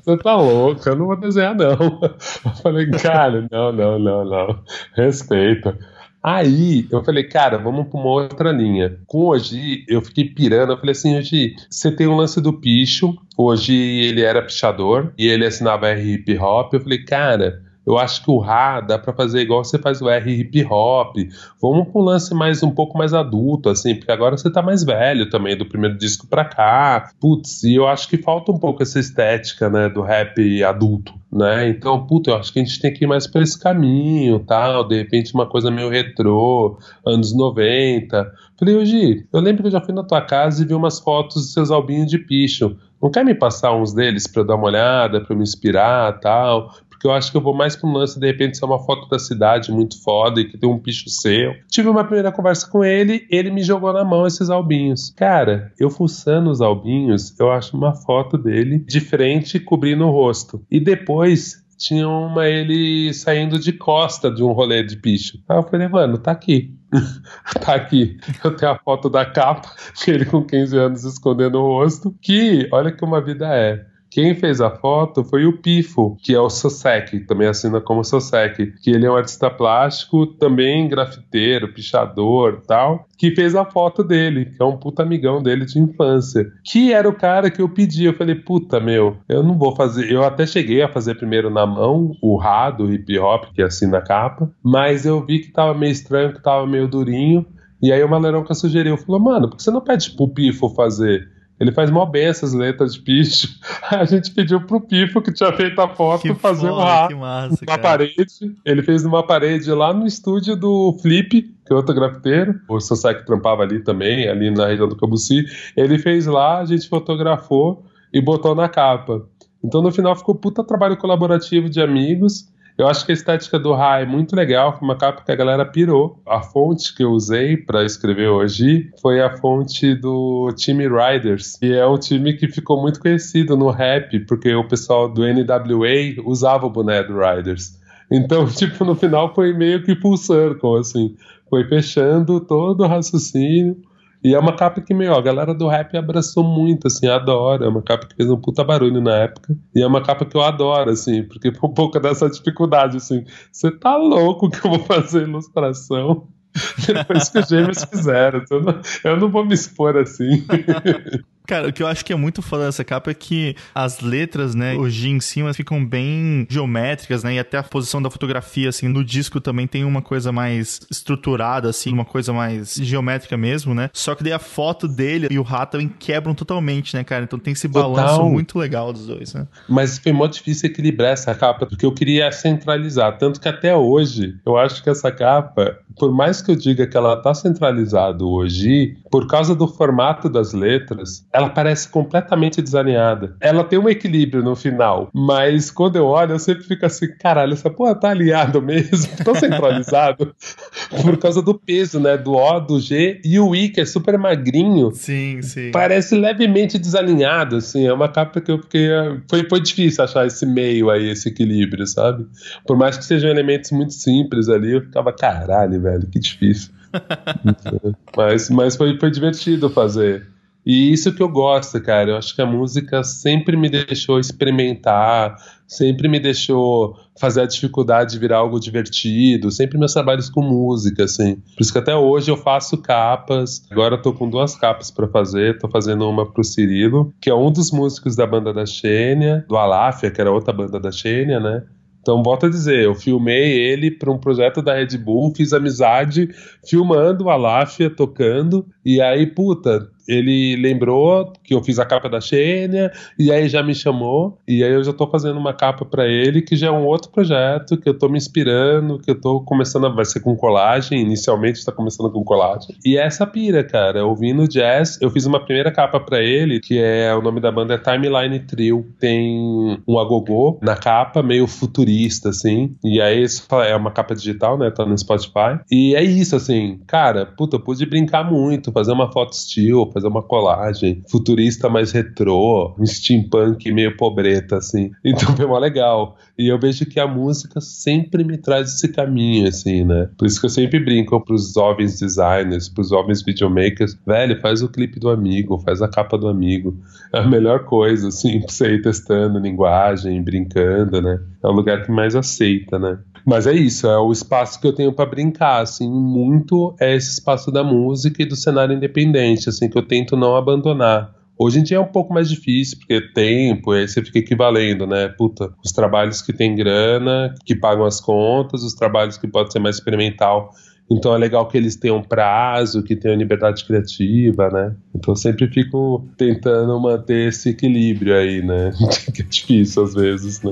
[0.03, 1.71] Você tá louco, eu não vou desenhar, não.
[1.71, 4.59] Eu falei, cara, não, não, não, não.
[4.93, 5.77] Respeita.
[6.21, 8.99] Aí eu falei, cara, vamos para uma outra linha.
[9.07, 10.73] Com hoje eu fiquei pirando.
[10.73, 13.15] Eu falei assim, hoje você tem um lance do picho.
[13.37, 16.73] Hoje ele era pichador e ele assinava hip hop.
[16.73, 20.07] Eu falei, cara, eu acho que o Rá dá para fazer igual você faz o
[20.07, 21.15] R hip hop.
[21.59, 24.83] Vamos para um lance mais um pouco mais adulto, assim, porque agora você tá mais
[24.83, 27.09] velho também, do primeiro disco pra cá.
[27.19, 31.13] Putz, e eu acho que falta um pouco essa estética, né, do rap adulto.
[31.31, 31.69] Né?
[31.69, 34.87] Então, puta, eu acho que a gente tem que ir mais para esse caminho, tal,
[34.87, 38.31] de repente uma coisa meio retrô, anos 90.
[38.59, 41.41] Falei, hoje, eu lembro que eu já fui na tua casa e vi umas fotos
[41.41, 42.77] dos seus albinhos de picho.
[43.01, 46.69] Não quer me passar uns deles para eu dar uma olhada, para me inspirar, tal?
[46.99, 49.07] Porque eu acho que eu vou mais para um lance, de repente, ser uma foto
[49.07, 51.55] da cidade muito foda e que tem um picho seu.
[51.69, 55.13] Tive uma primeira conversa com ele, ele me jogou na mão esses albinhos.
[55.15, 60.61] Cara, eu fuçando os albinhos, eu acho uma foto dele de frente cobrindo o rosto.
[60.69, 65.39] E depois tinha uma ele saindo de costa de um rolê de picho.
[65.47, 66.77] Aí eu falei, mano, tá aqui.
[67.63, 68.19] tá aqui.
[68.43, 69.71] Eu tenho a foto da capa,
[70.05, 72.13] ele com 15 anos escondendo o rosto.
[72.21, 73.85] Que, olha que uma vida é.
[74.11, 78.73] Quem fez a foto foi o Pifo, que é o Sosek, também assina como Sosek,
[78.81, 84.45] que ele é um artista plástico, também grafiteiro, pichador tal, que fez a foto dele,
[84.45, 86.45] que é um puta amigão dele de infância.
[86.63, 88.05] Que era o cara que eu pedi.
[88.05, 90.11] Eu falei, puta, meu, eu não vou fazer.
[90.11, 93.65] Eu até cheguei a fazer primeiro na mão o Rá do hip hop, que é
[93.65, 97.45] assim na capa, mas eu vi que tava meio estranho, que tava meio durinho.
[97.81, 101.38] E aí o Maleronca sugeriu, falou, mano, por que você não pede pro Pifo fazer?
[101.59, 103.49] Ele faz mó bem essas letras de picho.
[103.91, 107.15] A gente pediu pro Pifo, que tinha feito a foto, que fazer foda, um rato
[107.15, 107.81] numa cara.
[107.81, 108.55] parede.
[108.63, 112.59] Ele fez numa parede lá no estúdio do Flip, que é outro grafiteiro.
[112.69, 115.45] O Sosek trampava ali também, ali na região do Cabuci.
[115.75, 117.83] Ele fez lá, a gente fotografou
[118.13, 119.25] e botou na capa.
[119.63, 122.47] Então no final ficou puta trabalho colaborativo de amigos.
[122.79, 125.35] Eu acho que a estética do Ra é muito legal, foi uma capa que a
[125.35, 126.17] galera pirou.
[126.25, 131.73] A fonte que eu usei para escrever hoje foi a fonte do time Riders, que
[131.73, 136.67] é um time que ficou muito conhecido no rap, porque o pessoal do NWA usava
[136.67, 137.77] o boné do Riders.
[138.09, 141.17] Então, tipo, no final foi meio que circle, assim.
[141.49, 143.75] Foi fechando todo o raciocínio.
[144.23, 147.65] E é uma capa que, meu, a galera do rap abraçou muito, assim, adora.
[147.65, 149.57] É uma capa que fez um puta barulho na época.
[149.73, 153.23] E é uma capa que eu adoro, assim, porque por um pouco dessa dificuldade, assim.
[153.51, 156.27] Você tá louco que eu vou fazer ilustração?
[156.85, 158.43] Depois que os gêmeos fizeram.
[158.49, 160.45] Eu não, eu não vou me expor assim.
[161.49, 164.53] Cara, o que eu acho que é muito foda dessa capa é que as letras,
[164.53, 168.87] né, hoje em cima ficam bem geométricas, né, e até a posição da fotografia, assim,
[168.87, 173.89] no disco também tem uma coisa mais estruturada, assim, uma coisa mais geométrica mesmo, né?
[173.93, 177.23] Só que daí a foto dele e o rato também quebram totalmente, né, cara?
[177.23, 178.29] Então tem esse balanço Total.
[178.29, 179.47] muito legal dos dois, né?
[179.67, 184.35] Mas foi muito difícil equilibrar essa capa, porque eu queria centralizar, tanto que até hoje,
[184.45, 188.95] eu acho que essa capa, por mais que eu diga que ela tá centralizada hoje,
[189.09, 193.35] por causa do formato das letras, ela parece completamente desalinhada.
[193.39, 197.53] Ela tem um equilíbrio no final, mas quando eu olho, eu sempre fico assim, caralho,
[197.53, 200.35] essa porra tá alinhado mesmo, tão centralizado,
[201.03, 204.17] por causa do peso, né, do O, do G, e o I, que é super
[204.17, 205.71] magrinho, sim, sim.
[205.71, 208.89] parece levemente desalinhado, assim, é uma capa que eu fiquei,
[209.29, 212.27] foi, foi difícil achar esse meio aí, esse equilíbrio, sabe?
[212.67, 216.71] Por mais que sejam elementos muito simples ali, eu ficava, caralho, velho, que difícil.
[218.17, 220.27] mas mas foi, foi divertido fazer.
[220.69, 222.11] E isso que eu gosto, cara.
[222.11, 225.35] Eu acho que a música sempre me deixou experimentar,
[225.67, 231.05] sempre me deixou fazer a dificuldade de virar algo divertido, sempre meus trabalhos com música,
[231.05, 231.37] assim.
[231.37, 233.65] Por isso que até hoje eu faço capas.
[233.71, 235.57] Agora eu tô com duas capas para fazer.
[235.57, 239.57] Tô fazendo uma pro Cirilo, que é um dos músicos da banda da Xênia, do
[239.57, 241.63] Aláfia, que era outra banda da Xênia, né?
[242.01, 246.29] Então, volto a dizer, eu filmei ele para um projeto da Red Bull, fiz amizade
[246.65, 252.19] filmando a Láfia tocando, e aí, puta, ele lembrou que eu fiz a capa da
[252.19, 256.07] Xênia, e aí já me chamou, e aí eu já tô fazendo uma capa para
[256.07, 259.41] ele, que já é um outro projeto, que eu tô me inspirando, que eu tô
[259.41, 259.89] começando a.
[259.99, 262.75] Vai ser com colagem, inicialmente está começando com colagem.
[262.85, 266.79] E é essa pira, cara, ouvindo jazz, eu fiz uma primeira capa para ele, que
[266.79, 267.13] é.
[267.15, 268.85] O nome da banda é Timeline Trio.
[268.99, 273.25] Tem um agogô na capa, meio futurista, assim, e aí
[273.67, 274.71] é uma capa digital, né?
[274.71, 275.59] Tá no Spotify.
[275.69, 280.07] E é isso, assim, cara, puta, eu pude brincar muito, fazer uma foto still, fazer
[280.07, 284.91] uma colagem futurista mais retrô, um steampunk meio pobreta, assim.
[285.03, 286.17] Então foi mó legal.
[286.37, 290.09] E eu vejo que a música sempre me traz esse caminho, assim, né?
[290.17, 294.69] Por isso que eu sempre brinco pros jovens designers, pros jovens videomakers, velho, faz o
[294.69, 296.77] clipe do amigo, faz a capa do amigo.
[297.13, 301.19] É a melhor coisa, assim, pra você ir testando linguagem, brincando, né?
[301.43, 302.99] É o lugar que mais aceita, né?
[303.25, 307.11] Mas é isso, é o espaço que eu tenho para brincar, assim, muito é esse
[307.11, 311.13] espaço da música e do cenário independente, assim, que eu tento não abandonar.
[311.41, 314.85] Hoje em dia é um pouco mais difícil, porque é tempo, aí você fica equivalendo,
[314.85, 315.07] né?
[315.07, 319.59] Puta, os trabalhos que tem grana, que pagam as contas, os trabalhos que podem ser
[319.59, 320.51] mais experimental.
[320.91, 324.75] Então é legal que eles tenham prazo, que tenham liberdade criativa, né?
[324.93, 328.73] Então eu sempre fico tentando manter esse equilíbrio aí, né?
[329.15, 330.51] que é difícil às vezes, né?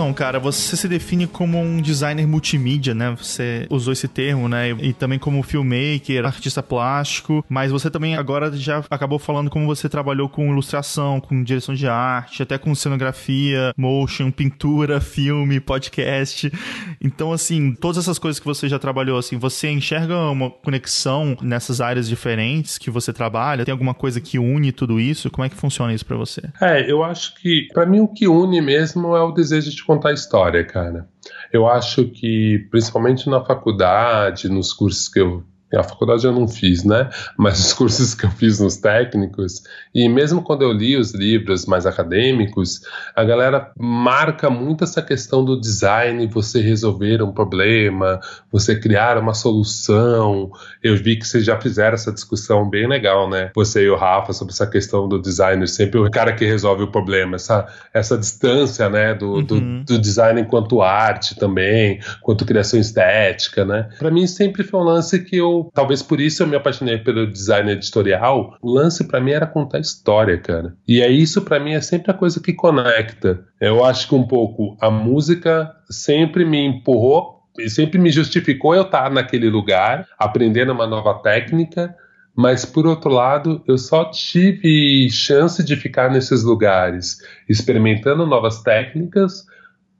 [0.00, 3.14] Então, cara, você se define como um designer multimídia, né?
[3.18, 4.70] Você usou esse termo, né?
[4.70, 9.90] E também como filmmaker, artista plástico, mas você também agora já acabou falando como você
[9.90, 16.50] trabalhou com ilustração, com direção de arte, até com cenografia, motion, pintura, filme, podcast.
[16.98, 21.78] Então, assim, todas essas coisas que você já trabalhou, assim, você enxerga uma conexão nessas
[21.82, 23.66] áreas diferentes que você trabalha?
[23.66, 25.28] Tem alguma coisa que une tudo isso?
[25.30, 26.40] Como é que funciona isso para você?
[26.58, 30.12] É, eu acho que, para mim, o que une mesmo é o desejo de contar
[30.12, 31.08] história, cara.
[31.52, 35.42] Eu acho que, principalmente na faculdade, nos cursos que eu
[35.76, 37.08] a faculdade eu não fiz, né?
[37.36, 39.62] Mas os cursos que eu fiz nos técnicos,
[39.94, 42.80] e mesmo quando eu li os livros mais acadêmicos,
[43.14, 48.20] a galera marca muito essa questão do design, você resolver um problema,
[48.50, 50.50] você criar uma solução.
[50.82, 53.50] Eu vi que vocês já fizeram essa discussão bem legal, né?
[53.54, 56.90] Você e o Rafa sobre essa questão do designer, sempre o cara que resolve o
[56.90, 59.14] problema, essa, essa distância, né?
[59.14, 59.44] Do, uhum.
[59.44, 63.88] do, do design enquanto arte também, quanto criação estética, né?
[63.98, 67.26] Para mim sempre foi um lance que eu talvez por isso eu me apaixonei pelo
[67.26, 68.56] design editorial.
[68.62, 70.76] O lance para mim era contar história, cara.
[70.86, 73.44] E é isso para mim é sempre a coisa que conecta.
[73.60, 78.82] Eu acho que um pouco a música sempre me empurrou e sempre me justificou eu
[78.82, 81.94] estar naquele lugar, aprendendo uma nova técnica,
[82.34, 87.18] mas por outro lado, eu só tive chance de ficar nesses lugares,
[87.48, 89.44] experimentando novas técnicas,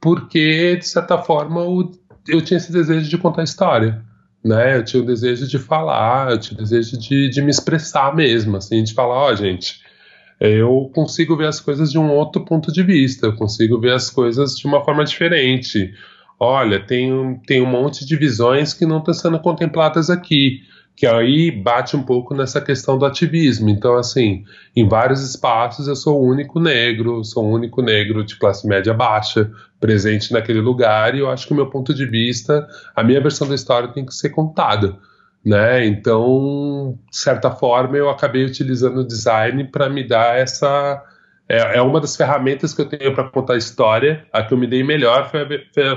[0.00, 1.60] porque de certa forma
[2.28, 4.02] eu tinha esse desejo de contar história
[4.44, 4.76] né?
[4.76, 8.56] Eu tinha o desejo de falar, eu tinha o desejo de, de me expressar mesmo,
[8.56, 9.80] assim, de falar, ó, oh, gente,
[10.40, 14.08] eu consigo ver as coisas de um outro ponto de vista, eu consigo ver as
[14.08, 15.92] coisas de uma forma diferente.
[16.38, 20.62] Olha, tem, tem um monte de visões que não estão sendo contempladas aqui
[21.00, 23.70] que aí bate um pouco nessa questão do ativismo.
[23.70, 24.44] Então, assim,
[24.76, 28.92] em vários espaços eu sou o único negro, sou o único negro de classe média
[28.92, 29.50] baixa
[29.80, 33.48] presente naquele lugar e eu acho que o meu ponto de vista, a minha versão
[33.48, 34.96] da história tem que ser contada.
[35.44, 35.86] Né?
[35.86, 41.02] Então, de certa forma, eu acabei utilizando o design para me dar essa
[41.50, 44.24] é, é uma das ferramentas que eu tenho para contar história.
[44.32, 45.44] A que eu me dei melhor foi,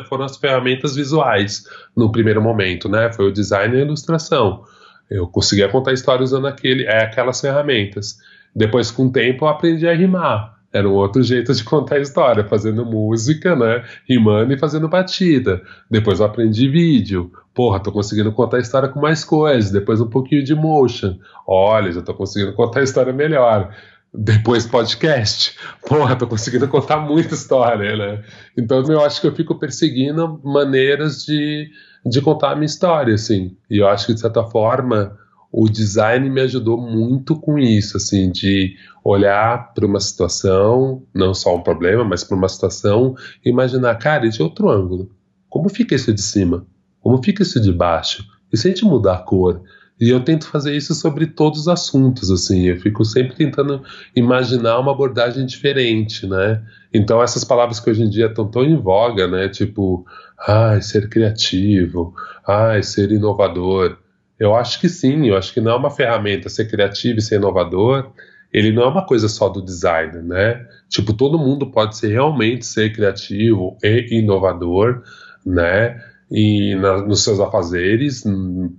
[0.10, 1.64] foram as ferramentas visuais
[1.95, 3.14] no primeiro momento, né?
[3.14, 4.64] Foi o design e a ilustração.
[5.11, 8.18] Eu conseguia contar história usando aquele, é, aquelas ferramentas.
[8.55, 10.52] Depois, com o tempo, eu aprendi a rimar.
[10.73, 13.83] Era um outro jeito de contar história, fazendo música, né?
[14.09, 15.61] Rimando e fazendo batida.
[15.89, 17.31] Depois eu aprendi vídeo.
[17.53, 19.69] Porra, tô conseguindo contar história com mais coisas.
[19.69, 21.15] Depois um pouquinho de motion.
[21.47, 23.71] Olha, já tô conseguindo contar história melhor.
[24.11, 25.55] Depois podcast.
[25.87, 28.23] Porra, tô conseguindo contar muita história, né?
[28.57, 31.69] Então eu acho que eu fico perseguindo maneiras de,
[32.03, 33.55] de contar a minha história, assim.
[33.69, 35.15] E eu acho que, de certa forma,
[35.55, 41.55] o design me ajudou muito com isso, assim, de olhar para uma situação, não só
[41.55, 43.15] um problema, mas para uma situação
[43.45, 45.11] e imaginar, cara, e de outro ângulo?
[45.47, 46.65] Como fica isso de cima?
[46.99, 48.25] Como fica isso de baixo?
[48.51, 49.61] E se a gente mudar a cor?
[50.01, 52.63] E eu tento fazer isso sobre todos os assuntos, assim.
[52.63, 53.84] Eu fico sempre tentando
[54.15, 56.63] imaginar uma abordagem diferente, né?
[56.91, 59.47] Então essas palavras que hoje em dia estão tão em voga, né?
[59.49, 60.03] Tipo,
[60.47, 62.15] ai, ser criativo,
[62.47, 63.99] ai, ser inovador.
[64.39, 67.35] Eu acho que sim, eu acho que não é uma ferramenta ser criativo e ser
[67.35, 68.11] inovador,
[68.51, 70.65] ele não é uma coisa só do designer, né?
[70.89, 75.01] Tipo, todo mundo pode ser realmente ser criativo e inovador,
[75.45, 75.99] né?
[76.34, 78.23] e na, nos seus afazeres,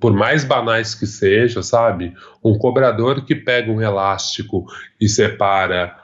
[0.01, 2.12] por mais banais que seja, sabe?
[2.43, 4.66] Um cobrador que pega um elástico
[5.01, 5.94] e separa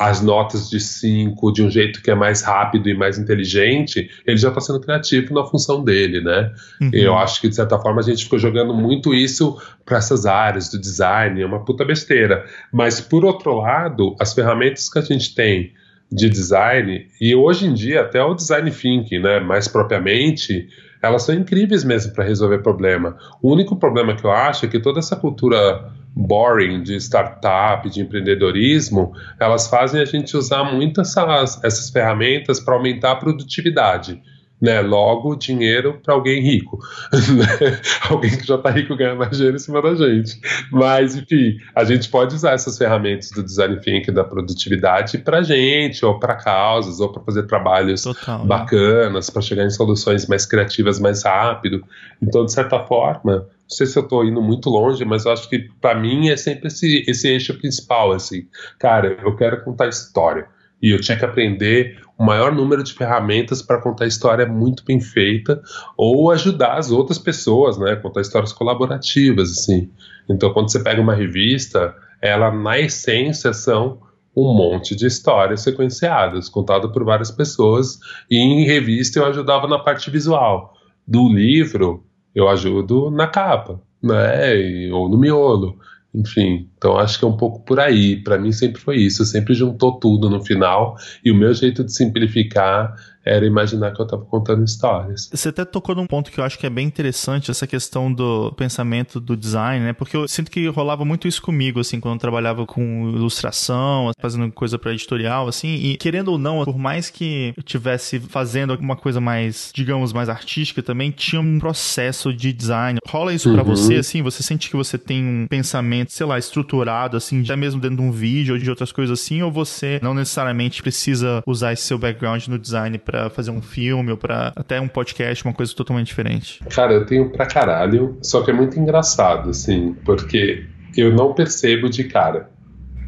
[0.00, 4.38] as notas de cinco de um jeito que é mais rápido e mais inteligente, ele
[4.38, 6.50] já está sendo criativo na função dele, né?
[6.80, 6.90] Uhum.
[6.90, 10.70] Eu acho que, de certa forma, a gente ficou jogando muito isso para essas áreas
[10.70, 12.46] do design, é uma puta besteira.
[12.72, 15.74] Mas, por outro lado, as ferramentas que a gente tem
[16.10, 20.66] de design, e hoje em dia até o design thinking, né, mais propriamente,
[21.02, 23.16] elas são incríveis mesmo para resolver problema.
[23.42, 28.00] O único problema que eu acho é que toda essa cultura boring de startup, de
[28.00, 34.20] empreendedorismo, elas fazem a gente usar muito essas, essas ferramentas para aumentar a produtividade
[34.60, 34.80] né?
[34.80, 36.78] Logo, dinheiro para alguém rico.
[38.10, 40.38] Alguém que já está rico ganha mais dinheiro em cima da gente.
[40.70, 46.04] Mas, enfim, a gente pode usar essas ferramentas do design thinking da produtividade para gente,
[46.04, 48.46] ou para causas, ou para fazer trabalhos Total, né?
[48.46, 51.82] bacanas, para chegar em soluções mais criativas mais rápido.
[52.20, 53.36] Então, de certa forma,
[53.70, 56.36] não sei se eu estou indo muito longe, mas eu acho que para mim é
[56.36, 58.46] sempre esse, esse eixo principal, assim.
[58.78, 60.46] Cara, eu quero contar história
[60.82, 65.00] e eu tinha que aprender o maior número de ferramentas para contar história muito bem
[65.00, 65.58] feita
[65.96, 69.90] ou ajudar as outras pessoas, né, contar histórias colaborativas assim.
[70.28, 74.02] Então, quando você pega uma revista, ela na essência são
[74.36, 77.98] um monte de histórias sequenciadas, contadas por várias pessoas,
[78.30, 80.74] e em revista eu ajudava na parte visual.
[81.08, 85.78] Do livro, eu ajudo na capa, né, ou no miolo.
[86.12, 88.16] Enfim, então acho que é um pouco por aí.
[88.16, 89.24] Para mim sempre foi isso.
[89.24, 90.96] Sempre juntou tudo no final.
[91.24, 95.28] E o meu jeito de simplificar era imaginar que eu estava contando histórias.
[95.32, 98.52] Você até tocou num ponto que eu acho que é bem interessante, essa questão do
[98.52, 99.92] pensamento do design, né?
[99.92, 104.50] Porque eu sinto que rolava muito isso comigo, assim, quando eu trabalhava com ilustração, fazendo
[104.52, 108.96] coisa para editorial, assim, e querendo ou não, por mais que eu tivesse fazendo alguma
[108.96, 112.98] coisa mais, digamos, mais artística também, tinha um processo de design.
[113.06, 113.54] Rola isso uhum.
[113.54, 114.22] para você, assim?
[114.22, 118.02] Você sente que você tem um pensamento, sei lá, estruturado, assim, até mesmo dentro de
[118.02, 121.98] um vídeo ou de outras coisas assim, ou você não necessariamente precisa usar esse seu
[121.98, 126.06] background no design para fazer um filme ou para até um podcast, uma coisa totalmente
[126.06, 126.62] diferente?
[126.70, 130.64] Cara, eu tenho pra caralho, só que é muito engraçado, assim, porque
[130.96, 132.48] eu não percebo de cara.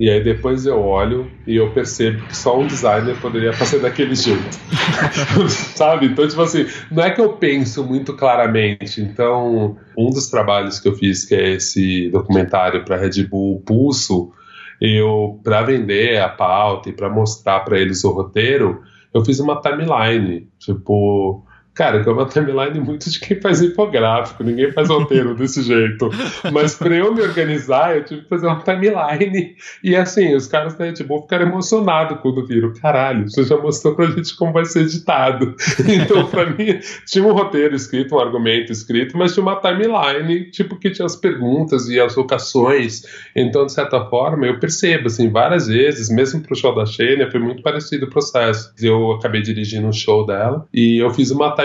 [0.00, 4.16] E aí depois eu olho e eu percebo que só um designer poderia fazer daquele
[4.16, 4.58] jeito.
[5.76, 6.06] Sabe?
[6.06, 9.00] Então, tipo assim, não é que eu penso muito claramente.
[9.00, 14.32] Então, um dos trabalhos que eu fiz, que é esse documentário para Red Bull Pulso,
[14.80, 18.82] eu, para vender a pauta e para mostrar para eles o roteiro,
[19.14, 21.44] eu fiz uma timeline, tipo,
[21.74, 26.10] Cara, que é uma timeline muito de quem faz infográfico, ninguém faz roteiro desse jeito.
[26.52, 29.56] Mas pra eu me organizar, eu tive que fazer uma timeline.
[29.82, 32.74] E assim, os caras da Red ficaram emocionados quando viram.
[32.74, 35.54] Caralho, você já mostrou pra gente como vai ser editado.
[36.02, 40.78] Então, pra mim, tinha um roteiro escrito, um argumento escrito, mas tinha uma timeline, tipo,
[40.78, 43.02] que tinha as perguntas e as locações.
[43.34, 47.40] Então, de certa forma, eu percebo, assim, várias vezes, mesmo pro show da Xenia, foi
[47.40, 48.72] muito parecido o processo.
[48.80, 51.61] Eu acabei dirigindo um show dela e eu fiz uma timeline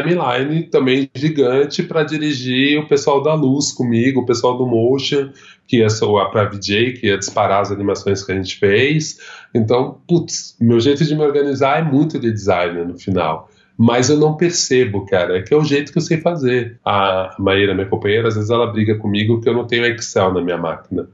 [0.63, 5.29] também gigante para dirigir o pessoal da luz comigo, o pessoal do motion,
[5.67, 5.87] que é
[6.25, 9.19] para VJ, que ia disparar as animações que a gente fez.
[9.53, 14.17] Então, putz, meu jeito de me organizar é muito de design no final mas eu
[14.17, 15.37] não percebo, cara.
[15.37, 16.79] É que é o jeito que eu sei fazer.
[16.83, 20.41] A Maíra, minha companheira, às vezes ela briga comigo que eu não tenho Excel na
[20.41, 21.07] minha máquina.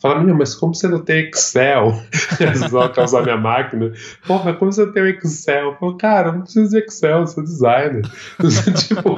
[0.00, 1.92] Fala, meu, mas como você não tem Excel?
[2.70, 3.92] Só quer usar minha máquina.
[4.26, 5.72] Porra, como você não tem Excel?
[5.72, 8.02] Eu falo, cara, não preciso de Excel, eu sou designer.
[8.88, 9.16] tipo,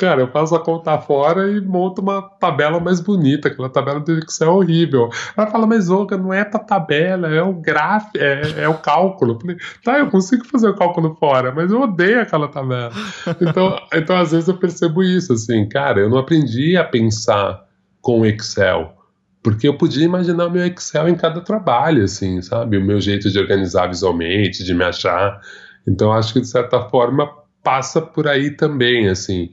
[0.00, 3.48] cara, eu faço a conta fora e monto uma tabela mais bonita.
[3.48, 5.10] Aquela tabela do Excel é horrível.
[5.36, 9.34] Ela fala, mas Olga, não é pra tabela, é o gráfico, é, é o cálculo.
[9.34, 12.90] Eu falei, tá, eu consigo fazer o cálculo fora, mas eu odeio aquela tabela.
[13.38, 17.66] Então, então às vezes eu percebo isso, assim, cara, eu não aprendi a pensar
[18.00, 18.99] com Excel
[19.42, 22.76] porque eu podia imaginar o meu Excel em cada trabalho, assim, sabe?
[22.76, 25.40] O meu jeito de organizar visualmente, de me achar.
[25.86, 27.30] Então, acho que, de certa forma,
[27.62, 29.50] passa por aí também, assim.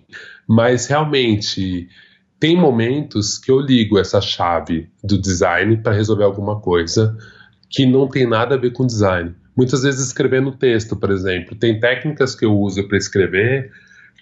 [0.47, 1.87] Mas, realmente,
[2.39, 7.17] tem momentos que eu ligo essa chave do design para resolver alguma coisa
[7.69, 9.33] que não tem nada a ver com design.
[9.55, 11.55] Muitas vezes escrevendo texto, por exemplo.
[11.55, 13.71] Tem técnicas que eu uso para escrever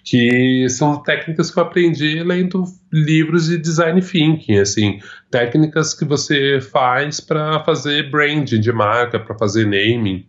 [0.06, 2.62] que são técnicas que eu aprendi lendo
[2.92, 5.00] livros de design thinking, assim,
[5.32, 10.24] técnicas que você faz para fazer branding de marca, para fazer naming,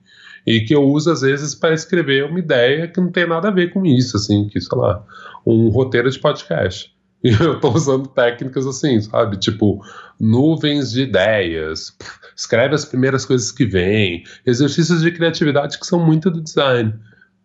[0.47, 3.51] e que eu uso às vezes para escrever uma ideia que não tem nada a
[3.51, 5.05] ver com isso, assim, que sei lá,
[5.45, 6.91] um roteiro de podcast.
[7.23, 9.37] E eu estou usando técnicas assim, sabe?
[9.37, 9.83] Tipo,
[10.19, 11.97] nuvens de ideias,
[12.35, 16.93] escreve as primeiras coisas que vêm, exercícios de criatividade que são muito do design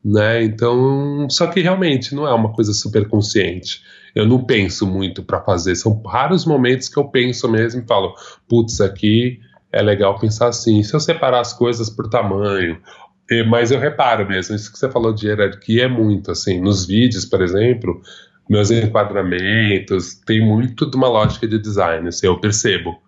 [0.05, 0.43] né?
[0.45, 3.83] Então, só que realmente não é uma coisa super consciente.
[4.15, 5.75] Eu não penso muito para fazer.
[5.77, 8.15] São raros momentos que eu penso mesmo e falo,
[8.49, 9.41] putz, aqui
[9.73, 10.83] é legal pensar assim.
[10.83, 12.79] Se eu separar as coisas por tamanho,
[13.49, 16.61] mas eu reparo mesmo, isso que você falou de hierarquia é muito assim.
[16.61, 18.03] Nos vídeos, por exemplo,
[18.51, 23.01] meus enquadramentos tem muito de uma lógica de design, assim, eu percebo.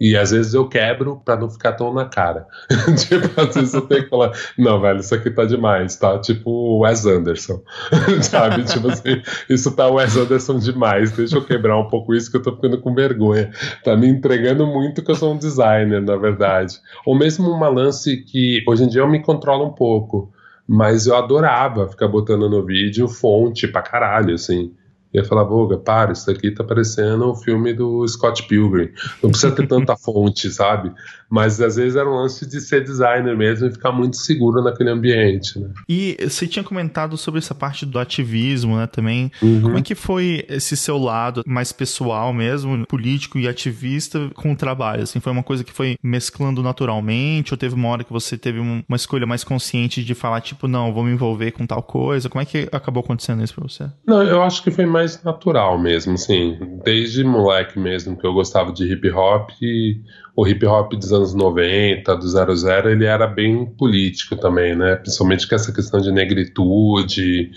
[0.00, 2.46] E às vezes eu quebro para não ficar tão na cara.
[2.96, 6.18] tipo, às vezes eu tenho que falar, não, velho, isso aqui tá demais, tá?
[6.18, 7.62] Tipo o Wes Anderson.
[8.22, 8.64] Sabe?
[8.64, 9.20] tipo assim,
[9.50, 11.12] isso tá Wes Anderson demais.
[11.12, 13.50] Deixa eu quebrar um pouco isso que eu tô ficando com vergonha.
[13.84, 16.78] Tá me entregando muito que eu sou um designer, na verdade.
[17.04, 20.32] Ou mesmo uma lance que hoje em dia eu me controlo um pouco.
[20.66, 24.72] Mas eu adorava ficar botando no vídeo fonte pra caralho, assim
[25.12, 28.90] ia falar, Boga, para, isso aqui tá parecendo o um filme do Scott Pilgrim.
[29.22, 30.92] Não precisa ter tanta fonte, sabe?
[31.30, 34.90] Mas às vezes era um lance de ser designer mesmo e ficar muito seguro naquele
[34.90, 35.70] ambiente, né?
[35.88, 39.30] E você tinha comentado sobre essa parte do ativismo, né, também.
[39.40, 39.62] Uhum.
[39.62, 44.56] Como é que foi esse seu lado mais pessoal mesmo, político e ativista com o
[44.56, 45.04] trabalho?
[45.04, 48.58] Assim, foi uma coisa que foi mesclando naturalmente ou teve uma hora que você teve
[48.58, 52.28] uma escolha mais consciente de falar, tipo, não, vou me envolver com tal coisa?
[52.28, 53.88] Como é que acabou acontecendo isso pra você?
[54.06, 56.58] Não, eu acho que foi mais natural mesmo, assim.
[56.84, 60.00] Desde moleque mesmo, que eu gostava de hip hop, e
[60.40, 64.96] o hip hop dos anos 90, do 00, ele era bem político também, né?
[64.96, 67.50] Principalmente com essa questão de negritude,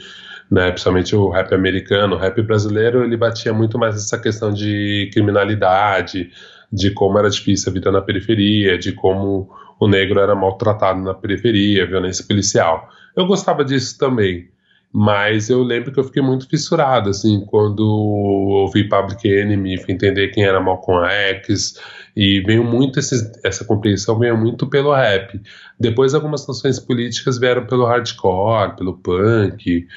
[0.51, 0.69] né?
[0.69, 2.17] Principalmente o rap americano.
[2.17, 6.29] O rap brasileiro, ele batia muito mais essa questão de criminalidade,
[6.69, 9.49] de como era difícil a vida na periferia, de como
[9.79, 12.89] o negro era maltratado na periferia, violência policial.
[13.15, 14.49] Eu gostava disso também.
[14.95, 20.27] Mas eu lembro que eu fiquei muito fissurado, assim, quando ouvi Public Enemy, fui entender
[20.27, 21.79] quem era Malcolm X,
[22.15, 25.41] e veio muito essa compreensão veio muito pelo rap.
[25.79, 29.87] Depois algumas noções políticas vieram pelo hardcore, pelo punk,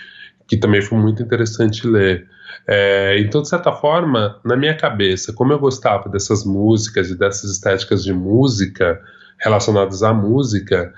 [0.49, 2.27] que também foi muito interessante ler.
[2.67, 7.51] É, então, de certa forma, na minha cabeça, como eu gostava dessas músicas e dessas
[7.51, 8.99] estéticas de música
[9.39, 10.95] relacionadas à música,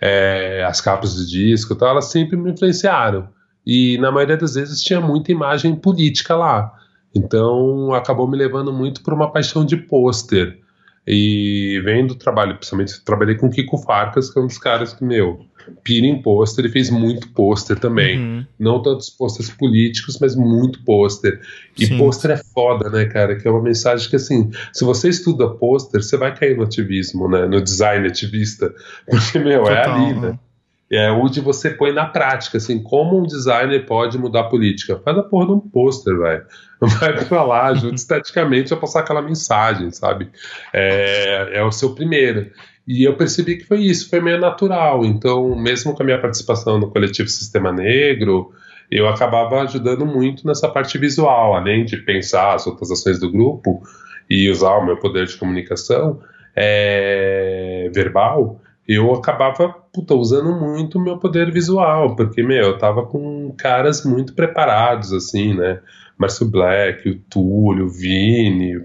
[0.00, 3.28] é, as capas de disco, tal, elas sempre me influenciaram
[3.66, 6.72] e na maioria das vezes tinha muita imagem política lá.
[7.14, 10.58] Então acabou me levando muito para uma paixão de pôster.
[11.06, 15.04] E vendo o trabalho, principalmente trabalhei com Kiko Farcas, que é um dos caras que,
[15.04, 15.44] meu,
[15.82, 18.18] pira em pôster, ele fez muito pôster também.
[18.18, 18.46] Uhum.
[18.58, 21.40] Não tantos pôsteres políticos, mas muito pôster.
[21.76, 23.36] E pôster é foda, né, cara?
[23.36, 27.28] Que é uma mensagem que, assim, se você estuda pôster, você vai cair no ativismo,
[27.28, 27.46] né?
[27.46, 28.72] No design ativista.
[29.10, 30.38] Porque, meu, é Total, é ali, né?
[30.92, 35.00] É onde você põe na prática, assim, como um designer pode mudar a política.
[35.02, 36.44] Faz a porra de um pôster, velho.
[36.80, 40.28] Vai pra lá, ajuda esteticamente a passar aquela mensagem, sabe?
[40.70, 42.50] É, é o seu primeiro.
[42.86, 45.02] E eu percebi que foi isso, foi meio natural.
[45.02, 48.52] Então, mesmo com a minha participação no coletivo Sistema Negro,
[48.90, 53.82] eu acabava ajudando muito nessa parte visual, além de pensar as outras ações do grupo
[54.28, 56.20] e usar o meu poder de comunicação
[56.54, 63.06] é, verbal eu acabava puta, usando muito o meu poder visual, porque, meu, eu tava
[63.06, 65.80] com caras muito preparados, assim, né?
[66.18, 68.80] Márcio Black, o Túlio, o Vini,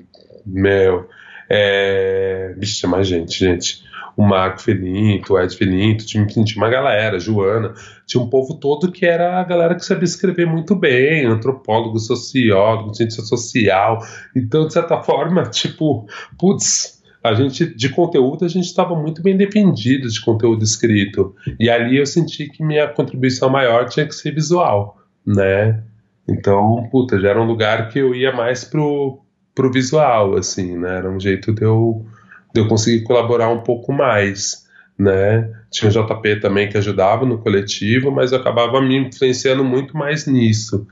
[0.46, 1.08] meu,
[1.50, 2.54] é...
[2.58, 3.88] Bicho, mais gente, gente.
[4.16, 7.76] O Marco Felinto, o Ed Felinto, tinha, tinha uma galera, Joana,
[8.06, 12.96] tinha um povo todo que era a galera que sabia escrever muito bem, antropólogo, sociólogo,
[12.96, 14.00] ciência social.
[14.36, 16.08] Então, de certa forma, tipo,
[16.38, 21.70] putz, a gente de conteúdo a gente estava muito bem dependido de conteúdo escrito e
[21.70, 25.84] ali eu senti que minha contribuição maior tinha que ser visual, né?
[26.28, 29.20] Então, puta, já era um lugar que eu ia mais pro,
[29.56, 30.98] pro visual, assim, né?
[30.98, 32.06] Era um jeito de eu,
[32.54, 34.67] de eu conseguir colaborar um pouco mais
[34.98, 35.50] né?
[35.70, 40.88] Tinha JP também que ajudava no coletivo, mas eu acabava me influenciando muito mais nisso.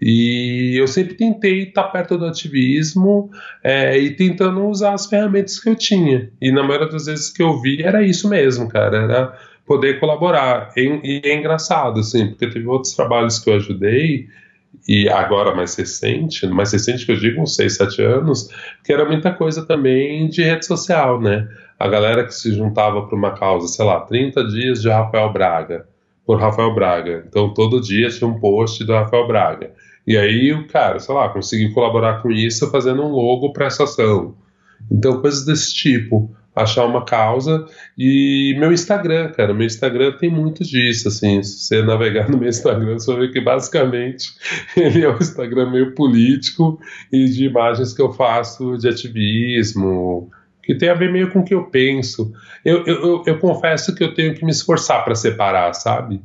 [0.00, 3.30] E eu sempre tentei estar perto do ativismo
[3.62, 6.30] é, e tentando usar as ferramentas que eu tinha.
[6.40, 10.70] E na maioria das vezes que eu vi era isso mesmo, cara, era poder colaborar.
[10.76, 14.28] E, e é engraçado, assim, porque teve outros trabalhos que eu ajudei
[14.88, 18.48] e agora mais recente, mais recente que eu digo, uns 6, 7 anos,
[18.82, 21.46] que era muita coisa também de rede social, né?
[21.82, 25.84] A galera que se juntava para uma causa, sei lá, 30 dias de Rafael Braga,
[26.24, 27.24] por Rafael Braga.
[27.26, 29.72] Então todo dia tinha um post do Rafael Braga.
[30.06, 33.82] E aí o cara, sei lá, conseguiu colaborar com isso fazendo um logo para essa
[33.82, 34.36] ação.
[34.88, 37.66] Então coisas desse tipo achar uma causa.
[37.98, 42.48] E meu Instagram, cara, meu Instagram tem muito disso, assim, se você navegar no meu
[42.48, 44.28] Instagram, você vai ver que basicamente
[44.76, 46.78] ele é um Instagram meio político
[47.12, 50.30] e de imagens que eu faço de ativismo,
[50.62, 52.32] que tem a ver meio com o que eu penso.
[52.64, 56.22] Eu, eu, eu, confesso que eu tenho que me esforçar para separar, sabe?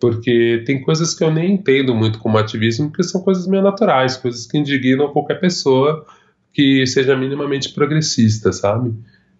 [0.00, 4.16] Porque tem coisas que eu nem entendo muito como ativismo, porque são coisas meio naturais,
[4.16, 6.06] coisas que indignam qualquer pessoa
[6.52, 8.94] que seja minimamente progressista, sabe?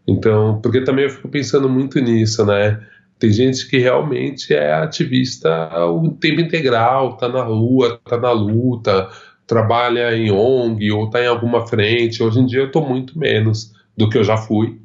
[0.06, 2.80] Então, porque também eu fico pensando muito nisso, né?
[3.18, 9.08] Tem gente que realmente é ativista o tempo integral, tá na rua, tá na luta,
[9.46, 12.22] trabalha em ONG ou tá em alguma frente.
[12.22, 14.78] Hoje em dia eu tô muito menos do que eu já fui.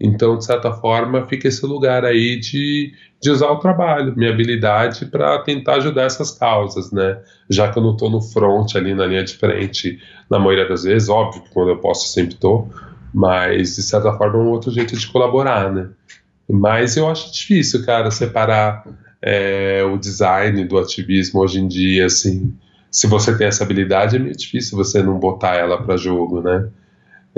[0.00, 5.04] Então, de certa forma, fica esse lugar aí de, de usar o trabalho, minha habilidade
[5.04, 7.20] para tentar ajudar essas causas, né?
[7.50, 9.98] Já que eu não estou no front ali na linha de frente,
[10.30, 12.70] na maioria das vezes, óbvio que quando eu posso sempre estou,
[13.12, 15.90] mas, de certa forma, é um outro jeito de colaborar, né?
[16.48, 18.84] Mas eu acho difícil, cara, separar
[19.20, 22.54] é, o design do ativismo hoje em dia, assim.
[22.90, 26.68] Se você tem essa habilidade, é meio difícil você não botar ela para jogo, né?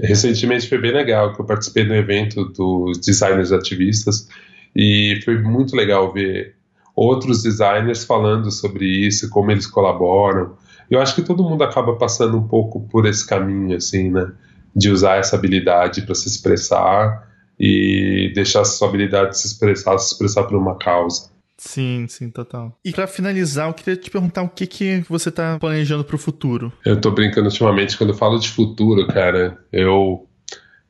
[0.00, 4.28] Recentemente foi bem legal que eu participei do evento dos designers ativistas
[4.74, 6.54] e foi muito legal ver
[6.94, 10.56] outros designers falando sobre isso, como eles colaboram.
[10.90, 14.32] Eu acho que todo mundo acaba passando um pouco por esse caminho, assim, né?
[14.74, 17.28] de usar essa habilidade para se expressar
[17.60, 21.30] e deixar sua habilidade de se expressar, se expressar por uma causa.
[21.64, 22.76] Sim, sim, total.
[22.84, 26.18] E para finalizar, eu queria te perguntar o que, que você tá planejando para o
[26.18, 26.72] futuro.
[26.84, 30.28] Eu tô brincando ultimamente, quando eu falo de futuro, cara, eu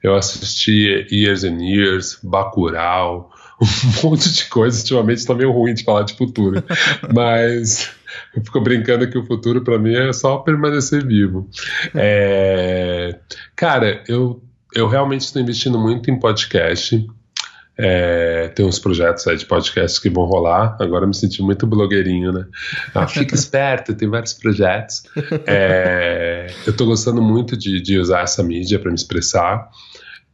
[0.03, 3.31] eu assisti Years and Years, Bacurau,
[3.61, 4.81] um monte de coisa.
[4.81, 6.65] Ultimamente tá meio ruim de falar de futuro.
[7.15, 7.95] Mas
[8.35, 11.49] eu fico brincando que o futuro para mim é só permanecer vivo.
[11.95, 13.19] É,
[13.55, 14.43] cara, eu,
[14.75, 17.07] eu realmente estou investindo muito em podcast.
[17.77, 20.77] É, tem uns projetos aí de podcast que vão rolar.
[20.81, 22.47] Agora me senti muito blogueirinho, né?
[22.95, 25.03] Ah, fica esperto, tem vários projetos.
[25.47, 29.69] É, eu estou gostando muito de, de usar essa mídia para me expressar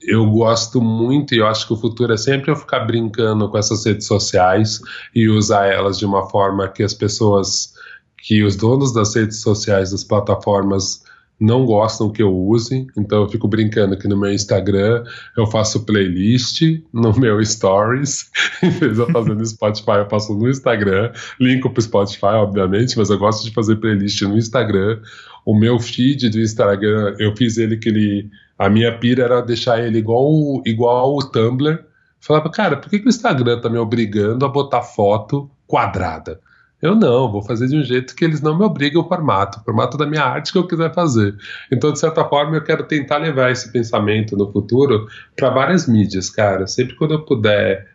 [0.00, 3.58] eu gosto muito e eu acho que o futuro é sempre eu ficar brincando com
[3.58, 4.80] essas redes sociais
[5.14, 7.74] e usar elas de uma forma que as pessoas,
[8.16, 11.02] que os donos das redes sociais, das plataformas,
[11.40, 15.04] não gostam que eu use, então eu fico brincando que no meu Instagram
[15.36, 16.62] eu faço playlist,
[16.92, 18.30] no meu Stories,
[18.62, 22.98] em vez de eu fazer no Spotify, eu faço no Instagram, linko pro Spotify, obviamente,
[22.98, 25.00] mas eu gosto de fazer playlist no Instagram.
[25.46, 29.80] O meu feed do Instagram, eu fiz ele que ele a minha pira era deixar
[29.80, 31.84] ele igual, igual o Tumblr.
[32.20, 36.40] Falava, cara, por que, que o Instagram tá me obrigando a botar foto quadrada?
[36.80, 39.64] Eu não, vou fazer de um jeito que eles não me obriguem o formato, o
[39.64, 41.34] formato da minha arte que eu quiser fazer.
[41.72, 46.30] Então, de certa forma, eu quero tentar levar esse pensamento no futuro para várias mídias,
[46.30, 46.66] cara.
[46.68, 47.88] Sempre quando eu puder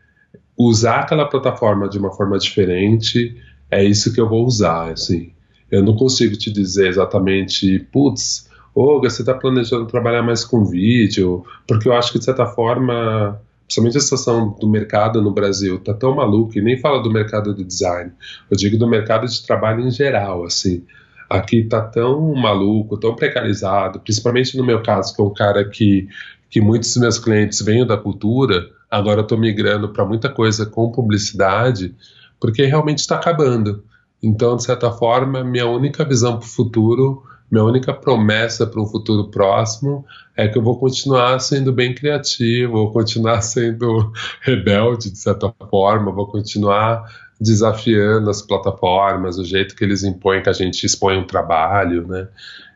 [0.57, 3.35] usar aquela plataforma de uma forma diferente,
[3.71, 5.31] é isso que eu vou usar, assim.
[5.71, 11.45] Eu não consigo te dizer exatamente, putz, Olga, você está planejando trabalhar mais com vídeo?
[11.67, 15.93] Porque eu acho que, de certa forma, principalmente a situação do mercado no Brasil está
[15.93, 18.11] tão maluca, e nem fala do mercado do design,
[18.49, 20.83] eu digo do mercado de trabalho em geral, assim.
[21.29, 26.07] Aqui está tão maluco, tão precarizado, principalmente no meu caso, que é um cara que,
[26.49, 30.91] que muitos dos meus clientes vêm da cultura, agora estou migrando para muita coisa com
[30.91, 31.95] publicidade,
[32.39, 33.83] porque realmente está acabando.
[34.21, 37.23] Então, de certa forma, minha única visão para o futuro
[37.53, 40.03] minha única promessa para um futuro próximo
[40.35, 44.11] é que eu vou continuar sendo bem criativo, vou continuar sendo
[44.41, 47.03] rebelde de certa forma, vou continuar
[47.39, 52.27] desafiando as plataformas, o jeito que eles impõem que a gente expõe um trabalho, né?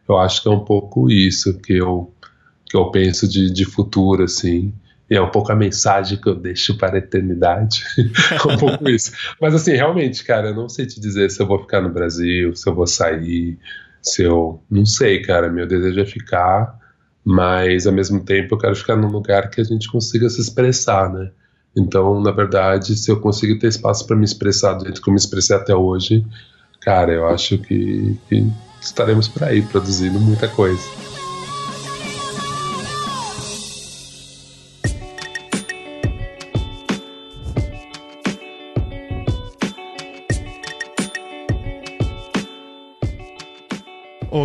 [0.08, 2.14] Eu acho que é um pouco isso que eu
[2.70, 4.74] que eu penso de, de futuro, assim.
[5.10, 7.84] E é um pouco a mensagem que eu deixo para a eternidade.
[7.98, 9.12] é um pouco isso.
[9.42, 12.54] Mas assim, realmente, cara, eu não sei te dizer se eu vou ficar no Brasil,
[12.54, 13.58] se eu vou sair,
[14.12, 14.62] se eu.
[14.70, 15.50] Não sei, cara.
[15.50, 16.78] Meu desejo é ficar,
[17.24, 21.12] mas ao mesmo tempo eu quero ficar num lugar que a gente consiga se expressar,
[21.12, 21.32] né?
[21.76, 25.14] Então, na verdade, se eu conseguir ter espaço para me expressar do jeito que eu
[25.14, 26.26] me expressei até hoje,
[26.82, 28.52] cara, eu acho que, que
[28.82, 31.07] estaremos por aí produzindo muita coisa.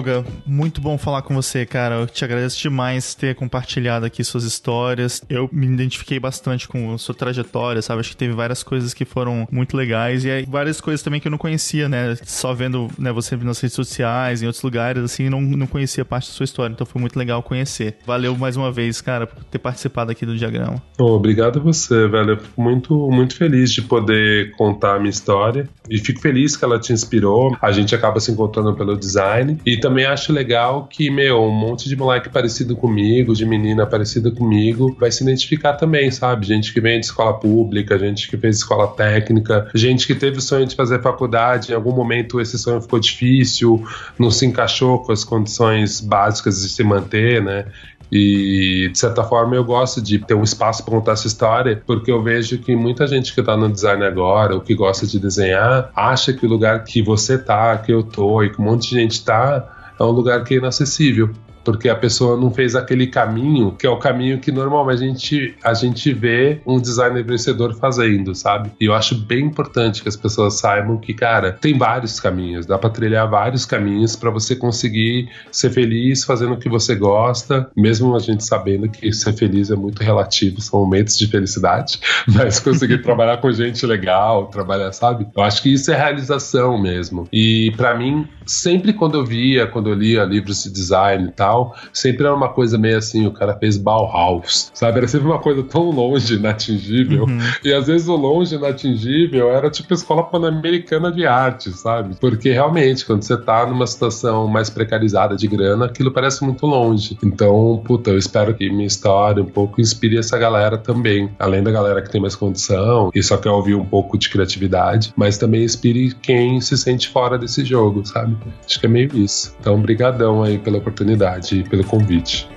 [0.03, 1.95] Olga, muito bom falar com você, cara.
[1.95, 5.23] Eu te agradeço demais ter compartilhado aqui suas histórias.
[5.31, 8.01] Eu me identifiquei bastante com sua trajetória, sabe?
[8.01, 11.31] Acho que teve várias coisas que foram muito legais e várias coisas também que eu
[11.31, 12.17] não conhecia, né?
[12.25, 16.27] Só vendo né, você nas redes sociais, em outros lugares, assim, não, não conhecia parte
[16.27, 16.73] da sua história.
[16.73, 17.99] Então foi muito legal conhecer.
[18.05, 20.83] Valeu mais uma vez, cara, por ter participado aqui do diagrama.
[20.99, 22.31] Oh, obrigado a você, velho.
[22.31, 26.65] Eu fico muito, muito feliz de poder contar a minha história e fico feliz que
[26.65, 27.57] ela te inspirou.
[27.63, 31.89] A gente acaba se encontrando pelo design e também acho legal que, meu, um monte
[31.89, 36.47] de moleque parecido comigo, de menina parecida comigo, vai se identificar também, sabe?
[36.47, 40.43] Gente que vem de escola pública, gente que fez escola técnica, gente que teve o
[40.43, 43.85] sonho de fazer faculdade, em algum momento esse sonho ficou difícil,
[44.19, 47.67] não se encaixou com as condições básicas de se manter, né?
[48.15, 52.13] E, de certa forma, eu gosto de ter um espaço para contar essa história, porque
[52.13, 55.91] eu vejo que muita gente que está no design agora, ou que gosta de desenhar,
[55.97, 58.97] acha que o lugar que você tá, que eu tô, e que um monte de
[58.97, 61.31] gente tá, é um lugar que é inacessível
[61.65, 65.55] porque a pessoa não fez aquele caminho que é o caminho que normalmente a gente,
[65.65, 68.71] a gente vê um designer vencedor fazendo, sabe?
[68.81, 72.79] E eu acho bem importante que as pessoas saibam que, cara, tem vários caminhos, dá
[72.79, 78.15] para trilhar vários caminhos para você conseguir ser feliz fazendo o que você gosta, mesmo
[78.15, 83.01] a gente sabendo que ser feliz é muito relativo, são momentos de felicidade, mas conseguir
[83.03, 85.27] trabalhar com gente legal, trabalhar, sabe?
[85.37, 87.29] Eu acho que isso é realização mesmo.
[87.33, 91.52] E para mim, sempre quando eu via, quando eu lia livros de design e tal,
[91.93, 94.99] sempre era uma coisa meio assim, o cara fez Bauhaus, sabe?
[94.99, 97.25] Era sempre uma coisa tão longe, inatingível.
[97.25, 97.39] Uhum.
[97.65, 102.17] E às vezes o longe, inatingível, era tipo a escola pan-americana de arte, sabe?
[102.21, 107.17] Porque realmente, quando você tá numa situação mais precarizada de grana, aquilo parece muito longe.
[107.23, 111.31] Então, puta, eu espero que minha história um pouco inspire essa galera também.
[111.39, 115.13] Além da galera que tem mais condição e só quer ouvir um pouco de criatividade,
[115.17, 118.37] mas também inspire quem se sente fora desse jogo, sabe?
[118.65, 119.55] Acho que é meio isso.
[119.61, 122.52] Então, brigadão aí pela oportunidade e pelo convite.